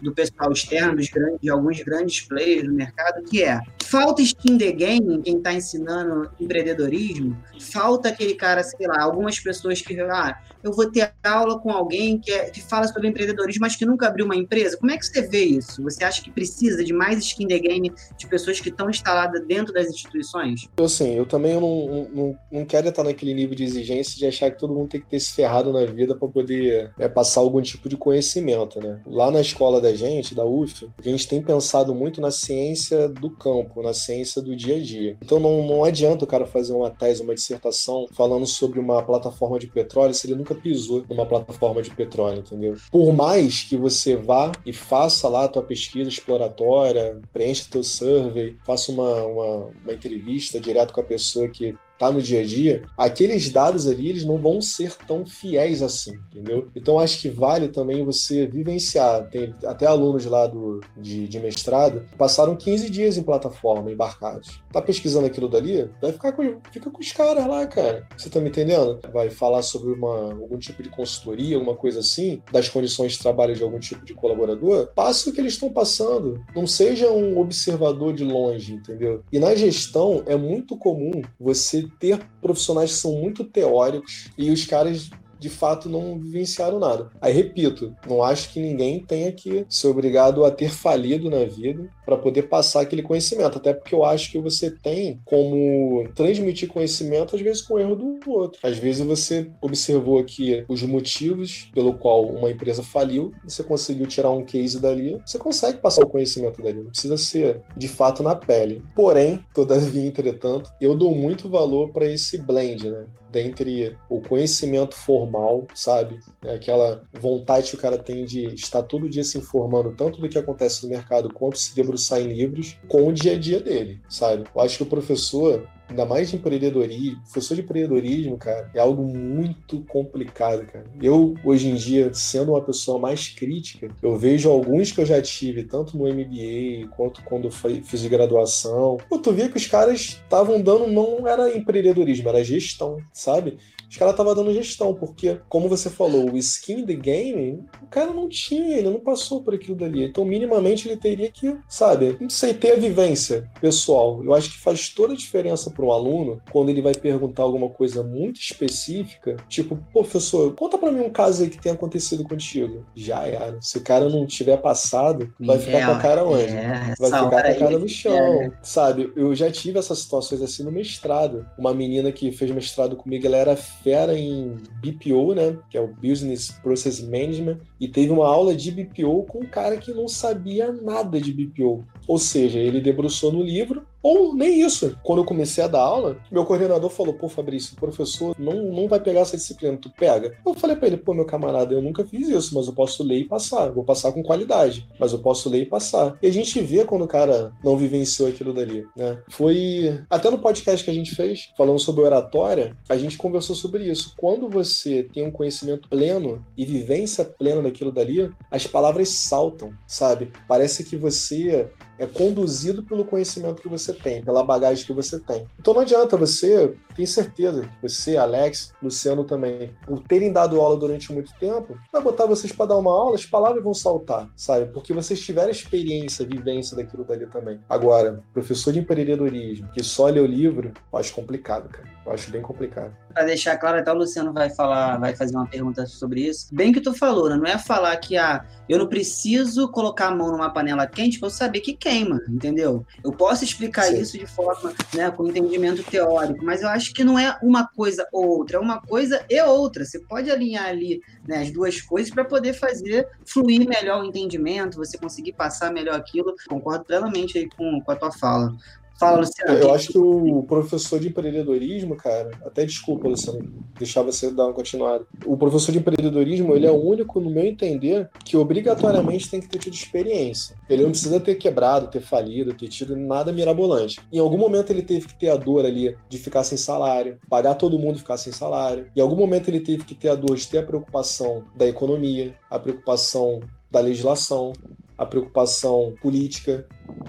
do 0.02 0.12
pessoal 0.12 0.52
externo, 0.52 0.96
dos 0.96 1.08
grandes, 1.08 1.40
de 1.40 1.48
alguns 1.48 1.80
grandes 1.82 2.20
players 2.22 2.64
do 2.64 2.74
mercado, 2.74 3.22
que 3.24 3.44
é 3.44 3.60
falta 3.84 4.22
skin 4.22 4.58
the 4.58 4.72
game 4.72 5.22
quem 5.22 5.38
está 5.38 5.52
ensinando 5.52 6.30
empreendedorismo, 6.40 7.36
falta 7.60 8.08
aquele 8.08 8.34
cara, 8.34 8.62
sei 8.62 8.86
lá, 8.86 9.02
algumas 9.02 9.38
pessoas 9.38 9.80
que, 9.80 9.98
ah, 10.00 10.38
eu 10.62 10.72
vou 10.72 10.90
ter 10.90 11.12
aula 11.24 11.58
com 11.58 11.70
alguém 11.70 12.18
que, 12.18 12.30
é, 12.30 12.50
que 12.50 12.62
fala 12.62 12.86
sobre 12.86 13.08
empreendedorismo, 13.08 13.62
mas 13.62 13.76
que 13.76 13.86
nunca 13.86 14.06
abriu 14.06 14.24
uma 14.24 14.36
empresa. 14.36 14.76
Como 14.76 14.90
é 14.90 14.96
que 14.96 15.06
você 15.06 15.22
vê 15.22 15.44
isso? 15.44 15.82
Você 15.82 16.04
acha 16.04 16.22
que 16.22 16.30
precisa 16.30 16.84
de 16.84 16.92
mais 16.92 17.18
skin 17.18 17.46
the 17.46 17.58
game 17.58 17.92
de 18.16 18.26
pessoas 18.26 18.60
que 18.60 18.68
estão 18.68 18.90
instaladas 18.90 19.44
dentro 19.46 19.72
das 19.72 19.88
instituições? 19.88 20.68
Assim, 20.78 21.16
eu 21.16 21.26
também 21.26 21.54
não, 21.54 22.08
não, 22.12 22.38
não 22.50 22.64
quero 22.64 22.88
estar 22.88 23.02
naquele 23.02 23.34
nível 23.34 23.56
de 23.56 23.64
exigência 23.64 24.16
de 24.16 24.26
achar 24.26 24.50
que 24.50 24.58
todo 24.58 24.74
mundo 24.74 24.88
tem 24.88 25.00
que 25.00 25.08
ter 25.08 25.20
se 25.20 25.32
ferrado 25.32 25.72
na 25.72 25.84
vida 25.86 26.14
para 26.14 26.28
poder 26.28 26.92
é, 26.98 27.08
passar 27.08 27.40
algum 27.40 27.60
tipo 27.60 27.88
de 27.88 27.96
conhecimento, 28.00 28.80
né? 28.80 29.00
Lá 29.06 29.30
na 29.30 29.40
escola 29.40 29.80
da 29.80 29.94
gente, 29.94 30.34
da 30.34 30.44
UF, 30.44 30.88
a 30.98 31.02
gente 31.02 31.28
tem 31.28 31.40
pensado 31.40 31.94
muito 31.94 32.20
na 32.20 32.30
ciência 32.30 33.08
do 33.08 33.30
campo, 33.30 33.82
na 33.82 33.94
ciência 33.94 34.42
do 34.42 34.56
dia 34.56 34.76
a 34.76 34.80
dia. 34.80 35.16
Então 35.22 35.38
não, 35.38 35.62
não 35.66 35.84
adianta 35.84 36.24
o 36.24 36.26
cara 36.26 36.46
fazer 36.46 36.72
uma 36.72 36.90
tese, 36.90 37.22
uma 37.22 37.34
dissertação 37.34 38.06
falando 38.12 38.46
sobre 38.46 38.80
uma 38.80 39.02
plataforma 39.02 39.58
de 39.58 39.66
petróleo 39.66 40.14
se 40.14 40.26
ele 40.26 40.34
nunca 40.34 40.54
pisou 40.54 41.04
numa 41.08 41.26
plataforma 41.26 41.82
de 41.82 41.90
petróleo, 41.90 42.40
entendeu? 42.40 42.76
Por 42.90 43.12
mais 43.12 43.62
que 43.62 43.76
você 43.76 44.16
vá 44.16 44.50
e 44.64 44.72
faça 44.72 45.28
lá 45.28 45.44
a 45.44 45.48
tua 45.48 45.62
pesquisa 45.62 46.08
exploratória, 46.08 47.20
preencha 47.32 47.66
teu 47.70 47.84
survey, 47.84 48.56
faça 48.64 48.90
uma, 48.90 49.22
uma, 49.24 49.56
uma 49.84 49.92
entrevista 49.92 50.58
direto 50.58 50.92
com 50.92 51.00
a 51.00 51.04
pessoa 51.04 51.48
que 51.48 51.76
tá 52.00 52.10
no 52.10 52.22
dia 52.22 52.40
a 52.40 52.44
dia, 52.44 52.82
aqueles 52.96 53.50
dados 53.50 53.86
ali 53.86 54.08
eles 54.08 54.24
não 54.24 54.38
vão 54.38 54.62
ser 54.62 54.96
tão 55.06 55.26
fiéis 55.26 55.82
assim, 55.82 56.18
entendeu? 56.32 56.66
Então 56.74 56.98
acho 56.98 57.20
que 57.20 57.28
vale 57.28 57.68
também 57.68 58.02
você 58.02 58.46
vivenciar. 58.46 59.28
Tem 59.28 59.54
até 59.66 59.84
alunos 59.84 60.24
lá 60.24 60.46
do, 60.46 60.80
de, 60.96 61.28
de 61.28 61.38
mestrado 61.38 62.06
passaram 62.16 62.56
15 62.56 62.88
dias 62.88 63.18
em 63.18 63.22
plataforma, 63.22 63.92
embarcados. 63.92 64.62
Tá 64.72 64.80
pesquisando 64.80 65.26
aquilo 65.26 65.46
dali? 65.46 65.90
Vai 66.00 66.12
ficar 66.12 66.32
com, 66.32 66.56
fica 66.72 66.90
com 66.90 67.00
os 67.00 67.12
caras 67.12 67.46
lá, 67.46 67.66
cara. 67.66 68.08
Você 68.16 68.30
tá 68.30 68.40
me 68.40 68.48
entendendo? 68.48 68.98
Vai 69.12 69.28
falar 69.28 69.60
sobre 69.60 69.92
uma, 69.92 70.32
algum 70.32 70.58
tipo 70.58 70.82
de 70.82 70.88
consultoria, 70.88 71.56
alguma 71.56 71.76
coisa 71.76 72.00
assim, 72.00 72.42
das 72.50 72.66
condições 72.70 73.12
de 73.12 73.18
trabalho 73.18 73.54
de 73.54 73.62
algum 73.62 73.78
tipo 73.78 74.06
de 74.06 74.14
colaborador. 74.14 74.88
Passe 74.94 75.28
o 75.28 75.32
que 75.34 75.40
eles 75.40 75.52
estão 75.52 75.70
passando. 75.70 76.42
Não 76.56 76.66
seja 76.66 77.10
um 77.10 77.38
observador 77.38 78.14
de 78.14 78.24
longe, 78.24 78.72
entendeu? 78.72 79.22
E 79.30 79.38
na 79.38 79.54
gestão 79.54 80.22
é 80.26 80.36
muito 80.36 80.78
comum 80.78 81.20
você 81.38 81.89
ter 81.98 82.20
profissionais 82.40 82.92
que 82.92 82.98
são 82.98 83.12
muito 83.12 83.44
teóricos 83.44 84.30
e 84.36 84.50
os 84.50 84.64
caras 84.64 85.10
de 85.40 85.48
fato 85.48 85.88
não 85.88 86.18
vivenciaram 86.18 86.78
nada. 86.78 87.10
Aí 87.20 87.32
repito, 87.32 87.96
não 88.06 88.22
acho 88.22 88.52
que 88.52 88.60
ninguém 88.60 89.02
tenha 89.02 89.32
que 89.32 89.64
ser 89.68 89.88
obrigado 89.88 90.44
a 90.44 90.50
ter 90.50 90.70
falido 90.70 91.30
na 91.30 91.44
vida 91.46 91.88
para 92.10 92.18
poder 92.18 92.42
passar 92.48 92.80
aquele 92.80 93.02
conhecimento, 93.02 93.58
até 93.58 93.72
porque 93.72 93.94
eu 93.94 94.04
acho 94.04 94.32
que 94.32 94.38
você 94.40 94.68
tem 94.68 95.20
como 95.24 96.08
transmitir 96.12 96.68
conhecimento 96.68 97.36
às 97.36 97.42
vezes 97.42 97.62
com 97.62 97.74
o 97.74 97.78
erro 97.78 97.94
do 97.94 98.18
outro. 98.32 98.58
Às 98.64 98.78
vezes 98.78 99.06
você 99.06 99.48
observou 99.62 100.18
aqui 100.18 100.64
os 100.68 100.82
motivos 100.82 101.70
pelo 101.72 101.94
qual 101.94 102.26
uma 102.26 102.50
empresa 102.50 102.82
faliu, 102.82 103.32
você 103.44 103.62
conseguiu 103.62 104.08
tirar 104.08 104.30
um 104.30 104.44
case 104.44 104.80
dali, 104.80 105.20
você 105.24 105.38
consegue 105.38 105.78
passar 105.78 106.02
o 106.02 106.08
conhecimento 106.08 106.60
dali, 106.60 106.82
não 106.82 106.90
precisa 106.90 107.16
ser 107.16 107.60
de 107.76 107.86
fato 107.86 108.24
na 108.24 108.34
pele. 108.34 108.82
Porém, 108.96 109.44
todavia, 109.54 110.04
entretanto, 110.04 110.72
eu 110.80 110.96
dou 110.96 111.14
muito 111.14 111.48
valor 111.48 111.90
para 111.90 112.06
esse 112.06 112.38
blend, 112.38 112.90
né? 112.90 113.06
dentre 113.30 113.96
o 114.08 114.20
conhecimento 114.20 114.94
formal, 114.94 115.66
sabe? 115.74 116.18
É 116.44 116.54
aquela 116.54 117.02
vontade 117.12 117.70
que 117.70 117.76
o 117.76 117.80
cara 117.80 117.98
tem 117.98 118.24
de 118.24 118.46
estar 118.54 118.82
todo 118.82 119.08
dia 119.08 119.24
se 119.24 119.38
informando 119.38 119.94
tanto 119.96 120.20
do 120.20 120.28
que 120.28 120.38
acontece 120.38 120.82
no 120.82 120.90
mercado 120.90 121.32
quanto 121.32 121.58
se 121.58 121.74
debruçar 121.74 121.99
em 122.20 122.32
livros 122.32 122.76
com 122.88 123.08
o 123.08 123.12
dia 123.12 123.32
a 123.32 123.38
dia 123.38 123.60
dele, 123.60 124.00
sabe? 124.08 124.44
Eu 124.54 124.60
acho 124.60 124.76
que 124.78 124.82
o 124.82 124.86
professor 124.86 125.66
ainda 125.90 126.06
mais 126.06 126.30
de 126.30 126.36
empreendedorismo, 126.36 127.20
professor 127.22 127.54
de 127.54 127.62
empreendedorismo, 127.62 128.38
cara, 128.38 128.70
é 128.74 128.80
algo 128.80 129.02
muito 129.02 129.80
complicado, 129.82 130.64
cara. 130.66 130.84
Eu, 131.02 131.34
hoje 131.44 131.68
em 131.68 131.74
dia, 131.74 132.14
sendo 132.14 132.52
uma 132.52 132.62
pessoa 132.62 132.98
mais 132.98 133.28
crítica, 133.28 133.88
eu 134.00 134.16
vejo 134.16 134.48
alguns 134.48 134.92
que 134.92 135.00
eu 135.00 135.06
já 135.06 135.20
tive, 135.20 135.64
tanto 135.64 135.98
no 135.98 136.04
MBA 136.04 136.88
quanto 136.96 137.22
quando 137.24 137.50
fiz 137.50 138.06
graduação. 138.06 138.98
Pô, 139.08 139.18
tu 139.18 139.32
via 139.32 139.48
que 139.48 139.56
os 139.56 139.66
caras 139.66 140.00
estavam 140.00 140.60
dando, 140.60 140.86
não 140.86 141.26
era 141.26 141.56
empreendedorismo, 141.56 142.28
era 142.28 142.44
gestão, 142.44 142.98
sabe? 143.12 143.58
Os 143.90 143.96
caras 143.96 144.14
estavam 144.14 144.36
dando 144.36 144.54
gestão, 144.54 144.94
porque, 144.94 145.40
como 145.48 145.68
você 145.68 145.90
falou, 145.90 146.30
o 146.30 146.38
skin 146.38 146.86
the 146.86 146.94
game, 146.94 147.64
o 147.82 147.86
cara 147.88 148.12
não 148.12 148.28
tinha, 148.28 148.78
ele 148.78 148.88
não 148.88 149.00
passou 149.00 149.42
por 149.42 149.52
aquilo 149.52 149.76
dali. 149.76 150.04
Então, 150.04 150.24
minimamente, 150.24 150.86
ele 150.86 150.96
teria 150.96 151.28
que, 151.28 151.56
sabe, 151.68 152.16
não 152.20 152.30
sei, 152.30 152.54
ter 152.54 152.74
a 152.74 152.76
vivência 152.76 153.50
pessoal. 153.60 154.22
Eu 154.22 154.32
acho 154.32 154.52
que 154.52 154.58
faz 154.58 154.90
toda 154.90 155.12
a 155.12 155.16
diferença 155.16 155.72
para 155.72 155.84
um 155.84 155.90
aluno 155.90 156.40
quando 156.52 156.68
ele 156.68 156.80
vai 156.80 156.94
perguntar 156.94 157.42
alguma 157.42 157.68
coisa 157.68 158.04
muito 158.04 158.40
específica, 158.40 159.36
tipo, 159.48 159.76
professor, 159.92 160.54
conta 160.54 160.78
para 160.78 160.92
mim 160.92 161.00
um 161.00 161.10
caso 161.10 161.42
aí 161.42 161.50
que 161.50 161.60
tenha 161.60 161.74
acontecido 161.74 162.22
contigo. 162.22 162.86
Já 162.94 163.26
era. 163.26 163.58
Se 163.60 163.78
o 163.78 163.82
cara 163.82 164.08
não 164.08 164.24
tiver 164.24 164.58
passado, 164.58 165.34
vai 165.40 165.58
ficar 165.58 165.78
é, 165.78 165.86
com 165.86 165.92
a 165.92 165.98
cara 165.98 166.24
onde? 166.24 166.44
É, 166.44 166.94
vai 166.96 167.10
ficar 167.10 167.28
com 167.28 167.36
a 167.36 167.54
cara 167.54 167.78
no 167.78 167.88
chão, 167.88 168.42
é. 168.42 168.52
sabe? 168.62 169.12
Eu 169.16 169.34
já 169.34 169.50
tive 169.50 169.80
essas 169.80 169.98
situações 169.98 170.40
assim 170.42 170.62
no 170.62 170.70
mestrado. 170.70 171.44
Uma 171.58 171.74
menina 171.74 172.12
que 172.12 172.30
fez 172.30 172.52
mestrado 172.52 172.94
comigo, 172.94 173.26
ela 173.26 173.36
era 173.36 173.56
fera 173.82 174.18
em 174.18 174.56
BPO, 174.82 175.34
né? 175.34 175.56
Que 175.70 175.76
é 175.76 175.80
o 175.80 175.88
Business 175.88 176.50
Process 176.62 177.00
Management, 177.00 177.58
e 177.80 177.88
teve 177.88 178.12
uma 178.12 178.26
aula 178.26 178.54
de 178.54 178.70
BPO 178.70 179.24
com 179.24 179.40
um 179.40 179.46
cara 179.46 179.76
que 179.76 179.92
não 179.92 180.08
sabia 180.08 180.72
nada 180.72 181.20
de 181.20 181.32
BPO. 181.32 181.84
Ou 182.06 182.18
seja, 182.18 182.58
ele 182.58 182.80
debruçou 182.80 183.32
no 183.32 183.42
livro, 183.42 183.86
ou 184.02 184.34
nem 184.34 184.62
isso. 184.62 184.96
Quando 185.02 185.20
eu 185.20 185.24
comecei 185.24 185.62
a 185.62 185.68
dar 185.68 185.80
aula, 185.80 186.16
meu 186.30 186.44
coordenador 186.44 186.90
falou: 186.90 187.14
pô, 187.14 187.28
Fabrício, 187.28 187.76
professor 187.76 188.34
não, 188.38 188.72
não 188.72 188.88
vai 188.88 189.00
pegar 189.00 189.20
essa 189.20 189.36
disciplina, 189.36 189.76
tu 189.76 189.90
pega. 189.90 190.36
Eu 190.44 190.54
falei 190.54 190.76
para 190.76 190.88
ele: 190.88 190.96
pô, 190.96 191.14
meu 191.14 191.24
camarada, 191.24 191.74
eu 191.74 191.82
nunca 191.82 192.04
fiz 192.04 192.28
isso, 192.28 192.54
mas 192.54 192.66
eu 192.66 192.72
posso 192.72 193.02
ler 193.02 193.20
e 193.20 193.24
passar. 193.24 193.70
vou 193.70 193.84
passar 193.84 194.12
com 194.12 194.22
qualidade, 194.22 194.86
mas 194.98 195.12
eu 195.12 195.18
posso 195.18 195.48
ler 195.48 195.62
e 195.62 195.66
passar. 195.66 196.16
E 196.22 196.26
a 196.26 196.32
gente 196.32 196.60
vê 196.60 196.84
quando 196.84 197.02
o 197.02 197.08
cara 197.08 197.52
não 197.62 197.76
vivenciou 197.76 198.28
aquilo 198.28 198.52
dali, 198.52 198.86
né? 198.96 199.18
Foi. 199.28 200.00
Até 200.08 200.30
no 200.30 200.38
podcast 200.38 200.84
que 200.84 200.90
a 200.90 200.94
gente 200.94 201.14
fez, 201.14 201.50
falando 201.56 201.78
sobre 201.78 202.02
oratória, 202.02 202.76
a 202.88 202.96
gente 202.96 203.18
conversou 203.18 203.54
sobre 203.54 203.84
isso. 203.84 204.14
Quando 204.16 204.48
você 204.48 205.04
tem 205.12 205.26
um 205.26 205.30
conhecimento 205.30 205.88
pleno 205.88 206.44
e 206.56 206.64
vivência 206.64 207.24
plena 207.24 207.62
daquilo 207.62 207.92
dali, 207.92 208.30
as 208.50 208.66
palavras 208.66 209.08
saltam, 209.10 209.72
sabe? 209.86 210.32
Parece 210.48 210.84
que 210.84 210.96
você 210.96 211.68
é 211.98 212.06
conduzido 212.06 212.82
pelo 212.82 213.04
conhecimento 213.04 213.60
que 213.60 213.68
você 213.68 213.89
tem, 213.92 214.22
pela 214.22 214.44
bagagem 214.44 214.84
que 214.84 214.92
você 214.92 215.18
tem. 215.18 215.46
Então 215.58 215.74
não 215.74 215.80
adianta 215.80 216.16
você, 216.16 216.74
tenho 216.94 217.08
certeza 217.08 217.68
você, 217.82 218.16
Alex, 218.16 218.72
Luciano 218.82 219.24
também, 219.24 219.74
por 219.86 220.00
terem 220.00 220.32
dado 220.32 220.60
aula 220.60 220.76
durante 220.76 221.12
muito 221.12 221.32
tempo, 221.38 221.76
vai 221.92 222.02
botar 222.02 222.26
vocês 222.26 222.52
para 222.52 222.66
dar 222.66 222.76
uma 222.76 222.92
aula, 222.92 223.14
as 223.14 223.26
palavras 223.26 223.62
vão 223.62 223.74
saltar, 223.74 224.28
sabe? 224.36 224.66
Porque 224.72 224.92
vocês 224.92 225.20
tiveram 225.20 225.50
experiência, 225.50 226.26
vivência 226.26 226.76
daquilo 226.76 227.04
dali 227.04 227.26
também. 227.26 227.60
Agora, 227.68 228.22
professor 228.32 228.72
de 228.72 228.80
empreendedorismo 228.80 229.70
que 229.72 229.82
só 229.82 230.06
lê 230.06 230.20
o 230.20 230.26
livro, 230.26 230.72
eu 230.92 230.98
acho 230.98 231.14
complicado, 231.14 231.68
cara. 231.68 231.88
Eu 232.04 232.12
acho 232.12 232.30
bem 232.30 232.40
complicado. 232.40 232.92
Para 233.12 233.24
deixar 233.24 233.56
claro, 233.58 233.78
até 233.78 233.92
o 233.92 233.94
Luciano 233.94 234.32
vai 234.32 234.48
falar, 234.50 234.98
vai 234.98 235.14
fazer 235.14 235.36
uma 235.36 235.46
pergunta 235.46 235.84
sobre 235.86 236.22
isso. 236.22 236.48
Bem 236.52 236.72
que 236.72 236.80
tu 236.80 236.94
falou, 236.94 237.28
né? 237.28 237.36
Não 237.36 237.46
é 237.46 237.58
falar 237.58 237.96
que 237.98 238.16
ah, 238.16 238.44
eu 238.68 238.78
não 238.78 238.86
preciso 238.86 239.68
colocar 239.70 240.08
a 240.08 240.14
mão 240.14 240.32
numa 240.32 240.50
panela 240.50 240.86
quente 240.86 241.18
para 241.18 241.26
eu 241.26 241.30
saber 241.30 241.60
que 241.60 241.74
queima, 241.74 242.20
entendeu? 242.28 242.84
Eu 243.04 243.12
posso 243.12 243.44
explicar 243.44 243.79
Sim. 243.88 244.00
isso 244.00 244.18
de 244.18 244.26
forma, 244.26 244.72
né, 244.94 245.10
com 245.10 245.28
entendimento 245.28 245.82
teórico, 245.82 246.44
mas 246.44 246.62
eu 246.62 246.68
acho 246.68 246.92
que 246.92 247.04
não 247.04 247.18
é 247.18 247.38
uma 247.42 247.66
coisa 247.66 248.06
ou 248.12 248.26
outra, 248.38 248.56
é 248.56 248.60
uma 248.60 248.80
coisa 248.80 249.24
e 249.28 249.40
outra. 249.42 249.84
Você 249.84 250.00
pode 250.00 250.30
alinhar 250.30 250.66
ali 250.66 251.00
né, 251.26 251.42
as 251.42 251.50
duas 251.50 251.80
coisas 251.80 252.12
para 252.12 252.24
poder 252.24 252.54
fazer 252.54 253.06
fluir 253.24 253.68
melhor 253.68 254.02
o 254.02 254.04
entendimento, 254.04 254.76
você 254.76 254.98
conseguir 254.98 255.32
passar 255.32 255.72
melhor 255.72 255.96
aquilo. 255.96 256.34
Concordo 256.48 256.84
plenamente 256.84 257.38
aí 257.38 257.48
com, 257.48 257.80
com 257.80 257.92
a 257.92 257.96
tua 257.96 258.12
fala. 258.12 258.54
Fala, 259.00 259.20
Luciano. 259.20 259.58
Eu 259.58 259.72
acho 259.72 259.92
que 259.92 259.98
o 259.98 260.42
professor 260.42 261.00
de 261.00 261.08
empreendedorismo, 261.08 261.96
cara, 261.96 262.30
até 262.44 262.66
desculpa, 262.66 263.08
Luciano, 263.08 263.40
deixar 263.78 264.02
você 264.02 264.30
dar 264.30 264.44
uma 264.44 264.52
continuada. 264.52 265.06
O 265.24 265.38
professor 265.38 265.72
de 265.72 265.78
empreendedorismo, 265.78 266.54
ele 266.54 266.66
é 266.66 266.70
o 266.70 266.78
único, 266.78 267.18
no 267.18 267.30
meu 267.30 267.46
entender, 267.46 268.10
que 268.22 268.36
obrigatoriamente 268.36 269.30
tem 269.30 269.40
que 269.40 269.48
ter 269.48 269.58
tido 269.58 269.72
experiência. 269.72 270.54
Ele 270.68 270.82
não 270.82 270.90
precisa 270.90 271.18
ter 271.18 271.36
quebrado, 271.36 271.88
ter 271.88 272.02
falido, 272.02 272.52
ter 272.52 272.68
tido 272.68 272.94
nada 272.94 273.32
mirabolante. 273.32 273.98
Em 274.12 274.18
algum 274.18 274.36
momento 274.36 274.70
ele 274.70 274.82
teve 274.82 275.06
que 275.06 275.18
ter 275.18 275.30
a 275.30 275.36
dor 275.36 275.64
ali 275.64 275.96
de 276.06 276.18
ficar 276.18 276.44
sem 276.44 276.58
salário, 276.58 277.18
pagar 277.26 277.54
todo 277.54 277.78
mundo 277.78 277.98
ficar 277.98 278.18
sem 278.18 278.34
salário. 278.34 278.88
Em 278.94 279.00
algum 279.00 279.16
momento 279.16 279.48
ele 279.48 279.60
teve 279.60 279.82
que 279.82 279.94
ter 279.94 280.10
a 280.10 280.14
dor 280.14 280.36
de 280.36 280.46
ter 280.46 280.58
a 280.58 280.62
preocupação 280.62 281.44
da 281.56 281.66
economia, 281.66 282.34
a 282.50 282.58
preocupação 282.58 283.40
da 283.70 283.80
legislação, 283.80 284.52
a 285.00 285.06
preocupação 285.06 285.94
política, 286.02 286.66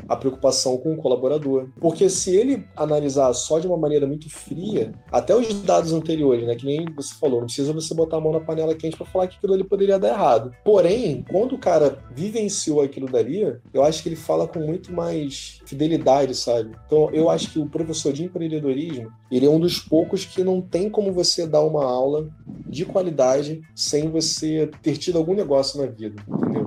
a 0.08 0.16
preocupação 0.16 0.78
com 0.78 0.94
o 0.94 0.96
colaborador. 0.96 1.68
Porque 1.78 2.10
se 2.10 2.34
ele 2.34 2.66
analisar 2.74 3.34
só 3.34 3.60
de 3.60 3.68
uma 3.68 3.76
maneira 3.76 4.08
muito 4.08 4.30
fria, 4.30 4.94
até 5.12 5.36
os 5.36 5.54
dados 5.64 5.92
anteriores, 5.92 6.48
né, 6.48 6.56
que 6.56 6.66
nem 6.66 6.86
você 6.96 7.14
falou, 7.16 7.40
não 7.40 7.48
precisa 7.48 7.74
você 7.74 7.94
botar 7.94 8.16
a 8.16 8.22
mão 8.22 8.32
na 8.32 8.40
panela 8.40 8.74
quente 8.74 8.96
para 8.96 9.06
falar 9.06 9.28
que 9.28 9.36
aquilo 9.36 9.56
ali 9.56 9.66
poderia 9.66 10.00
dar 10.00 10.14
errado. 10.14 10.56
Porém, 10.64 11.26
quando 11.30 11.56
o 11.56 11.60
cara 11.60 12.00
vivenciou 12.16 12.80
aquilo 12.80 13.12
dali, 13.12 13.58
eu 13.74 13.84
acho 13.84 14.02
que 14.02 14.08
ele 14.08 14.16
fala 14.16 14.48
com 14.48 14.60
muito 14.60 14.94
mais 14.94 15.60
fidelidade, 15.66 16.34
sabe? 16.34 16.72
Então, 16.86 17.10
eu 17.12 17.30
acho 17.30 17.52
que 17.52 17.60
o 17.60 17.66
professor 17.66 18.14
de 18.14 18.24
empreendedorismo, 18.24 19.12
ele 19.30 19.46
é 19.46 19.50
um 19.50 19.60
dos 19.60 19.80
poucos 19.80 20.24
que 20.24 20.46
não 20.46 20.62
tem 20.62 20.90
como 20.90 21.12
você 21.12 21.46
dar 21.46 21.62
uma 21.62 21.84
aula 21.84 22.30
de 22.66 22.86
qualidade 22.86 23.62
sem 23.76 24.10
você 24.10 24.72
ter 24.82 24.96
tido 24.96 25.18
algum 25.18 25.34
negócio 25.34 25.82
na 25.82 25.88
vida, 25.88 26.16
entendeu? 26.30 26.61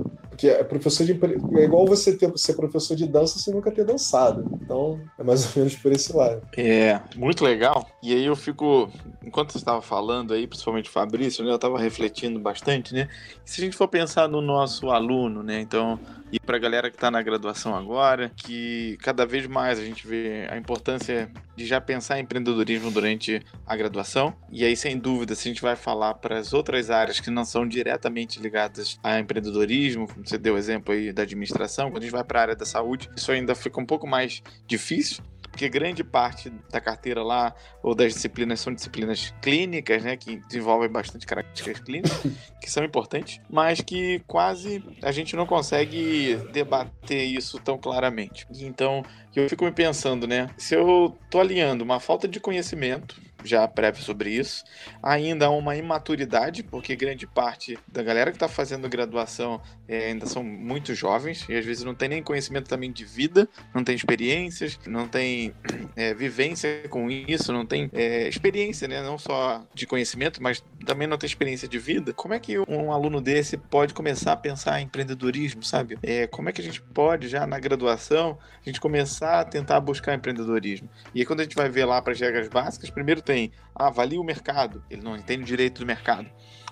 Porque 0.44 0.48
é 0.48 0.64
professor 0.64 1.07
de 1.07 1.12
é 1.59 1.64
igual 1.64 1.87
você 1.87 2.14
ter, 2.14 2.30
ser 2.37 2.54
professor 2.54 2.94
de 2.94 3.07
dança 3.07 3.38
sem 3.38 3.54
nunca 3.54 3.70
ter 3.70 3.85
dançado. 3.85 4.44
Então, 4.62 5.00
é 5.18 5.22
mais 5.22 5.44
ou 5.46 5.52
menos 5.57 5.74
por 5.76 5.90
esse 5.90 6.14
lado. 6.14 6.42
É, 6.57 7.00
muito 7.16 7.42
legal. 7.42 7.88
E 8.02 8.12
aí 8.12 8.26
eu 8.26 8.37
fico, 8.37 8.90
enquanto 9.24 9.52
você 9.52 9.59
estava 9.59 9.80
falando 9.80 10.35
aí, 10.35 10.46
principalmente 10.46 10.90
o 10.90 10.92
Fabrício, 10.92 11.42
né, 11.44 11.50
eu 11.50 11.57
estava 11.57 11.78
refletindo 11.78 12.38
bastante, 12.38 12.92
né? 12.92 13.09
se 13.44 13.61
a 13.61 13.64
gente 13.64 13.76
for 13.76 13.88
pensar 13.88 14.28
no 14.28 14.40
nosso 14.40 14.90
aluno, 14.90 15.42
né? 15.42 15.61
Então, 15.61 16.00
e 16.33 16.40
para 16.40 16.57
a 16.57 16.59
galera 16.59 16.90
que 16.90 16.96
está 16.96 17.11
na 17.11 17.22
graduação 17.22 17.76
agora, 17.76 18.33
que 18.35 18.96
cada 19.02 19.26
vez 19.26 19.46
mais 19.46 19.78
a 19.78 19.85
gente 19.85 20.07
vê 20.07 20.48
a 20.50 20.57
importância 20.57 21.30
de 21.54 21.66
já 21.66 21.80
pensar 21.80 22.18
em 22.18 22.22
empreendedorismo 22.22 22.90
durante 22.90 23.40
a 23.66 23.76
graduação. 23.76 24.35
E 24.50 24.64
aí, 24.64 24.74
sem 24.74 24.98
dúvida, 24.98 25.35
se 25.35 25.46
a 25.46 25.52
gente 25.52 25.62
vai 25.62 25.76
falar 25.76 26.14
para 26.14 26.38
as 26.38 26.52
outras 26.52 26.90
áreas 26.90 27.20
que 27.20 27.30
não 27.30 27.44
são 27.44 27.68
diretamente 27.68 28.40
ligadas 28.40 28.98
a 29.02 29.20
empreendedorismo, 29.20 30.09
você 30.34 30.38
deu 30.38 30.54
o 30.54 30.58
exemplo 30.58 30.92
aí 30.92 31.12
da 31.12 31.22
administração, 31.22 31.90
quando 31.90 32.02
a 32.02 32.06
gente 32.06 32.12
vai 32.12 32.24
para 32.24 32.38
a 32.40 32.42
área 32.42 32.56
da 32.56 32.66
saúde, 32.66 33.08
isso 33.16 33.30
ainda 33.30 33.54
fica 33.54 33.80
um 33.80 33.86
pouco 33.86 34.06
mais 34.06 34.42
difícil, 34.66 35.22
porque 35.50 35.68
grande 35.68 36.02
parte 36.02 36.50
da 36.70 36.80
carteira 36.80 37.22
lá 37.22 37.54
ou 37.80 37.94
das 37.94 38.12
disciplinas 38.12 38.58
são 38.58 38.74
disciplinas 38.74 39.32
clínicas, 39.40 40.02
né, 40.02 40.16
que 40.16 40.36
desenvolvem 40.48 40.88
bastante 40.88 41.24
características 41.26 41.80
clínicas, 41.80 42.32
que 42.60 42.68
são 42.68 42.84
importantes, 42.84 43.40
mas 43.48 43.80
que 43.80 44.20
quase 44.26 44.82
a 45.00 45.12
gente 45.12 45.36
não 45.36 45.46
consegue 45.46 46.36
debater 46.52 47.24
isso 47.24 47.60
tão 47.60 47.78
claramente. 47.78 48.46
Então, 48.58 49.04
eu 49.34 49.48
fico 49.48 49.64
me 49.64 49.72
pensando, 49.72 50.26
né, 50.26 50.50
se 50.56 50.74
eu 50.74 51.16
tô 51.30 51.38
alinhando 51.38 51.84
uma 51.84 52.00
falta 52.00 52.26
de 52.26 52.40
conhecimento 52.40 53.20
já 53.44 53.66
prévio 53.68 54.02
sobre 54.02 54.30
isso. 54.30 54.64
Ainda 55.02 55.46
há 55.46 55.50
uma 55.50 55.76
imaturidade, 55.76 56.62
porque 56.62 56.96
grande 56.96 57.26
parte 57.26 57.78
da 57.87 58.02
galera 58.02 58.30
que 58.30 58.37
está 58.37 58.48
fazendo 58.48 58.88
graduação 58.88 59.61
é, 59.87 60.07
ainda 60.07 60.26
são 60.26 60.42
muito 60.42 60.94
jovens 60.94 61.46
e 61.48 61.54
às 61.57 61.64
vezes 61.64 61.85
não 61.85 61.94
tem 61.94 62.09
nem 62.09 62.22
conhecimento 62.22 62.68
também 62.68 62.90
de 62.90 63.04
vida, 63.04 63.48
não 63.74 63.85
tem 63.85 63.94
experiências, 63.94 64.78
não 64.87 65.07
tem 65.07 65.54
é, 65.94 66.14
vivência 66.14 66.88
com 66.88 67.11
isso, 67.11 67.52
não 67.52 67.66
tem 67.66 67.90
é, 67.92 68.28
experiência, 68.28 68.88
né? 68.88 69.02
não 69.02 69.18
só 69.18 69.64
de 69.74 69.87
conhecimento, 69.87 70.42
mas 70.42 70.64
também 70.85 71.07
não 71.07 71.18
tem 71.18 71.26
experiência 71.26 71.68
de 71.68 71.78
vida, 71.78 72.12
como 72.12 72.35
é 72.35 72.38
que 72.38 72.59
um 72.59 72.92
aluno 72.92 73.20
desse 73.20 73.57
pode 73.57 73.94
começar 73.94 74.33
a 74.33 74.37
pensar 74.37 74.80
em 74.80 74.85
empreendedorismo, 74.85 75.62
sabe? 75.62 75.98
É, 76.02 76.26
como 76.26 76.48
é 76.48 76.52
que 76.52 76.61
a 76.61 76.64
gente 76.64 76.80
pode, 76.80 77.28
já 77.28 77.46
na 77.46 77.59
graduação, 77.59 78.38
a 78.61 78.68
gente 78.68 78.80
começar 78.80 79.40
a 79.40 79.44
tentar 79.44 79.80
buscar 79.80 80.14
empreendedorismo? 80.14 80.88
E 81.14 81.20
aí, 81.20 81.26
quando 81.26 81.40
a 81.40 81.42
gente 81.42 81.57
vai 81.57 81.68
ver 81.68 81.85
lá 81.85 82.00
para 82.00 82.12
as 82.12 82.20
regras 82.20 82.48
básicas, 82.48 82.90
primeiro 82.90 83.20
tem, 83.20 83.33
ah, 83.74 83.86
avalie 83.88 84.18
o 84.18 84.24
mercado, 84.24 84.82
ele 84.90 85.02
não 85.02 85.16
entende 85.16 85.44
direito 85.44 85.80
do 85.80 85.86
mercado 85.86 86.28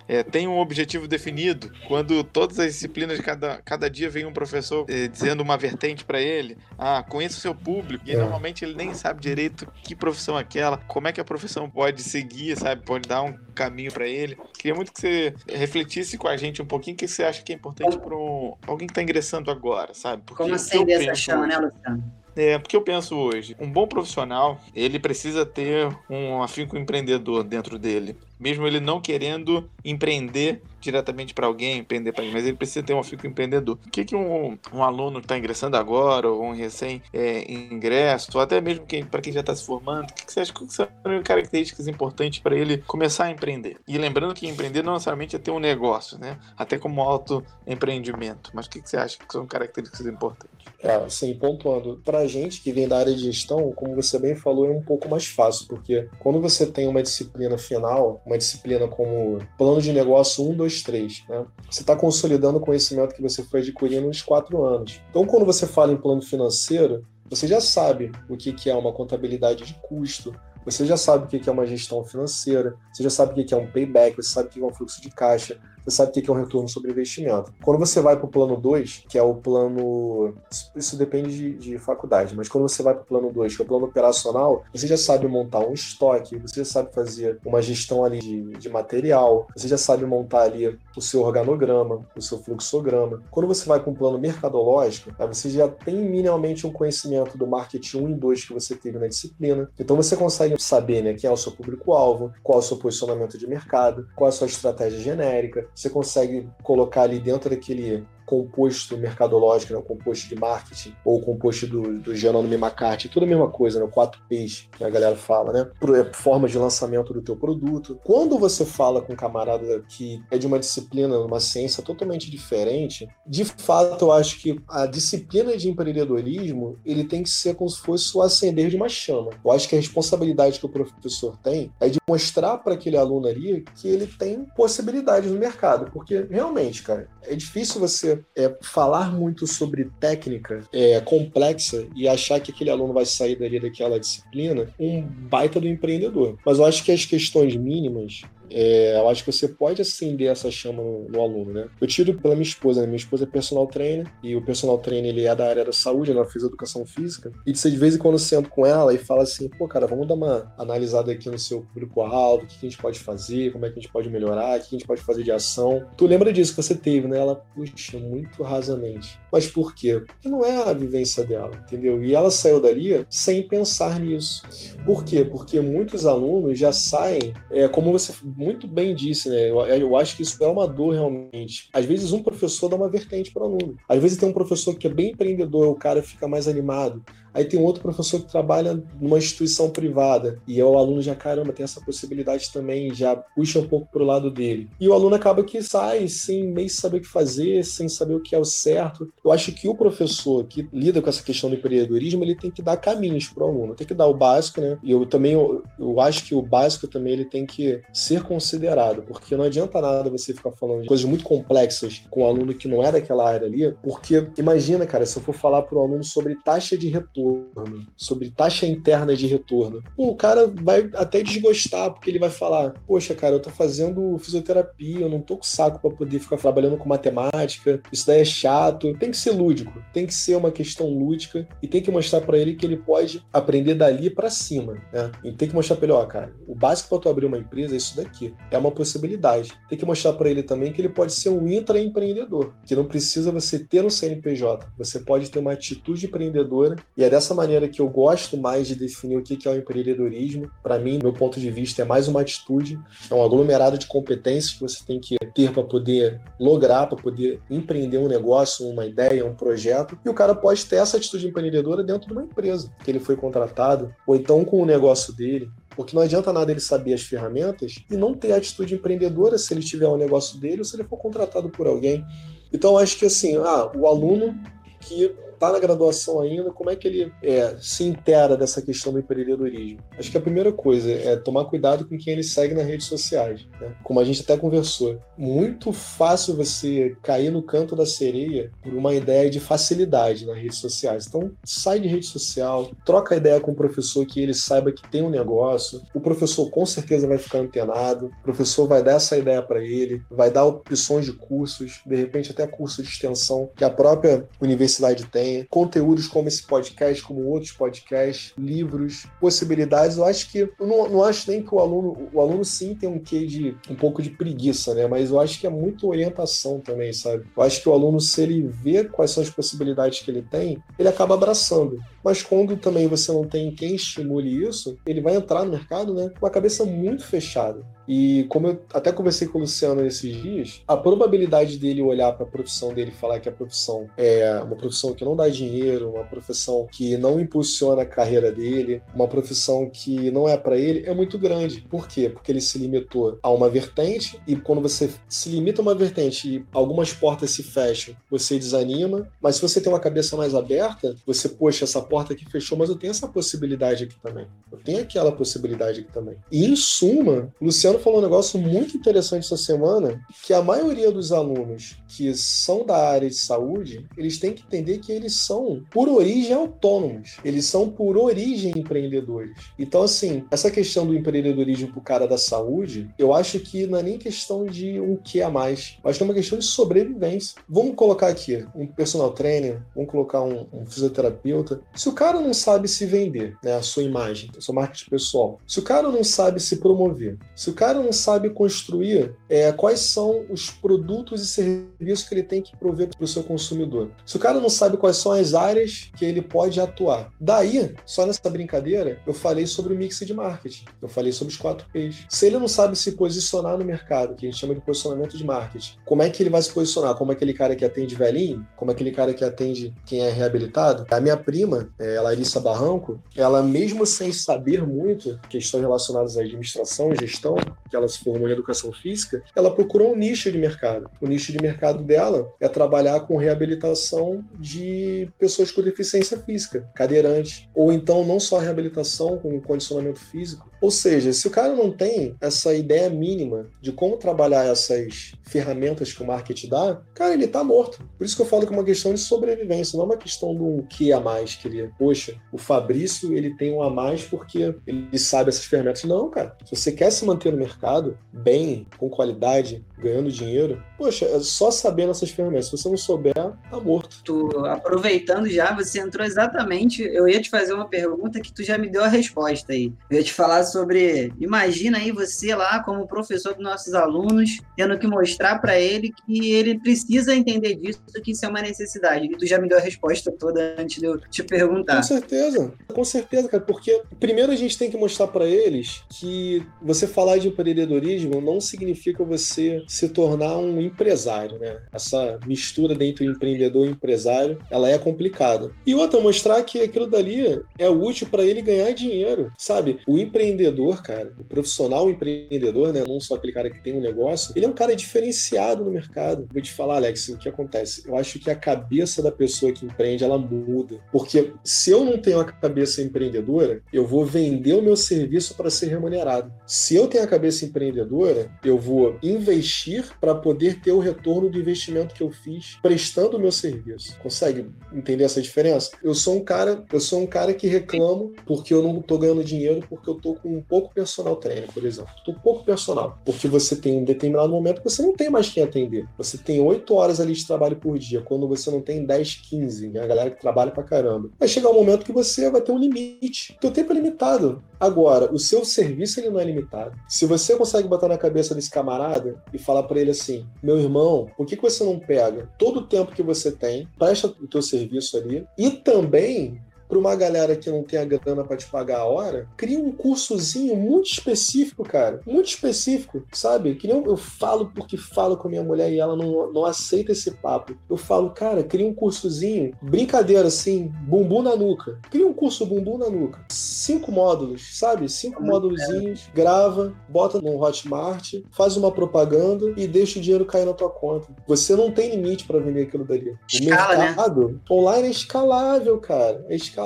é, 0.09 0.23
tem 0.23 0.49
um 0.49 0.59
objetivo 0.59 1.07
definido. 1.07 1.73
Quando 1.87 2.23
todas 2.25 2.59
as 2.59 2.75
disciplinas 2.75 3.19
de 3.19 3.23
cada, 3.23 3.61
cada 3.63 3.89
dia 3.89 4.11
vem 4.11 4.27
um 4.27 4.33
professor 4.33 4.85
é, 4.89 5.09
dizendo 5.09 5.43
uma 5.43 5.57
vertente 5.57 6.05
para 6.05 6.21
ele, 6.21 6.59
ah, 6.79 7.03
conheça 7.03 7.39
o 7.39 7.41
seu 7.41 7.55
público, 7.55 8.05
e 8.07 8.13
é. 8.13 8.19
normalmente 8.19 8.65
ele 8.65 8.75
nem 8.75 8.95
sabe 8.95 9.21
direito 9.21 9.67
que 9.83 9.95
profissão 9.95 10.37
é 10.37 10.43
aquela, 10.43 10.77
como 10.77 11.09
é 11.09 11.13
que 11.13 11.21
a 11.21 11.25
profissão 11.25 11.69
pode 11.69 12.03
seguir, 12.03 12.57
sabe? 12.59 12.83
Pode 12.83 13.09
dar 13.09 13.23
um 13.23 13.33
caminho 13.55 13.93
para 13.93 14.07
ele. 14.07 14.37
Queria 14.55 14.75
muito 14.75 14.93
que 14.93 15.01
você 15.01 15.35
refletisse 15.49 16.19
com 16.19 16.29
a 16.29 16.37
gente 16.37 16.61
um 16.61 16.67
pouquinho 16.67 16.95
o 16.95 16.99
que 16.99 17.09
você 17.09 17.25
acha 17.25 17.43
que 17.43 17.53
é 17.53 17.55
importante 17.55 17.99
para 17.99 18.17
um, 18.17 18.55
alguém 18.67 18.87
que 18.87 18.93
está 18.93 19.03
ingressando 19.03 19.51
agora, 19.51 19.95
sabe? 19.95 20.23
Porque 20.27 20.43
como 20.43 20.55
acender 20.55 21.01
essa 21.01 21.15
chama, 21.15 21.47
né, 21.47 21.57
Luciano? 21.59 22.22
É, 22.35 22.59
porque 22.59 22.77
eu 22.77 22.83
penso 22.83 23.17
hoje, 23.17 23.55
um 23.59 23.71
bom 23.71 23.87
profissional, 23.87 24.61
ele 24.75 24.99
precisa 24.99 25.45
ter 25.45 25.95
um 26.09 26.43
afinco 26.43 26.79
empreendedor 26.79 27.45
dentro 27.45 27.79
dele 27.79 28.17
mesmo 28.43 28.67
ele 28.67 28.81
não 28.81 29.01
querendo 29.01 29.71
empreender 29.85 30.61
diretamente 30.81 31.33
para 31.33 31.47
alguém, 31.47 31.79
empreender 31.79 32.13
para 32.13 32.23
alguém, 32.23 32.35
mas 32.35 32.45
ele 32.45 32.57
precisa 32.57 32.85
ter 32.85 32.93
um 32.93 32.99
afinco 32.99 33.25
empreendedor. 33.25 33.79
O 33.87 33.91
que, 33.91 34.05
que 34.05 34.17
um, 34.17 34.59
um 34.73 34.83
aluno 34.83 35.21
que 35.21 35.27
está 35.27 35.39
ingressando 35.39 35.77
agora, 35.77 36.29
ou 36.29 36.43
um 36.43 36.53
recém-ingresso, 36.53 38.31
é, 38.33 38.35
ou 38.35 38.41
até 38.43 38.61
mesmo 38.61 38.85
para 39.09 39.23
quem 39.23 39.33
já 39.33 39.41
está 39.41 39.55
se 39.55 39.65
formando, 39.65 40.11
o 40.11 40.15
que, 40.15 40.27
que 40.27 40.33
você 40.33 40.41
acha 40.41 40.53
que 40.53 40.67
são 40.73 40.89
características 41.25 41.87
importantes 41.87 42.41
para 42.41 42.57
ele 42.57 42.79
começar 42.79 43.27
a 43.27 43.31
empreender? 43.31 43.77
E 43.87 43.97
lembrando 43.97 44.35
que 44.35 44.49
empreender 44.49 44.83
não 44.83 44.95
necessariamente 44.95 45.37
é 45.37 45.39
ter 45.39 45.53
um 45.53 45.61
negócio, 45.61 46.19
né? 46.19 46.37
Até 46.57 46.79
como 46.79 47.01
autoempreendimento. 47.01 48.51
Mas 48.53 48.67
o 48.67 48.71
que, 48.71 48.83
que 48.83 48.91
você 48.91 48.97
acha 48.97 49.17
que 49.17 49.33
são 49.33 49.47
características 49.47 50.07
importantes? 50.07 50.63
É, 50.83 50.99
pontuando, 51.35 52.01
para 52.05 52.19
a 52.19 52.27
gente 52.27 52.61
que 52.61 52.73
vem 52.73 52.89
da 52.89 52.99
área 52.99 53.15
de 53.15 53.21
gestão, 53.21 53.71
como 53.73 53.95
você 53.95 54.19
bem 54.19 54.35
falou, 54.35 54.67
é 54.67 54.71
um 54.71 54.83
pouco 54.83 55.09
mais 55.09 55.27
fácil, 55.27 55.69
porque 55.69 56.09
quando 56.19 56.41
você 56.41 56.67
tem 56.67 56.89
uma 56.89 57.03
disciplina 57.03 57.57
final, 57.57 58.21
uma 58.33 58.39
disciplina 58.39 58.89
como 58.89 59.39
plano 59.59 59.81
de 59.81 59.93
negócio 59.93 60.49
1, 60.49 60.57
2, 60.57 60.83
3. 60.83 61.25
Né? 61.29 61.47
Você 61.71 61.83
está 61.83 61.95
consolidando 61.95 62.59
o 62.59 62.61
conhecimento 62.61 63.15
que 63.15 63.23
você 63.23 63.43
foi 63.43 63.61
adquirindo 63.61 64.07
nos 64.07 64.23
quatro 64.23 64.65
anos. 64.65 65.01
Então, 65.11 65.27
quando 65.27 65.45
você 65.45 65.67
fala 65.67 65.93
em 65.93 65.97
plano 65.97 66.23
financeiro, 66.23 67.07
você 67.29 67.47
já 67.47 67.61
sabe 67.61 68.11
o 68.29 68.37
que 68.37 68.69
é 68.69 68.75
uma 68.75 68.93
contabilidade 68.93 69.65
de 69.65 69.75
custo, 69.75 70.35
você 70.65 70.87
já 70.87 70.97
sabe 70.97 71.25
o 71.25 71.41
que 71.41 71.49
é 71.49 71.53
uma 71.53 71.67
gestão 71.67 72.05
financeira, 72.05 72.75
você 72.93 73.03
já 73.03 73.11
sabe 73.11 73.41
o 73.41 73.45
que 73.45 73.53
é 73.53 73.57
um 73.57 73.71
payback, 73.71 74.17
você 74.17 74.31
sabe 74.31 74.49
o 74.49 74.51
que 74.51 74.61
é 74.61 74.65
um 74.65 74.73
fluxo 74.73 75.01
de 75.01 75.11
caixa, 75.11 75.59
você 75.85 75.97
sabe 75.97 76.11
o 76.11 76.13
que 76.13 76.31
é 76.31 76.33
um 76.33 76.37
retorno 76.37 76.69
sobre 76.69 76.91
investimento. 76.91 77.53
Quando 77.63 77.79
você 77.79 78.01
vai 78.01 78.17
para 78.17 78.27
o 78.27 78.29
plano 78.29 78.57
2, 78.57 79.05
que 79.09 79.19
é 79.19 79.23
o 79.23 79.35
plano. 79.35 80.35
Isso 80.75 80.97
depende 80.97 81.37
de, 81.37 81.55
de 81.55 81.79
faculdade, 81.79 82.35
mas 82.37 82.49
quando 82.49 82.69
você 82.69 82.83
vai 82.83 82.95
para 82.95 83.03
o 83.03 83.07
plano 83.07 83.33
2, 83.33 83.57
que 83.57 83.63
é 83.63 83.65
o 83.65 83.69
plano 83.69 83.87
operacional, 83.87 84.65
você 84.73 84.87
já 84.87 84.97
sabe 84.97 85.27
montar 85.27 85.61
um 85.61 85.73
estoque, 85.73 86.39
você 86.39 86.65
já 86.65 86.65
sabe 86.65 86.93
fazer 86.93 87.39
uma 87.45 87.61
gestão 87.61 88.05
ali 88.05 88.19
de, 88.19 88.43
de 88.59 88.69
material, 88.69 89.47
você 89.55 89.69
já 89.69 89.79
sabe 89.79 90.05
montar 90.05 90.43
ali 90.43 90.79
o 90.97 91.01
seu 91.01 91.23
organograma, 91.23 92.07
o 92.17 92.23
seu 92.23 92.39
fluxograma. 92.39 93.23
Quando 93.31 93.47
você 93.47 93.67
vai 93.67 93.81
para 93.81 93.91
um 93.91 93.95
plano 93.95 94.19
mercadológico, 94.19 95.13
aí 95.19 95.27
você 95.27 95.51
já 95.51 95.69
tem 95.69 95.97
minimamente 95.97 96.67
um 96.67 96.73
conhecimento 96.73 97.37
do 97.37 97.47
marketing 97.47 97.99
1 97.99 98.11
e 98.11 98.15
2 98.15 98.45
que 98.45 98.53
você 98.53 98.75
teve 98.75 98.99
na 98.99 99.07
disciplina. 99.07 99.71
Então 99.79 99.97
você 99.97 100.17
consegue 100.17 100.61
saber 100.61 101.03
né, 101.03 101.15
quem 101.15 101.29
é 101.29 101.33
o 101.33 101.37
seu 101.37 101.53
público-alvo, 101.53 102.33
qual 102.43 102.59
é 102.59 102.63
o 102.63 102.65
seu 102.65 102.77
posicionamento 102.77 103.39
de 103.39 103.47
mercado, 103.47 104.09
qual 104.15 104.29
é 104.29 104.31
a 104.31 104.33
sua 104.33 104.47
estratégia 104.47 104.99
genérica, 104.99 105.67
você 105.75 105.89
consegue 105.91 106.49
colocar 106.63 107.03
ali 107.03 107.19
dentro 107.19 107.51
daquele 107.51 108.07
composto 108.27 108.97
mercadológico, 108.97 109.73
né, 109.73 109.79
o 109.79 109.83
composto 109.83 110.29
de 110.29 110.35
marketing, 110.35 110.95
ou 111.05 111.19
o 111.19 111.23
composto 111.23 111.67
do, 111.67 111.99
do 111.99 112.15
Genome 112.15 112.55
McCarthy, 112.55 113.09
tudo 113.09 113.25
a 113.25 113.29
mesma 113.29 113.49
coisa, 113.49 113.81
né, 113.81 113.87
4Ps 113.87 114.69
que 114.77 114.85
a 114.85 114.91
galera 114.91 115.17
fala, 115.17 115.53
né? 115.53 115.71
É, 116.01 116.13
forma 116.13 116.49
de 116.49 116.59
lançamento 116.59 117.13
do 117.13 117.23
teu 117.23 117.37
produto. 117.37 117.99
Quando 118.05 118.39
você 118.39 118.65
fala 118.65 119.01
com 119.03 119.13
um 119.13 119.17
camarada 119.17 119.85
que 119.89 120.23
é 120.31 120.39
de 120.39 120.47
uma 120.47 120.59
disciplina, 120.59 121.19
uma 121.19 121.41
ciência 121.41 121.83
totalmente 121.83 122.31
diferente, 122.31 123.09
de 123.27 123.45
fato 123.45 124.07
eu 124.07 124.13
acho 124.13 124.41
que 124.41 124.61
a 124.69 124.87
disciplina 124.87 125.57
de 125.57 125.69
empreendedorismo 125.69 126.79
ele 126.85 127.05
tem 127.05 127.23
que 127.23 127.31
ser 127.31 127.55
como 127.55 127.69
se 127.69 127.81
fosse 127.81 128.17
o 128.17 128.23
acender 128.23 128.69
de 128.69 128.77
uma 128.77 128.89
chama. 128.89 129.31
Eu 129.45 129.53
acho 129.53 129.69
que 129.69 129.75
a 129.75 129.79
responsabilidade 129.79 130.59
que 130.59 130.67
o 130.67 130.69
professor 130.69 131.37
tem 131.39 131.73
é 131.81 131.89
de 131.89 131.99
mostrar 132.09 132.59
para 132.59 132.75
aquele 132.75 132.97
aluno 132.97 133.27
ali 133.27 133.65
que 133.77 133.89
ele 133.89 134.07
tem 134.07 134.45
possibilidades 134.57 135.31
no 135.31 135.39
mercado, 135.39 135.91
porque 135.93 136.27
realmente, 136.31 136.83
cara, 136.83 137.09
é 137.23 137.35
difícil 137.35 137.81
você 137.81 138.12
é, 138.37 138.57
falar 138.63 139.13
muito 139.13 139.47
sobre 139.47 139.91
técnica 140.01 140.61
é, 140.73 141.01
complexa 141.01 141.87
e 141.95 142.09
achar 142.09 142.41
que 142.41 142.51
aquele 142.51 142.71
aluno 142.71 142.93
vai 142.93 143.05
sair 143.05 143.37
dali 143.37 143.61
daquela 143.61 143.99
disciplina 143.99 144.69
um 144.79 145.03
baita 145.03 145.61
do 145.61 145.69
empreendedor. 145.69 146.39
Mas 146.45 146.59
eu 146.59 146.65
acho 146.65 146.85
que 146.85 146.93
as 146.93 147.05
questões 147.05 147.57
mínimas 147.57 148.23
é, 148.55 148.99
eu 148.99 149.09
acho 149.09 149.25
que 149.25 149.33
você 149.33 149.49
pode 149.49 149.83
acender 149.83 150.31
essa 150.31 150.51
chama 150.51 150.83
no, 150.83 151.09
no, 151.09 151.21
aluno, 151.21 151.53
né? 151.53 151.69
Eu 151.81 151.87
tiro 151.87 152.15
pela 152.15 152.35
minha 152.35 152.47
esposa, 152.47 152.81
né? 152.81 152.87
Minha 152.87 152.97
esposa 152.97 153.25
é 153.25 153.27
personal 153.27 153.67
trainer 153.67 154.07
e 154.23 154.37
o 154.37 154.45
personal 154.45 154.79
trainer 154.79 155.11
ele 155.11 155.27
é 155.27 155.35
da 155.35 155.49
área 155.49 155.65
da 155.65 155.73
saúde, 155.73 156.11
ela 156.11 156.25
fez 156.25 156.45
educação 156.45 156.85
física. 156.85 157.33
E 157.47 157.53
de 157.53 157.77
vez 157.77 157.95
em 157.95 157.99
quando 157.99 158.15
eu 158.15 158.19
sento 158.19 158.49
com 158.49 158.67
ela 158.67 158.93
e 158.93 158.99
falo 158.99 159.21
assim, 159.21 159.49
pô, 159.49 159.67
cara, 159.67 159.87
vamos 159.87 160.07
dar 160.07 160.15
uma 160.15 160.53
analisada 160.59 161.13
aqui 161.13 161.29
no 161.29 161.39
seu 161.39 161.63
público-alvo, 161.63 162.45
o 162.45 162.47
que 162.47 162.57
a 162.59 162.69
gente 162.69 162.79
pode 162.79 162.99
fazer, 162.99 163.53
como 163.53 163.67
é 163.67 163.71
que 163.71 163.79
a 163.79 163.83
gente 163.83 163.93
pode 163.93 164.11
melhorar, 164.11 164.59
o 164.59 164.61
que 164.61 164.75
a 164.75 164.79
gente 164.79 164.87
pode 164.87 165.03
fazer 165.03 165.23
de 165.23 165.33
ação. 165.33 165.87
Tu 165.97 166.07
lembra 166.07 166.33
disso 166.33 166.55
que 166.55 166.63
você 166.63 166.75
teve, 166.75 167.09
né? 167.09 167.19
Ela, 167.19 167.37
puxa, 167.37 167.99
muito 167.99 168.43
rasamente. 168.43 169.19
Mas 169.31 169.47
por 169.47 169.75
quê? 169.75 170.03
Porque 170.07 170.29
não 170.29 170.45
é 170.45 170.69
a 170.69 170.73
vivência 170.73 171.25
dela, 171.25 171.51
entendeu? 171.67 172.03
E 172.03 172.15
ela 172.15 172.31
saiu 172.31 172.61
dali 172.61 173.07
sem 173.09 173.47
pensar 173.47 173.99
nisso. 173.99 174.43
Por 174.85 175.05
quê? 175.05 175.25
Porque 175.25 175.61
muitos 175.61 176.07
alunos 176.07 176.59
já 176.59 176.73
saem, 176.73 177.33
é, 177.51 177.69
como 177.69 177.93
você 177.93 178.13
muito 178.43 178.67
bem 178.67 178.95
disse, 178.95 179.29
né? 179.29 179.51
Eu, 179.51 179.61
eu, 179.67 179.97
acho 179.97 180.17
que 180.17 180.23
isso 180.23 180.43
é 180.43 180.47
uma 180.47 180.67
dor 180.67 180.95
realmente. 180.95 181.69
Às 181.73 181.85
vezes 181.85 182.13
um 182.13 182.23
professor 182.23 182.69
dá 182.69 182.77
uma 182.77 182.89
vertente 182.89 183.31
para 183.33 183.43
o 183.43 183.47
aluno. 183.47 183.77
Às 183.89 184.01
vezes 184.01 184.19
tem 184.19 184.29
um 184.29 184.33
professor 184.33 184.77
que 184.77 184.87
é 184.87 184.91
bem 184.91 185.13
empreendedor, 185.13 185.69
o 185.69 185.75
cara 185.75 186.03
fica 186.03 186.27
mais 186.27 186.49
animado. 186.49 187.03
Aí 187.35 187.45
tem 187.45 187.61
outro 187.61 187.83
professor 187.83 188.21
que 188.21 188.31
trabalha 188.31 188.83
numa 189.01 189.19
instituição 189.19 189.71
privada 189.71 190.39
e 190.47 190.61
é 190.61 190.65
o 190.65 190.77
aluno 190.77 191.01
já, 191.01 191.15
caramba, 191.15 191.53
tem 191.53 191.65
essa 191.65 191.81
possibilidade 191.81 192.53
também, 192.53 192.95
já 192.95 193.17
puxa 193.17 193.59
um 193.59 193.67
pouco 193.67 193.89
pro 193.91 194.05
lado 194.05 194.31
dele. 194.31 194.69
E 194.81 194.89
o 194.89 194.93
aluno 194.93 195.17
acaba 195.17 195.43
que 195.43 195.63
sai 195.63 196.09
sem 196.09 196.53
meio 196.53 196.69
saber 196.69 196.99
o 196.99 197.01
que 197.01 197.09
fazer, 197.09 197.65
sem 197.65 197.89
saber 197.89 198.15
o 198.15 198.21
que 198.21 198.35
é 198.35 198.39
o 198.39 198.45
certo. 198.45 199.11
Eu 199.25 199.33
acho 199.33 199.53
que 199.53 199.69
o 199.69 199.75
professor 199.75 200.45
que 200.45 200.69
lida 200.73 201.01
com 201.01 201.09
essa 201.09 201.23
questão 201.23 201.49
do 201.49 201.57
empreendedorismo, 201.57 202.23
ele 202.23 202.37
tem 202.37 202.51
que 202.51 202.63
dar 202.63 202.77
caminhos 202.77 203.29
pro 203.29 203.47
aluno, 203.47 203.75
tem 203.75 203.87
que 203.87 203.95
dar 203.95 204.07
o 204.07 204.15
básico, 204.15 204.61
né? 204.61 204.79
E 204.83 204.93
eu 204.93 205.07
também, 205.07 205.33
eu, 205.33 205.63
eu 205.79 206.01
acho 206.01 206.25
que 206.25 206.35
o 206.35 206.43
básico 206.43 206.87
também 206.87 207.15
ele 207.15 207.25
tem 207.25 207.47
que 207.47 207.81
ser 207.93 208.23
considerado, 208.23 209.03
porque 209.03 209.37
não 209.37 209.45
adianta 209.45 209.81
nada 209.81 210.11
você 210.11 210.35
ficar 210.35 210.53
falando 210.53 210.83
de 210.83 210.89
coisas 210.89 211.07
muito 211.07 211.25
complexas 211.25 212.03
com 212.11 212.23
um 212.23 212.27
aluno 212.27 212.55
que 212.55 212.69
não 212.69 212.83
é 212.83 212.93
daquela 212.93 213.29
área 213.29 213.47
ali, 213.47 213.75
porque 213.83 214.27
imagina, 214.37 214.87
cara, 214.87 215.07
se 215.07 215.17
eu 215.17 215.23
for 215.23 215.35
falar 215.35 215.63
pro 215.63 215.81
aluno 215.81 216.05
sobre 216.05 216.37
taxa 216.37 216.77
de 216.77 216.89
retorno 216.89 217.22
retorno, 217.23 217.87
sobre 217.97 218.31
taxa 218.31 218.67
interna 218.67 219.15
de 219.15 219.27
retorno. 219.27 219.83
Pô, 219.97 220.09
o 220.09 220.17
cara 220.17 220.47
vai 220.47 220.91
até 220.95 221.23
desgostar, 221.23 221.93
porque 221.93 222.11
ele 222.11 222.19
vai 222.19 222.31
falar: 222.31 222.75
Poxa, 222.87 223.15
cara, 223.15 223.35
eu 223.35 223.41
tô 223.41 223.51
fazendo 223.51 224.19
fisioterapia, 224.19 225.01
eu 225.01 225.09
não 225.09 225.21
tô 225.21 225.37
com 225.37 225.43
saco 225.43 225.81
para 225.81 225.97
poder 225.97 226.19
ficar 226.19 226.37
trabalhando 226.37 226.77
com 226.77 226.89
matemática, 226.89 227.81
isso 227.93 228.07
daí 228.07 228.21
é 228.21 228.25
chato. 228.25 228.93
Tem 228.99 229.11
que 229.11 229.17
ser 229.17 229.33
lúdico, 229.33 229.83
tem 229.93 230.07
que 230.07 230.15
ser 230.15 230.37
uma 230.37 230.51
questão 230.51 230.89
lúdica 230.89 231.47
e 231.63 231.69
tem 231.69 231.83
que 231.83 231.91
mostrar 231.91 232.21
para 232.21 232.39
ele 232.39 232.55
que 232.55 232.67
ele 232.67 232.77
pode 232.77 233.25
aprender 233.33 233.75
dali 233.75 234.11
para 234.11 234.31
cima, 234.31 234.75
né? 234.93 235.11
E 235.25 235.33
tem 235.33 235.49
que 235.49 235.55
mostrar 235.55 235.77
para 235.77 235.87
ele: 235.87 235.93
Ó, 235.93 236.05
cara, 236.07 236.35
o 236.47 236.55
básico 236.55 236.89
para 236.89 236.99
tu 236.99 237.09
abrir 237.09 237.27
uma 237.27 237.39
empresa 237.39 237.75
é 237.75 237.77
isso 237.77 237.97
daqui, 237.97 238.35
é 238.51 238.59
uma 238.59 238.71
possibilidade. 238.71 239.53
Tem 239.69 239.79
que 239.79 239.87
mostrar 239.87 240.13
para 240.15 240.31
ele 240.31 240.43
também 240.43 240.73
que 240.73 240.81
ele 240.81 240.89
pode 240.89 241.13
ser 241.13 241.31
um 241.31 241.49
intraempreendedor, 241.49 242.53
que 242.67 242.75
não 242.75 242.85
precisa 242.85 243.31
você 243.31 243.59
ter 243.59 243.85
um 243.85 243.91
CNPJ, 243.91 244.67
você 244.77 245.01
pode 245.01 245.31
ter 245.31 245.39
uma 245.39 245.53
atitude 245.53 246.07
empreendedora 246.07 246.77
e 246.97 247.05
é 247.05 247.11
dessa 247.13 247.35
maneira 247.35 247.69
que 247.69 247.79
eu 247.79 247.91
gosto 247.91 248.39
mais 248.39 248.67
de 248.67 248.75
definir 248.75 249.19
o 249.19 249.23
que 249.23 249.47
é 249.47 249.51
o 249.51 249.55
empreendedorismo. 249.55 250.51
Para 250.63 250.79
mim, 250.79 250.99
meu 251.03 251.13
ponto 251.13 251.39
de 251.39 251.51
vista, 251.51 251.83
é 251.83 251.85
mais 251.85 252.09
uma 252.09 252.23
atitude, 252.23 252.79
é 253.11 253.15
um 253.15 253.23
aglomerado 253.23 253.77
de 253.77 253.87
competências 253.87 254.55
que 254.55 254.61
você 254.63 254.83
tem 254.83 254.99
que 254.99 255.19
ter 255.35 255.53
para 255.53 255.63
poder 255.63 256.23
lograr, 256.41 256.87
para 256.87 256.97
poder 256.97 257.39
empreender 257.51 257.99
um 257.99 258.09
negócio, 258.09 258.67
uma 258.67 258.87
ideia, 258.87 259.27
um 259.27 259.35
projeto. 259.35 259.99
E 260.03 260.09
o 260.09 260.15
cara 260.15 260.35
pode 260.35 260.65
ter 260.65 260.77
essa 260.77 260.97
atitude 260.97 261.29
empreendedora 261.29 261.85
dentro 261.85 262.07
de 262.07 262.15
uma 262.15 262.23
empresa 262.23 262.73
que 262.83 262.91
ele 262.91 262.99
foi 262.99 263.15
contratado, 263.15 263.95
ou 264.07 264.17
então 264.17 264.43
com 264.43 264.63
o 264.63 264.65
negócio 264.65 265.13
dele, 265.15 265.51
porque 265.77 265.95
não 265.95 266.03
adianta 266.03 266.33
nada 266.33 266.51
ele 266.51 266.61
saber 266.61 266.95
as 266.95 267.03
ferramentas 267.03 267.75
e 267.91 267.95
não 267.95 268.15
ter 268.15 268.33
atitude 268.33 268.75
empreendedora 268.75 269.37
se 269.37 269.53
ele 269.53 269.63
tiver 269.63 269.87
um 269.87 269.99
negócio 269.99 270.41
dele 270.41 270.61
ou 270.61 270.65
se 270.65 270.77
ele 270.77 270.85
for 270.85 270.97
contratado 270.97 271.51
por 271.51 271.67
alguém. 271.67 272.03
Então, 272.51 272.79
acho 272.79 272.99
que 272.99 273.05
assim, 273.05 273.37
ah, 273.37 273.71
o 273.77 273.87
aluno 273.87 274.35
que 274.81 275.15
está 275.43 275.51
na 275.51 275.59
graduação 275.59 276.21
ainda, 276.21 276.53
como 276.53 276.71
é 276.71 276.77
que 276.77 276.87
ele 276.87 277.13
é, 277.21 277.57
se 277.61 277.83
intera 277.83 278.37
dessa 278.37 278.63
questão 278.63 278.93
do 278.93 279.01
empreendedorismo? 279.01 279.81
Acho 279.99 280.11
que 280.11 280.17
a 280.17 280.21
primeira 280.21 280.53
coisa 280.53 280.93
é 280.93 281.17
tomar 281.17 281.47
cuidado 281.47 281.85
com 281.85 281.99
quem 281.99 282.13
ele 282.13 282.23
segue 282.23 282.55
nas 282.55 282.65
redes 282.65 282.87
sociais. 282.87 283.45
Né? 283.61 283.75
Como 283.83 283.99
a 283.99 284.05
gente 284.05 284.23
até 284.23 284.37
conversou, 284.37 285.01
muito 285.19 285.73
fácil 285.73 286.37
você 286.37 286.97
cair 287.03 287.33
no 287.33 287.43
canto 287.43 287.75
da 287.75 287.85
sereia 287.85 288.53
por 288.63 288.73
uma 288.73 288.95
ideia 288.95 289.29
de 289.29 289.41
facilidade 289.41 290.25
nas 290.25 290.37
redes 290.37 290.59
sociais. 290.59 291.07
Então, 291.09 291.33
sai 291.45 291.81
de 291.81 291.89
rede 291.89 292.07
social, 292.07 292.71
troca 292.85 293.17
ideia 293.17 293.41
com 293.41 293.51
o 293.51 293.57
professor 293.57 294.07
que 294.07 294.21
ele 294.21 294.35
saiba 294.35 294.71
que 294.71 294.89
tem 294.89 295.03
um 295.03 295.11
negócio. 295.11 295.83
O 295.93 296.01
professor 296.01 296.49
com 296.51 296.65
certeza 296.65 297.09
vai 297.09 297.19
ficar 297.19 297.39
antenado, 297.39 298.07
o 298.07 298.23
professor 298.23 298.69
vai 298.69 298.83
dar 298.83 298.93
essa 298.93 299.17
ideia 299.17 299.43
para 299.43 299.61
ele, 299.61 300.03
vai 300.09 300.31
dar 300.31 300.45
opções 300.45 301.05
de 301.05 301.13
cursos, 301.13 301.81
de 301.85 301.97
repente 301.97 302.31
até 302.31 302.47
curso 302.47 302.81
de 302.81 302.89
extensão 302.89 303.51
que 303.57 303.65
a 303.65 303.71
própria 303.71 304.29
universidade 304.41 305.07
conteúdos 305.51 306.07
como 306.09 306.29
esse 306.29 306.43
podcast, 306.47 307.03
como 307.03 307.27
outros 307.27 307.53
podcasts, 307.53 308.33
livros, 308.37 309.07
possibilidades. 309.21 309.97
Eu 309.97 310.05
acho 310.05 310.31
que 310.31 310.39
eu 310.39 310.67
não, 310.67 310.89
não 310.89 311.05
acho 311.05 311.31
nem 311.31 311.43
que 311.43 311.55
o 311.55 311.59
aluno, 311.59 312.09
o 312.13 312.21
aluno 312.21 312.45
sim 312.45 312.75
tem 312.75 312.89
um 312.89 312.99
quê 312.99 313.27
de 313.27 313.57
um 313.69 313.75
pouco 313.75 314.03
de 314.03 314.11
preguiça, 314.11 314.75
né? 314.75 314.87
Mas 314.87 315.11
eu 315.11 315.21
acho 315.21 315.39
que 315.41 315.47
é 315.47 315.51
muito 315.51 315.89
orientação 315.89 316.61
também, 316.61 316.93
sabe? 316.93 317.25
Eu 317.37 317.43
acho 317.43 317.61
que 317.61 317.69
o 317.69 317.73
aluno, 317.73 318.01
se 318.01 318.23
ele 318.23 318.43
vê 318.43 318.85
quais 318.85 319.11
são 319.11 319.23
as 319.23 319.31
possibilidades 319.31 320.01
que 320.01 320.11
ele 320.11 320.23
tem, 320.23 320.63
ele 320.79 320.89
acaba 320.89 321.15
abraçando. 321.15 321.79
Mas 322.05 322.23
quando 322.23 322.57
também 322.57 322.89
você 322.89 323.13
não 323.13 323.25
tem 323.25 323.55
quem 323.55 323.77
estimule 323.77 324.45
isso, 324.45 324.77
ele 324.87 325.01
vai 325.01 325.15
entrar 325.15 325.45
no 325.45 325.53
mercado, 325.53 325.95
né, 325.95 326.11
com 326.19 326.27
a 326.27 326.31
cabeça 326.31 326.65
muito 326.65 327.07
fechada. 327.07 327.65
E 327.87 328.25
como 328.29 328.49
eu 328.49 328.63
até 328.73 328.93
conversei 328.93 329.27
com 329.27 329.39
o 329.39 329.41
Luciano 329.43 329.85
esses 329.85 330.15
dias, 330.23 330.63
a 330.67 330.77
probabilidade 330.77 331.59
dele 331.59 331.83
olhar 331.83 332.13
para 332.13 332.25
a 332.25 332.29
profissão 332.29 332.73
dele 332.73 332.93
e 332.95 332.99
falar 332.99 333.21
que 333.21 333.29
a 333.29 333.33
profissão 333.33 333.89
é 333.97 334.41
uma 334.41 334.57
profissão 334.57 334.95
que 334.95 335.05
não 335.05 335.17
dá 335.17 335.22
dinheiro, 335.31 335.91
uma 335.91 336.05
profissão 336.05 336.67
que 336.71 336.97
não 336.97 337.21
impulsiona 337.21 337.83
a 337.83 337.87
carreira 337.87 338.31
dele, 338.31 338.83
uma 338.95 339.09
profissão 339.09 339.69
que 339.71 340.11
não 340.11 340.29
é 340.29 340.37
para 340.37 340.57
ele, 340.57 340.87
é 340.87 340.95
muito 340.95 341.19
grande. 341.19 341.65
Por 341.69 341.89
quê? 341.89 342.09
Porque 342.09 342.33
ele 342.33 342.41
se 342.41 342.59
limitou 342.59 343.19
a 343.23 343.31
uma 343.31 343.49
vertente 343.49 344.21
e 344.27 344.37
quando 344.37 344.61
você 344.61 344.91
se 345.09 345.29
limita 345.29 345.61
a 345.61 345.63
uma 345.63 345.75
vertente 345.75 346.29
e 346.29 346.45
algumas 346.53 346.93
portas 346.93 347.31
se 347.31 347.43
fecham, 347.43 347.95
você 348.11 348.39
desanima, 348.39 349.09
mas 349.21 349.37
se 349.37 349.43
você 349.43 349.61
tem 349.61 349.73
uma 349.73 349.81
cabeça 349.81 350.17
mais 350.17 350.35
aberta, 350.35 350.97
você, 351.07 351.29
poxa, 351.29 351.65
essa 351.65 351.81
porta 351.81 352.13
aqui 352.13 352.25
fechou, 352.31 352.57
mas 352.57 352.69
eu 352.69 352.77
tenho 352.77 352.91
essa 352.91 353.09
possibilidade 353.09 353.85
aqui 353.85 353.97
também. 354.01 354.27
Eu 354.51 354.59
tenho 354.59 354.81
aquela 354.81 355.13
possibilidade 355.13 355.81
aqui 355.81 355.93
também. 355.93 356.17
E 356.31 356.45
em 356.45 356.57
suma, 356.57 357.33
o 357.41 357.47
Luciano 357.47 357.79
falou 357.79 357.99
um 357.99 358.03
negócio 358.03 358.39
muito 358.39 358.77
interessante 358.77 359.25
essa 359.25 359.37
semana, 359.37 360.01
que 360.25 360.33
a 360.33 360.43
maioria 360.43 360.91
dos 360.91 361.13
alunos 361.13 361.77
que 361.89 362.15
são 362.15 362.65
da 362.65 362.77
área 362.89 363.09
de 363.09 363.15
saúde, 363.15 363.87
eles 363.97 364.19
têm 364.19 364.33
que 364.33 364.43
entender 364.43 364.79
que 364.79 364.93
eles 364.93 365.12
são, 365.17 365.63
por 365.71 365.89
origem, 365.89 366.35
autônomos. 366.35 367.19
Eles 367.25 367.47
são, 367.47 367.69
por 367.69 367.97
origem, 367.97 368.53
empreendedores. 368.57 369.33
Então, 369.59 369.83
assim, 369.83 370.25
essa 370.31 370.51
questão 370.51 370.87
do 370.87 370.95
empreendedorismo 370.95 371.73
pro 371.73 371.81
cara 371.81 372.07
da 372.07 372.19
saúde, 372.19 372.89
eu 372.99 373.15
acho 373.15 373.39
que 373.41 373.67
não 373.67 373.79
é 373.79 373.83
nem 373.83 373.99
questão 373.99 374.47
de 374.47 374.81
um 374.81 374.97
que 374.97 375.23
a 375.23 375.31
mais. 375.31 375.79
Acho 375.85 375.99
que 375.99 376.03
é 376.03 376.07
uma 376.07 376.15
questão 376.15 376.39
de 376.39 376.45
sobrevivência. 376.45 377.37
Vamos 377.49 377.75
colocar 377.75 378.09
aqui 378.09 378.45
um 378.55 378.67
personal 378.67 379.13
trainer, 379.13 379.63
vamos 379.75 379.91
colocar 379.91 380.23
um, 380.23 380.47
um 380.53 380.67
fisioterapeuta. 380.67 381.61
Se 381.75 381.89
o 381.89 381.93
cara 381.93 382.21
não 382.21 382.35
sabe 382.35 382.69
se 382.69 382.87
vender, 382.87 383.37
né, 383.43 383.55
a 383.55 383.63
sua 383.63 383.83
imagem, 383.83 384.31
a 384.37 384.41
sua 384.41 384.55
marketing 384.55 384.91
pessoal, 384.91 385.41
se 385.47 385.59
o 385.59 385.63
cara 385.63 385.91
não 385.91 386.05
sabe 386.05 386.41
se 386.41 386.57
promover, 386.57 387.19
se 387.35 387.51
o 387.51 387.55
cara 387.55 387.81
não 387.81 387.93
sabe 387.93 388.31
construir 388.31 389.15
é, 389.29 389.53
quais 389.53 389.81
são 389.81 390.25
os 390.31 390.51
produtos 390.51 391.23
e 391.23 391.27
serviços 391.27 392.09
que 392.09 392.15
ele 392.15 392.23
tem 392.23 392.43
que 392.43 392.57
prover 392.57 392.89
para 392.89 393.05
o 393.05 393.09
seu 393.09 393.23
consumidor, 393.23 393.91
se 394.05 394.17
o 394.17 394.21
cara 394.21 394.41
não 394.41 394.51
sabe 394.51 394.77
quais 394.77 394.92
são 394.97 395.13
as 395.13 395.35
áreas 395.35 395.91
que 395.97 396.05
ele 396.05 396.23
pode 396.23 396.61
atuar, 396.61 397.11
daí, 397.21 397.75
só 397.85 398.07
nessa 398.07 398.29
brincadeira, 398.31 398.99
eu 399.07 399.15
falei 399.15 399.47
sobre 399.47 399.75
o 399.75 399.77
mix 399.77 399.99
de 400.01 400.15
marketing, 400.15 400.65
eu 400.81 400.89
falei 400.89 401.13
sobre 401.13 401.33
os 401.33 401.39
quatro 401.39 401.67
P's. 401.73 402.05
Se 402.09 402.27
ele 402.27 402.39
não 402.39 402.49
sabe 402.49 402.77
se 402.77 402.93
posicionar 402.93 403.57
no 403.59 403.65
mercado, 403.65 404.15
que 404.15 404.27
a 404.27 404.31
gente 404.31 404.41
chama 404.41 404.55
de 404.55 404.61
posicionamento 404.61 405.17
de 405.17 405.25
marketing, 405.25 405.77
como 405.85 406.03
é 406.03 406.11
que 406.11 406.23
ele 406.23 406.31
vai 406.31 406.43
se 406.43 406.53
posicionar? 406.53 406.95
Como 406.95 407.13
aquele 407.13 407.33
cara 407.33 407.55
que 407.55 407.65
atende 407.65 407.95
velhinho? 407.95 408.47
Como 408.57 408.71
aquele 408.71 408.91
cara 408.91 409.15
que 409.15 409.25
atende 409.25 409.75
quem 409.85 410.01
é 410.01 410.11
reabilitado? 410.11 410.87
A 410.91 411.01
minha 411.01 411.17
prima, 411.17 411.69
é, 411.79 412.01
Larissa 412.01 412.41
Barranco, 412.41 413.01
ela 413.17 413.43
mesmo 413.43 413.87
sem 413.87 414.13
saber 414.13 414.67
muito 414.67 415.19
questões 415.29 415.63
relacionadas 415.63 416.17
à 416.17 416.23
administração, 416.23 416.95
gestão, 416.95 417.37
que 417.69 417.77
ela 417.77 417.89
se 417.89 417.99
formou 417.99 418.29
em 418.29 418.33
educação 418.33 418.73
física, 418.73 419.23
ela 419.35 419.55
procurou 419.55 419.93
um 419.93 419.97
nicho 419.97 420.31
de 420.31 420.39
mercado. 420.39 420.91
O 421.01 421.07
nicho 421.07 421.33
de 421.33 421.41
mercado 421.41 421.83
dela 421.83 422.29
é 422.41 422.49
trabalhar 422.49 423.01
com 423.01 423.17
reabilitação 423.17 424.25
de 424.39 424.82
pessoas 425.19 425.51
com 425.51 425.63
deficiência 425.63 426.19
física, 426.19 426.69
cadeirante, 426.75 427.51
ou 427.55 427.73
então 427.73 428.05
não 428.05 428.21
só 428.21 428.39
reabilitação 428.39 429.19
com 429.19 429.41
condicionamento 429.41 430.01
físico. 430.01 430.52
Ou 430.63 430.71
seja, 430.71 431.13
se 431.13 431.27
o 431.27 431.31
cara 431.31 431.53
não 431.57 431.73
tem 431.73 432.15
essa 432.21 432.55
ideia 432.55 432.89
mínima 432.89 433.51
de 433.61 433.73
como 433.73 433.97
trabalhar 433.97 434.47
essas 434.47 435.13
ferramentas 435.25 435.93
que 435.93 436.03
o 436.03 436.07
marketing 436.07 436.49
dá, 436.49 436.81
cara, 436.95 437.15
ele 437.15 437.27
tá 437.27 437.43
morto. 437.43 437.85
Por 437.99 438.05
isso 438.05 438.15
que 438.15 438.23
eu 438.23 438.27
falo 438.27 438.47
que 438.47 438.53
é 438.53 438.57
uma 438.57 438.65
questão 438.65 438.95
de 438.95 439.01
sobrevivência, 439.01 439.77
não 439.77 439.85
é 439.85 439.89
uma 439.89 439.97
questão 439.97 440.33
do 440.33 440.63
que 440.69 440.93
a 440.93 441.01
mais 441.01 441.35
que 441.35 441.49
ele, 441.49 441.69
poxa, 441.77 442.15
o 442.31 442.39
Fabrício, 442.39 443.13
ele 443.13 443.37
tem 443.37 443.53
um 443.53 443.61
a 443.61 443.69
mais 443.69 444.05
porque 444.05 444.55
ele 444.65 444.99
sabe 444.99 445.31
essas 445.31 445.45
ferramentas. 445.47 445.83
Não, 445.83 446.09
cara. 446.09 446.37
Se 446.45 446.55
você 446.55 446.71
quer 446.71 446.93
se 446.93 447.05
manter 447.05 447.33
no 447.33 447.39
mercado 447.39 447.99
bem, 448.13 448.65
com 448.79 448.89
qualidade, 448.89 449.65
ganhando 449.79 450.13
dinheiro, 450.13 450.63
poxa, 450.79 451.07
é 451.07 451.19
só 451.21 451.51
sabendo 451.51 451.91
essas 451.91 452.11
ferramentas. 452.11 452.47
Se 452.47 452.53
você 452.53 452.69
não 452.69 452.77
souber, 452.77 453.15
tá 453.15 453.61
morto. 453.61 454.01
Tu, 454.05 454.47
aproveitando 454.47 455.29
já, 455.29 455.55
você 455.55 455.81
entrou 455.81 456.07
exatamente. 456.07 456.83
Eu 456.83 457.09
ia 457.09 457.21
te 457.21 457.31
fazer 457.31 457.53
uma 457.53 457.69
pergunta 457.69 458.21
que 458.21 458.33
tu 458.33 458.45
já 458.45 458.57
me 458.57 458.69
deu 458.69 458.85
a 458.85 458.89
resposta 458.89 459.53
aí. 459.53 459.73
Eu 459.91 459.99
ia 459.99 460.05
te 460.05 460.13
falar 460.13 460.45
sobre. 460.53 461.13
Imagina 461.21 461.79
aí 461.79 461.91
você 461.91 462.35
lá, 462.35 462.63
como 462.63 462.87
professor 462.87 463.35
dos 463.35 463.43
nossos 463.43 463.75
alunos, 463.75 464.41
tendo 464.57 464.79
que 464.79 464.87
mostrar 464.87 465.39
para 465.41 465.59
ele 465.59 465.93
que 466.07 466.33
ele 466.33 466.59
precisa 466.59 467.15
entender 467.15 467.55
disso, 467.55 467.81
que 468.03 468.13
isso 468.13 468.25
é 468.25 468.29
uma 468.29 468.43
necessidade. 468.43 469.07
E 469.07 469.17
tu 469.17 469.27
já 469.27 469.39
me 469.39 469.49
deu 469.49 469.59
a 469.59 469.61
resposta 469.61 470.13
toda 470.13 470.55
antes 470.59 470.81
de 470.81 470.87
eu 470.87 470.99
te 471.11 471.23
perguntar. 471.23 471.77
Com 471.77 471.83
certeza, 471.83 472.53
com 472.73 472.85
certeza, 472.85 473.29
cara. 473.29 473.43
Porque 473.43 473.83
primeiro 473.99 474.33
a 474.33 474.37
gente 474.37 474.59
tem 474.59 474.71
que 474.71 474.77
mostrar 474.77 475.09
para 475.09 475.27
eles 475.27 475.83
que 475.89 476.47
você 476.61 476.87
falar 476.87 477.19
de 477.19 477.29
empreendedorismo 477.29 478.21
não 478.21 478.41
significa 478.41 479.05
você 479.05 479.63
se 479.67 479.89
tornar 479.89 480.37
um 480.39 480.61
empresário, 480.61 481.39
né? 481.39 481.59
Essa 481.73 482.19
mistura 482.27 482.75
dentro 482.75 483.05
do 483.05 483.11
empreendedor 483.11 483.67
e 483.67 483.71
empresário, 483.71 484.39
ela 484.51 484.69
é 484.69 484.79
complicada. 484.79 485.51
E 485.67 485.75
outra, 485.75 486.01
mostrar 486.01 486.43
que 486.43 486.61
aquilo 486.61 486.87
dali 486.87 487.43
é 487.59 487.69
útil 487.69 488.07
para 488.11 488.25
ele 488.25 488.43
ganhar 488.43 488.73
dinheiro, 488.73 489.33
sabe? 489.39 489.81
O 489.87 489.99
empreendedor, 489.99 490.42
cara, 490.83 491.13
o 491.19 491.25
profissional 491.25 491.91
empreendedor, 491.91 492.73
né? 492.73 492.85
Não 492.87 493.01
só 493.01 493.15
aquele 493.15 493.33
cara 493.33 493.51
que 493.51 493.63
tem 493.63 493.75
um 493.75 493.81
negócio, 493.81 494.33
ele 494.35 494.45
é 494.45 494.49
um 494.49 494.53
cara 494.53 494.75
diferenciado 494.75 495.65
no 495.65 495.71
mercado. 495.71 496.29
Vou 496.33 496.43
te 496.43 496.53
falar, 496.53 496.77
Alex, 496.77 497.09
o 497.09 497.19
que 497.19 497.29
acontece? 497.29 497.83
Eu 497.87 497.97
acho 497.97 498.19
que 498.19 498.31
a 498.31 498.37
cabeça 498.37 499.03
da 499.03 499.13
pessoa 499.13 499.53
que 499.53 499.65
empreende, 499.65 500.05
ela 500.05 500.19
muda. 500.19 500.81
Porque 500.91 501.33
se 501.45 501.71
eu 501.71 501.85
não 501.85 501.99
tenho 501.99 502.21
a 502.21 502.25
cabeça 502.25 502.83
empreendedora, 502.83 503.63
eu 503.73 503.87
vou 503.87 504.05
vender 504.05 504.55
o 504.55 504.63
meu 504.63 504.77
serviço 504.77 505.35
para 505.35 505.51
ser 505.51 505.67
remunerado. 505.67 506.33
Se 506.47 506.75
eu 506.75 506.87
tenho 506.87 507.05
a 507.05 507.09
cabeça 507.09 507.45
empreendedora, 507.45 508.31
eu 508.43 508.59
vou 508.59 508.99
investir 509.03 509.43
investir 509.43 509.85
para 510.01 510.15
poder 510.15 510.61
ter 510.61 510.73
o 510.73 510.79
retorno 510.79 511.29
do 511.29 511.39
investimento 511.39 511.95
que 511.95 512.03
eu 512.03 512.11
fiz 512.11 512.59
prestando 512.63 513.17
o 513.17 513.21
meu 513.21 513.33
serviço. 513.33 513.97
Consegue 513.99 514.47
entender 514.73 515.05
essa 515.05 515.21
diferença? 515.21 515.71
Eu 515.83 515.95
sou 515.95 516.17
um 516.17 516.25
cara, 516.25 516.65
eu 516.73 516.81
sou 516.81 517.01
um 517.01 517.07
cara 517.07 517.35
que 517.35 517.47
reclamo 517.47 518.13
porque 518.27 518.53
eu 518.53 518.63
não 518.63 518.79
estou 518.79 518.99
ganhando 518.99 519.25
dinheiro 519.25 519.65
porque 519.69 519.89
eu 519.89 519.97
estou 519.97 520.17
com 520.17 520.32
um 520.37 520.43
pouco 520.43 520.75
personal 520.75 521.17
trainer, 521.17 521.51
por 521.53 521.65
exemplo. 521.65 521.93
Estou 521.97 522.15
pouco 522.15 522.45
personal, 522.45 522.99
porque 523.05 523.29
você 523.29 523.57
tem 523.57 523.79
um 523.79 523.85
determinado 523.85 524.29
momento 524.29 524.61
que 524.61 524.69
você 524.69 524.83
não 524.83 524.95
tem 524.95 525.09
mais 525.09 525.29
quem 525.29 525.43
atender. 525.43 525.87
Você 525.97 526.19
tem 526.19 526.41
8 526.41 526.75
horas 526.75 527.01
ali 527.01 527.15
de 527.15 527.27
trabalho 527.27 527.57
por 527.57 527.79
dia, 527.79 528.03
quando 528.03 528.29
você 528.29 528.51
não 528.51 528.61
tem 528.61 528.85
10, 528.85 529.15
15, 529.29 529.69
né? 529.69 529.81
A 529.81 529.87
galera 529.87 530.11
que 530.11 530.21
trabalha 530.21 530.51
pra 530.51 530.63
caramba. 530.63 531.09
Vai 531.19 531.29
chegar 531.29 531.51
um 531.51 531.55
momento 531.55 531.85
que 531.85 531.93
você 531.93 532.31
vai 532.31 532.41
ter 532.41 532.53
um 532.53 532.59
limite. 532.59 533.37
Teu 533.41 533.51
tempo 533.51 533.73
é 533.73 533.77
limitado. 533.77 534.43
Agora, 534.59 535.13
o 535.13 535.19
seu 535.19 535.45
serviço 535.45 535.99
ele 535.99 536.11
não 536.11 536.21
é 536.21 536.25
limitado. 536.25 536.77
Se 536.89 537.05
você 537.07 537.37
consegue 537.37 537.67
botar 537.67 537.89
na 537.89 537.99
cabeça 537.99 538.35
desse 538.35 538.51
camarada 538.51 539.21
e 539.33 539.39
falar 539.39 539.53
falar 539.53 539.63
para 539.65 539.81
ele 539.81 539.91
assim: 539.91 540.27
meu 540.43 540.59
irmão, 540.59 541.09
por 541.17 541.27
que, 541.27 541.37
que 541.37 541.43
você 541.43 541.63
não 541.65 541.79
pega 541.79 542.29
todo 542.39 542.61
o 542.61 542.67
tempo 542.67 542.93
que 542.93 543.03
você 543.03 543.31
tem, 543.31 543.69
presta 543.79 544.09
o 544.09 544.27
teu 544.27 544.43
serviço 544.43 544.97
ali 544.97 545.27
e 545.39 545.51
também 545.51 546.41
para 546.73 546.79
uma 546.79 546.97
galera 546.97 547.37
que 547.37 547.51
não 547.51 547.63
tem 547.63 547.79
a 547.79 547.85
grana 547.85 548.25
para 548.25 548.35
te 548.35 548.47
pagar 548.47 548.79
a 548.79 548.87
hora, 548.87 549.29
cria 549.37 549.59
um 549.59 549.71
cursozinho 549.71 550.57
muito 550.57 550.87
específico, 550.87 551.63
cara. 551.63 552.01
Muito 552.07 552.31
específico, 552.31 553.03
sabe? 553.13 553.57
Que 553.57 553.67
nem 553.67 553.77
eu, 553.77 553.85
eu 553.85 553.97
falo 553.99 554.51
porque 554.55 554.79
falo 554.79 555.19
com 555.19 555.29
a 555.29 555.31
minha 555.31 555.43
mulher 555.43 555.71
e 555.71 555.79
ela 555.79 555.95
não, 555.95 556.33
não 556.33 556.47
aceita 556.47 556.93
esse 556.93 557.11
papo. 557.11 557.55
Eu 557.69 557.77
falo, 557.77 558.09
cara, 558.09 558.43
cria 558.43 558.67
um 558.67 558.73
cursozinho, 558.73 559.53
brincadeira 559.61 560.29
assim, 560.29 560.73
bumbum 560.89 561.21
na 561.21 561.37
nuca. 561.37 561.79
Cria 561.91 562.07
um 562.07 562.15
curso 562.15 562.47
bumbum 562.47 562.79
na 562.79 562.89
nuca. 562.89 563.21
cinco 563.29 563.93
módulos, 563.93 564.59
sabe? 564.59 564.89
Cinco 564.89 565.23
módulozinhos, 565.23 566.09
grava, 566.15 566.73
bota 566.89 567.21
no 567.21 567.39
Hotmart, 567.39 568.15
faz 568.31 568.57
uma 568.57 568.73
propaganda 568.73 569.53
e 569.59 569.67
deixa 569.67 569.99
o 569.99 570.03
dinheiro 570.03 570.25
cair 570.25 570.47
na 570.47 570.55
tua 570.55 570.71
conta. 570.71 571.09
Você 571.29 571.55
não 571.55 571.71
tem 571.71 571.91
limite 571.91 572.25
para 572.25 572.39
vender 572.39 572.63
aquilo 572.63 572.87
dali. 572.87 573.11
O 573.11 573.45
né? 573.45 573.77
mercado 573.77 574.29
né? 574.29 574.39
online 574.51 574.89
é 574.89 574.91
escalável, 574.91 575.79
cara. 575.79 576.25
É 576.31 576.35
escalável. 576.35 576.62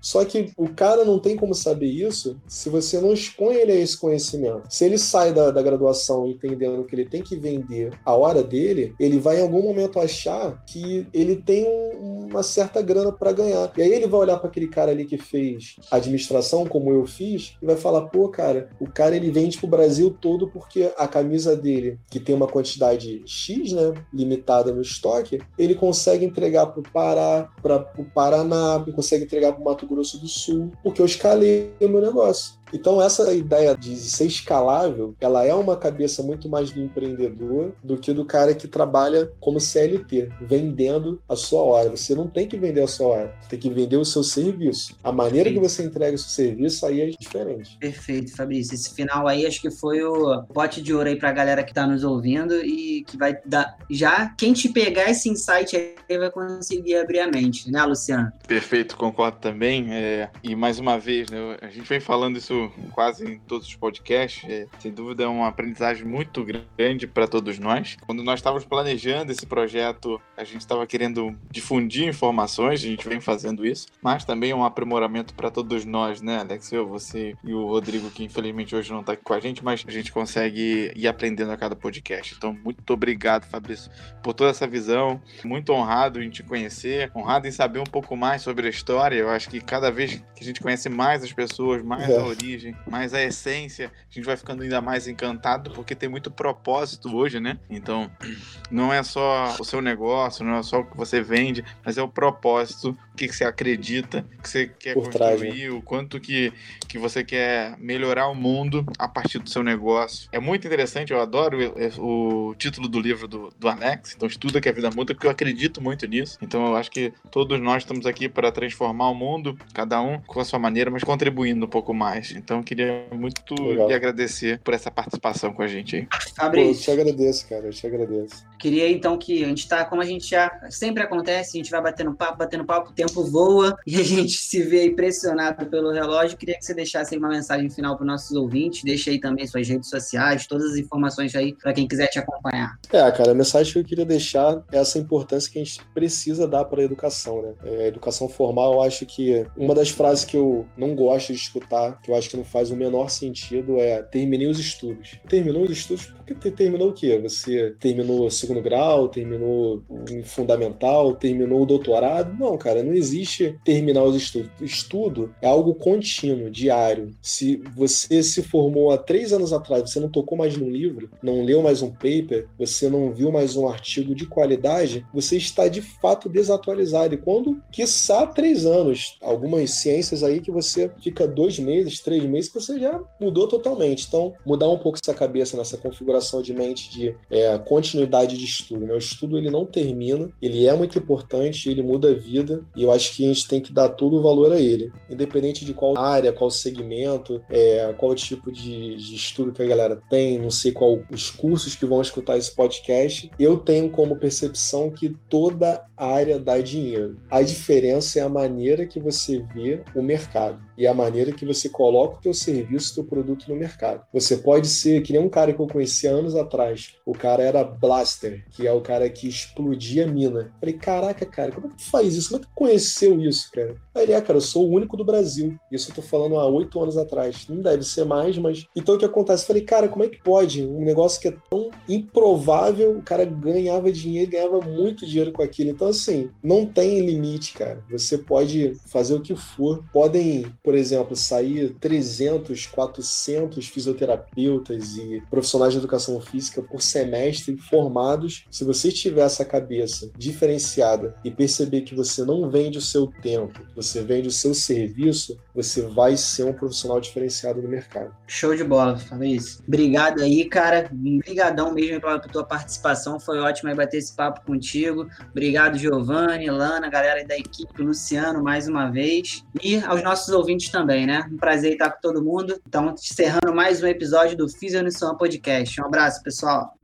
Só 0.00 0.24
que 0.24 0.52
o 0.56 0.68
cara 0.68 1.04
não 1.04 1.18
tem 1.18 1.36
como 1.36 1.54
saber 1.54 1.86
isso 1.86 2.40
se 2.46 2.68
você 2.68 3.00
não 3.00 3.12
expõe 3.12 3.56
ele 3.56 3.72
a 3.72 3.76
esse 3.76 3.96
conhecimento. 3.96 4.62
Se 4.68 4.84
ele 4.84 4.98
sai 4.98 5.32
da, 5.32 5.50
da 5.50 5.62
graduação 5.62 6.26
entendendo 6.26 6.84
que 6.84 6.94
ele 6.94 7.04
tem 7.04 7.22
que 7.22 7.36
vender 7.36 7.92
a 8.04 8.14
hora 8.14 8.42
dele, 8.42 8.94
ele 8.98 9.18
vai 9.18 9.38
em 9.38 9.42
algum 9.42 9.62
momento 9.62 9.98
achar 9.98 10.62
que 10.66 11.06
ele 11.12 11.36
tem 11.36 11.66
um, 11.66 12.28
uma 12.30 12.42
certa 12.42 12.80
grana 12.80 13.12
para 13.12 13.32
ganhar. 13.32 13.72
E 13.76 13.82
aí 13.82 13.92
ele 13.92 14.06
vai 14.06 14.20
olhar 14.20 14.38
para 14.38 14.48
aquele 14.48 14.68
cara 14.68 14.90
ali 14.90 15.04
que 15.04 15.18
fez 15.18 15.76
administração, 15.90 16.66
como 16.66 16.92
eu 16.92 17.06
fiz, 17.06 17.54
e 17.60 17.66
vai 17.66 17.76
falar: 17.76 18.02
pô, 18.08 18.28
cara, 18.28 18.70
o 18.80 18.86
cara 18.86 19.16
ele 19.16 19.30
vende 19.30 19.58
pro 19.58 19.66
Brasil 19.66 20.16
todo 20.20 20.48
porque 20.48 20.92
a 20.96 21.06
camisa 21.06 21.56
dele, 21.56 21.98
que 22.08 22.20
tem 22.20 22.34
uma 22.34 22.46
quantidade 22.46 23.22
X, 23.26 23.72
né, 23.72 23.92
limitada 24.12 24.72
no 24.72 24.82
estoque, 24.82 25.40
ele 25.58 25.74
consegue 25.74 26.24
entregar 26.24 26.66
pro 26.66 26.82
Pará, 26.82 27.48
para 27.62 27.92
o 27.98 28.04
Paraná, 28.04 28.82
consegue 28.94 29.26
entregar 29.30 29.52
pro 29.52 29.64
Mato 29.64 29.86
Grosso 29.86 30.18
do 30.18 30.26
Sul, 30.26 30.72
porque 30.82 31.00
eu 31.00 31.06
escalei 31.06 31.72
o 31.80 31.88
meu 31.88 32.00
negócio. 32.00 32.54
Então 32.72 33.00
essa 33.00 33.32
ideia 33.32 33.76
de 33.76 33.96
ser 33.96 34.26
escalável, 34.26 35.14
ela 35.20 35.44
é 35.44 35.54
uma 35.54 35.76
cabeça 35.76 36.22
muito 36.22 36.48
mais 36.48 36.70
do 36.70 36.80
empreendedor 36.80 37.72
do 37.82 37.96
que 37.96 38.12
do 38.12 38.24
cara 38.24 38.54
que 38.54 38.68
trabalha 38.68 39.30
como 39.40 39.60
CLT, 39.60 40.30
vendendo 40.40 41.20
a 41.28 41.36
sua 41.36 41.62
hora. 41.62 41.90
Você 41.90 42.14
não 42.14 42.26
tem 42.26 42.46
que 42.46 42.56
vender 42.56 42.82
a 42.82 42.86
sua 42.86 43.08
hora, 43.08 43.34
tem 43.48 43.58
que 43.58 43.70
vender 43.70 43.96
o 43.96 44.04
seu 44.04 44.22
serviço. 44.22 44.96
A 45.02 45.12
maneira 45.12 45.48
Sim. 45.48 45.54
que 45.54 45.60
você 45.60 45.82
entrega 45.84 46.14
o 46.14 46.18
seu 46.18 46.30
serviço 46.30 46.86
aí 46.86 47.00
é 47.00 47.10
diferente. 47.10 47.76
Perfeito, 47.78 48.34
Fabrício. 48.36 48.74
Esse 48.74 48.94
final 48.94 49.26
aí 49.26 49.46
acho 49.46 49.60
que 49.60 49.70
foi 49.70 50.02
o 50.02 50.42
pote 50.44 50.82
de 50.82 50.94
ouro 50.94 51.08
aí 51.08 51.16
pra 51.16 51.32
galera 51.32 51.62
que 51.62 51.74
tá 51.74 51.86
nos 51.86 52.04
ouvindo 52.04 52.54
e 52.64 53.04
que 53.04 53.16
vai 53.16 53.36
dar 53.44 53.76
já 53.88 54.30
quem 54.36 54.52
te 54.52 54.68
pegar 54.68 55.10
esse 55.10 55.28
insight 55.28 55.76
aí 55.76 56.18
vai 56.18 56.30
conseguir 56.30 56.96
abrir 56.96 57.20
a 57.20 57.26
mente, 57.26 57.70
né, 57.70 57.82
Luciano? 57.84 58.32
Perfeito, 58.46 58.96
concordo 58.96 59.38
também. 59.38 59.92
É... 59.92 60.28
E 60.42 60.54
mais 60.54 60.78
uma 60.78 60.98
vez, 60.98 61.30
né, 61.30 61.56
a 61.60 61.68
gente 61.68 61.88
vem 61.88 62.00
falando 62.00 62.36
isso 62.36 62.59
quase 62.92 63.24
em 63.24 63.38
todos 63.38 63.66
os 63.66 63.74
podcasts. 63.76 64.48
É, 64.48 64.66
sem 64.78 64.92
dúvida 64.92 65.24
é 65.24 65.26
uma 65.26 65.48
aprendizagem 65.48 66.04
muito 66.04 66.44
grande 66.44 67.06
para 67.06 67.26
todos 67.26 67.58
nós. 67.58 67.96
Quando 68.06 68.22
nós 68.22 68.40
estávamos 68.40 68.64
planejando 68.64 69.32
esse 69.32 69.46
projeto, 69.46 70.20
a 70.36 70.44
gente 70.44 70.60
estava 70.60 70.86
querendo 70.86 71.36
difundir 71.50 72.08
informações, 72.08 72.80
a 72.80 72.86
gente 72.86 73.08
vem 73.08 73.20
fazendo 73.20 73.66
isso, 73.66 73.86
mas 74.02 74.24
também 74.24 74.50
é 74.50 74.54
um 74.54 74.64
aprimoramento 74.64 75.34
para 75.34 75.50
todos 75.50 75.84
nós, 75.84 76.20
né, 76.20 76.38
Alex? 76.38 76.72
Eu, 76.72 76.86
você 76.86 77.34
e 77.44 77.52
o 77.52 77.66
Rodrigo, 77.66 78.10
que 78.10 78.24
infelizmente 78.24 78.74
hoje 78.74 78.92
não 78.92 79.00
está 79.00 79.12
aqui 79.12 79.22
com 79.22 79.34
a 79.34 79.40
gente, 79.40 79.64
mas 79.64 79.84
a 79.86 79.90
gente 79.90 80.12
consegue 80.12 80.92
ir 80.94 81.08
aprendendo 81.08 81.52
a 81.52 81.56
cada 81.56 81.76
podcast. 81.76 82.34
Então, 82.36 82.56
muito 82.64 82.92
obrigado, 82.92 83.44
Fabrício, 83.44 83.90
por 84.22 84.34
toda 84.34 84.50
essa 84.50 84.66
visão. 84.66 85.20
Muito 85.44 85.72
honrado 85.72 86.22
em 86.22 86.30
te 86.30 86.42
conhecer, 86.42 87.10
honrado 87.14 87.46
em 87.46 87.50
saber 87.50 87.78
um 87.78 87.84
pouco 87.84 88.16
mais 88.16 88.42
sobre 88.42 88.66
a 88.66 88.70
história. 88.70 89.16
Eu 89.16 89.30
acho 89.30 89.48
que 89.48 89.60
cada 89.60 89.90
vez 89.90 90.22
que 90.34 90.42
a 90.42 90.44
gente 90.44 90.60
conhece 90.60 90.88
mais 90.88 91.22
as 91.22 91.32
pessoas, 91.32 91.82
mais 91.82 92.08
é. 92.08 92.16
a 92.16 92.24
origem, 92.24 92.49
origem, 92.50 92.76
mas 92.88 93.14
a 93.14 93.22
essência, 93.22 93.88
a 93.88 94.14
gente 94.14 94.24
vai 94.24 94.36
ficando 94.36 94.62
ainda 94.62 94.80
mais 94.80 95.06
encantado 95.06 95.70
porque 95.70 95.94
tem 95.94 96.08
muito 96.08 96.30
propósito 96.30 97.14
hoje, 97.14 97.38
né? 97.40 97.58
Então, 97.68 98.10
não 98.70 98.92
é 98.92 99.02
só 99.02 99.56
o 99.58 99.64
seu 99.64 99.80
negócio, 99.80 100.44
não 100.44 100.56
é 100.56 100.62
só 100.62 100.80
o 100.80 100.84
que 100.84 100.96
você 100.96 101.22
vende, 101.22 101.64
mas 101.84 101.96
é 101.96 102.02
o 102.02 102.08
propósito, 102.08 102.96
o 103.12 103.16
que, 103.16 103.28
você 103.28 103.44
acredita, 103.44 104.26
o 104.38 104.42
que 104.42 104.48
você 104.48 104.66
quer 104.66 104.94
Por 104.94 105.04
construir, 105.04 105.18
trás, 105.18 105.40
né? 105.40 105.70
o 105.70 105.82
quanto 105.82 106.20
que, 106.20 106.52
que 106.88 106.98
você 106.98 107.22
quer 107.22 107.76
melhorar 107.78 108.28
o 108.28 108.34
mundo 108.34 108.84
a 108.98 109.08
partir 109.08 109.38
do 109.38 109.48
seu 109.48 109.62
negócio. 109.62 110.28
É 110.32 110.40
muito 110.40 110.66
interessante, 110.66 111.12
eu 111.12 111.20
adoro 111.20 111.58
o, 111.98 112.50
o 112.50 112.54
título 112.54 112.88
do 112.88 113.00
livro 113.00 113.28
do, 113.28 113.52
do 113.58 113.68
Alex, 113.68 114.14
então 114.16 114.28
estuda 114.28 114.60
que 114.60 114.68
a 114.68 114.72
vida 114.72 114.90
muda, 114.90 115.14
porque 115.14 115.26
eu 115.26 115.30
acredito 115.30 115.80
muito 115.82 116.06
nisso. 116.06 116.38
Então 116.42 116.66
eu 116.66 116.76
acho 116.76 116.90
que 116.90 117.12
todos 117.30 117.60
nós 117.60 117.82
estamos 117.82 118.06
aqui 118.06 118.28
para 118.28 118.50
transformar 118.50 119.10
o 119.10 119.14
mundo, 119.14 119.58
cada 119.72 120.00
um 120.00 120.20
com 120.20 120.40
a 120.40 120.44
sua 120.44 120.58
maneira, 120.58 120.90
mas 120.90 121.04
contribuindo 121.04 121.66
um 121.66 121.68
pouco 121.68 121.92
mais. 121.94 122.32
Então, 122.42 122.62
queria 122.62 123.06
muito 123.12 123.54
Legal. 123.54 123.88
lhe 123.88 123.94
agradecer 123.94 124.60
por 124.64 124.74
essa 124.74 124.90
participação 124.90 125.52
com 125.52 125.62
a 125.62 125.66
gente 125.66 125.96
aí. 125.96 126.08
Fabrício. 126.36 126.90
eu 126.90 126.96
te 126.96 127.00
agradeço, 127.00 127.48
cara. 127.48 127.66
Eu 127.66 127.70
te 127.70 127.86
agradeço. 127.86 128.44
Queria 128.58 128.90
então 128.90 129.16
que 129.16 129.44
a 129.44 129.48
gente 129.48 129.66
tá, 129.68 129.84
como 129.84 130.02
a 130.02 130.04
gente 130.04 130.28
já 130.28 130.50
sempre 130.70 131.02
acontece, 131.02 131.56
a 131.56 131.62
gente 131.62 131.70
vai 131.70 131.82
batendo 131.82 132.14
papo, 132.14 132.38
batendo 132.38 132.64
papo, 132.64 132.90
o 132.90 132.92
tempo 132.92 133.24
voa 133.24 133.76
e 133.86 133.96
a 133.96 134.02
gente 134.02 134.32
se 134.32 134.62
vê 134.62 134.80
aí 134.80 134.94
pressionado 134.94 135.66
pelo 135.66 135.90
relógio. 135.90 136.36
Queria 136.36 136.58
que 136.58 136.64
você 136.64 136.74
deixasse 136.74 137.14
aí 137.14 137.18
uma 137.18 137.28
mensagem 137.28 137.68
final 137.70 137.96
para 137.96 138.04
os 138.04 138.10
nossos 138.10 138.36
ouvintes, 138.36 138.82
deixe 138.82 139.10
aí 139.10 139.20
também 139.20 139.46
suas 139.46 139.68
redes 139.68 139.88
sociais, 139.88 140.46
todas 140.46 140.72
as 140.72 140.76
informações 140.76 141.34
aí 141.34 141.54
para 141.54 141.72
quem 141.72 141.86
quiser 141.86 142.08
te 142.08 142.18
acompanhar. 142.18 142.78
É, 142.92 143.10
cara, 143.10 143.32
a 143.32 143.34
mensagem 143.34 143.72
que 143.72 143.78
eu 143.78 143.84
queria 143.84 144.04
deixar 144.04 144.62
é 144.72 144.78
essa 144.78 144.98
importância 144.98 145.50
que 145.50 145.58
a 145.58 145.64
gente 145.64 145.80
precisa 145.94 146.46
dar 146.46 146.64
para 146.64 146.80
a 146.80 146.84
educação, 146.84 147.42
né? 147.42 147.54
É, 147.64 147.84
a 147.84 147.86
educação 147.88 148.28
formal, 148.28 148.74
eu 148.74 148.82
acho 148.82 149.04
que 149.06 149.46
uma 149.56 149.74
das 149.74 149.90
frases 149.90 150.24
que 150.24 150.36
eu 150.36 150.66
não 150.76 150.94
gosto 150.94 151.32
de 151.32 151.38
escutar, 151.38 152.00
que 152.02 152.10
eu 152.10 152.16
acho 152.16 152.29
que 152.30 152.36
não 152.36 152.44
faz 152.44 152.70
o 152.70 152.76
menor 152.76 153.10
sentido, 153.10 153.78
é 153.78 154.02
terminei 154.02 154.46
os 154.46 154.58
estudos. 154.58 155.18
Terminou 155.28 155.64
os 155.64 155.70
estudos 155.70 156.12
porque 156.34 156.50
terminou 156.50 156.90
o 156.90 156.92
quê? 156.92 157.18
Você 157.18 157.74
terminou 157.80 158.26
o 158.26 158.30
segundo 158.30 158.62
grau, 158.62 159.08
terminou 159.08 159.82
o 159.88 160.22
fundamental, 160.22 161.14
terminou 161.16 161.62
o 161.62 161.66
doutorado? 161.66 162.36
Não, 162.38 162.56
cara, 162.56 162.82
não 162.82 162.92
existe 162.92 163.58
terminar 163.64 164.04
os 164.04 164.14
estudos. 164.14 164.50
Estudo 164.60 165.34
é 165.42 165.48
algo 165.48 165.74
contínuo, 165.74 166.50
diário. 166.50 167.10
Se 167.20 167.60
você 167.74 168.22
se 168.22 168.42
formou 168.42 168.92
há 168.92 168.98
três 168.98 169.32
anos 169.32 169.52
atrás, 169.52 169.90
você 169.90 169.98
não 169.98 170.08
tocou 170.08 170.38
mais 170.38 170.56
num 170.56 170.70
livro, 170.70 171.10
não 171.22 171.42
leu 171.42 171.62
mais 171.62 171.82
um 171.82 171.90
paper, 171.90 172.46
você 172.58 172.88
não 172.88 173.12
viu 173.12 173.32
mais 173.32 173.56
um 173.56 173.68
artigo 173.68 174.14
de 174.14 174.26
qualidade, 174.26 175.04
você 175.12 175.36
está 175.36 175.66
de 175.66 175.82
fato 175.82 176.28
desatualizado. 176.28 177.14
E 177.14 177.18
quando, 177.18 177.60
quiçá, 177.72 178.26
três 178.26 178.64
anos, 178.64 179.18
algumas 179.20 179.70
ciências 179.72 180.22
aí 180.22 180.40
que 180.40 180.50
você 180.50 180.90
fica 181.02 181.26
dois 181.26 181.58
meses, 181.58 182.00
três 182.00 182.19
meses, 182.28 182.50
que 182.50 182.60
você 182.60 182.78
já 182.78 183.00
mudou 183.20 183.46
totalmente. 183.46 184.06
Então, 184.06 184.32
mudar 184.44 184.68
um 184.68 184.78
pouco 184.78 184.98
essa 185.02 185.14
cabeça 185.14 185.56
nessa 185.56 185.76
configuração 185.76 186.42
de 186.42 186.52
mente 186.52 186.90
de 186.90 187.14
é, 187.30 187.56
continuidade 187.58 188.36
de 188.36 188.44
estudo. 188.44 188.86
Né? 188.86 188.94
O 188.94 188.98
estudo 188.98 189.38
ele 189.38 189.50
não 189.50 189.64
termina, 189.64 190.30
ele 190.40 190.66
é 190.66 190.74
muito 190.74 190.98
importante, 190.98 191.68
ele 191.68 191.82
muda 191.82 192.10
a 192.10 192.14
vida 192.14 192.64
e 192.76 192.82
eu 192.82 192.92
acho 192.92 193.14
que 193.14 193.24
a 193.24 193.28
gente 193.28 193.48
tem 193.48 193.60
que 193.60 193.72
dar 193.72 193.88
todo 193.90 194.16
o 194.16 194.22
valor 194.22 194.52
a 194.52 194.60
ele, 194.60 194.92
independente 195.08 195.64
de 195.64 195.74
qual 195.74 195.96
área, 195.98 196.32
qual 196.32 196.50
segmento, 196.50 197.42
é, 197.50 197.94
qual 197.96 198.14
tipo 198.14 198.50
de, 198.50 198.96
de 198.96 199.14
estudo 199.14 199.52
que 199.52 199.62
a 199.62 199.66
galera 199.66 200.00
tem, 200.08 200.38
não 200.38 200.50
sei 200.50 200.72
qual 200.72 201.00
os 201.10 201.30
cursos 201.30 201.74
que 201.74 201.86
vão 201.86 202.00
escutar 202.00 202.36
esse 202.36 202.54
podcast. 202.54 203.30
Eu 203.38 203.58
tenho 203.58 203.90
como 203.90 204.16
percepção 204.16 204.90
que 204.90 205.14
toda 205.28 205.84
área 205.96 206.38
dá 206.38 206.58
dinheiro. 206.58 207.18
A 207.30 207.42
diferença 207.42 208.18
é 208.18 208.22
a 208.22 208.28
maneira 208.28 208.86
que 208.86 208.98
você 208.98 209.44
vê 209.54 209.82
o 209.94 210.02
mercado 210.02 210.60
e 210.76 210.86
a 210.86 210.94
maneira 210.94 211.30
que 211.30 211.44
você 211.44 211.68
coloca 211.68 211.99
o 212.04 212.20
teu 212.20 212.34
serviço, 212.34 212.92
o 212.92 212.94
teu 212.96 213.04
produto 213.04 213.46
no 213.48 213.56
mercado. 213.56 214.04
Você 214.12 214.36
pode 214.36 214.68
ser 214.68 215.02
que 215.02 215.12
nem 215.12 215.20
um 215.20 215.28
cara 215.28 215.52
que 215.52 215.60
eu 215.60 215.66
conheci 215.66 216.06
anos 216.06 216.34
atrás. 216.34 216.94
O 217.04 217.12
cara 217.12 217.42
era 217.42 217.64
Blaster, 217.64 218.44
que 218.50 218.66
é 218.66 218.72
o 218.72 218.80
cara 218.80 219.08
que 219.08 219.28
explodia 219.28 220.06
mina. 220.06 220.52
Falei, 220.60 220.74
caraca, 220.74 221.26
cara, 221.26 221.52
como 221.52 221.66
é 221.66 221.70
que 221.70 221.76
tu 221.76 221.90
faz 221.90 222.14
isso? 222.14 222.28
Como 222.30 222.40
é 222.40 222.44
que 222.44 222.50
tu 222.50 222.54
conheceu 222.54 223.20
isso, 223.20 223.50
cara? 223.52 223.74
Aí 223.94 224.04
ele, 224.04 224.12
é, 224.12 224.20
cara, 224.20 224.36
eu 224.36 224.42
sou 224.42 224.68
o 224.68 224.74
único 224.74 224.96
do 224.96 225.04
Brasil. 225.04 225.56
Isso 225.70 225.90
eu 225.90 225.94
tô 225.94 226.02
falando 226.02 226.36
há 226.36 226.46
oito 226.46 226.80
anos 226.80 226.96
atrás. 226.96 227.46
Não 227.48 227.60
deve 227.60 227.82
ser 227.84 228.04
mais, 228.04 228.36
mas. 228.38 228.66
Então 228.76 228.94
o 228.94 228.98
que 228.98 229.04
acontece? 229.04 229.46
Falei, 229.46 229.62
cara, 229.62 229.88
como 229.88 230.04
é 230.04 230.08
que 230.08 230.22
pode? 230.22 230.64
Um 230.64 230.84
negócio 230.84 231.20
que 231.20 231.28
é 231.28 231.34
tão 231.50 231.70
improvável, 231.88 232.96
o 232.96 233.02
cara 233.02 233.24
ganhava 233.24 233.90
dinheiro, 233.90 234.30
ganhava 234.30 234.60
muito 234.60 235.06
dinheiro 235.06 235.32
com 235.32 235.42
aquilo. 235.42 235.70
Então, 235.70 235.88
assim, 235.88 236.30
não 236.42 236.64
tem 236.66 237.00
limite, 237.00 237.54
cara. 237.54 237.82
Você 237.90 238.18
pode 238.18 238.74
fazer 238.86 239.14
o 239.14 239.20
que 239.20 239.34
for. 239.34 239.84
Podem, 239.92 240.46
por 240.62 240.74
exemplo, 240.74 241.16
sair 241.16 241.74
300, 241.90 242.66
400 242.66 243.66
fisioterapeutas 243.66 244.96
e 244.96 245.20
profissionais 245.28 245.72
de 245.72 245.80
educação 245.80 246.20
física 246.20 246.62
por 246.62 246.80
semestre 246.80 247.56
formados. 247.56 248.44
Se 248.48 248.62
você 248.62 248.92
tiver 248.92 249.22
essa 249.22 249.44
cabeça 249.44 250.08
diferenciada 250.16 251.16
e 251.24 251.32
perceber 251.32 251.80
que 251.80 251.92
você 251.92 252.24
não 252.24 252.48
vende 252.48 252.78
o 252.78 252.80
seu 252.80 253.08
tempo, 253.08 253.60
você 253.74 254.04
vende 254.04 254.28
o 254.28 254.30
seu 254.30 254.54
serviço, 254.54 255.36
você 255.52 255.82
vai 255.82 256.16
ser 256.16 256.44
um 256.44 256.52
profissional 256.52 257.00
diferenciado 257.00 257.60
no 257.60 257.68
mercado. 257.68 258.14
Show 258.28 258.54
de 258.54 258.62
bola, 258.62 258.96
Fabrício. 258.96 259.60
Obrigado 259.66 260.22
aí, 260.22 260.44
cara. 260.44 260.88
Obrigadão 260.92 261.74
mesmo 261.74 262.00
pela 262.00 262.20
tua 262.20 262.44
participação. 262.44 263.18
Foi 263.18 263.40
ótimo 263.40 263.68
aí 263.68 263.74
bater 263.74 263.96
esse 263.96 264.14
papo 264.14 264.46
contigo. 264.46 265.08
Obrigado, 265.32 265.76
Giovanni, 265.76 266.48
Lana, 266.48 266.88
galera 266.88 267.26
da 267.26 267.36
equipe, 267.36 267.82
Luciano, 267.82 268.44
mais 268.44 268.68
uma 268.68 268.88
vez. 268.92 269.44
E 269.60 269.78
aos 269.78 270.04
nossos 270.04 270.32
ouvintes 270.32 270.70
também, 270.70 271.04
né? 271.04 271.28
Um 271.32 271.36
prazer 271.36 271.79
com 271.88 272.00
todo 272.00 272.22
mundo. 272.22 272.60
Então, 272.66 272.92
encerrando 272.92 273.54
mais 273.54 273.82
um 273.82 273.86
episódio 273.86 274.36
do 274.36 274.48
Fisionissuan 274.48 275.14
Podcast. 275.14 275.80
Um 275.80 275.86
abraço, 275.86 276.22
pessoal. 276.22 276.74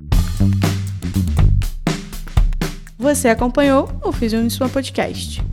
Você 2.98 3.28
acompanhou 3.28 3.90
o 4.02 4.12
Fisionissuan 4.12 4.68
Podcast. 4.68 5.44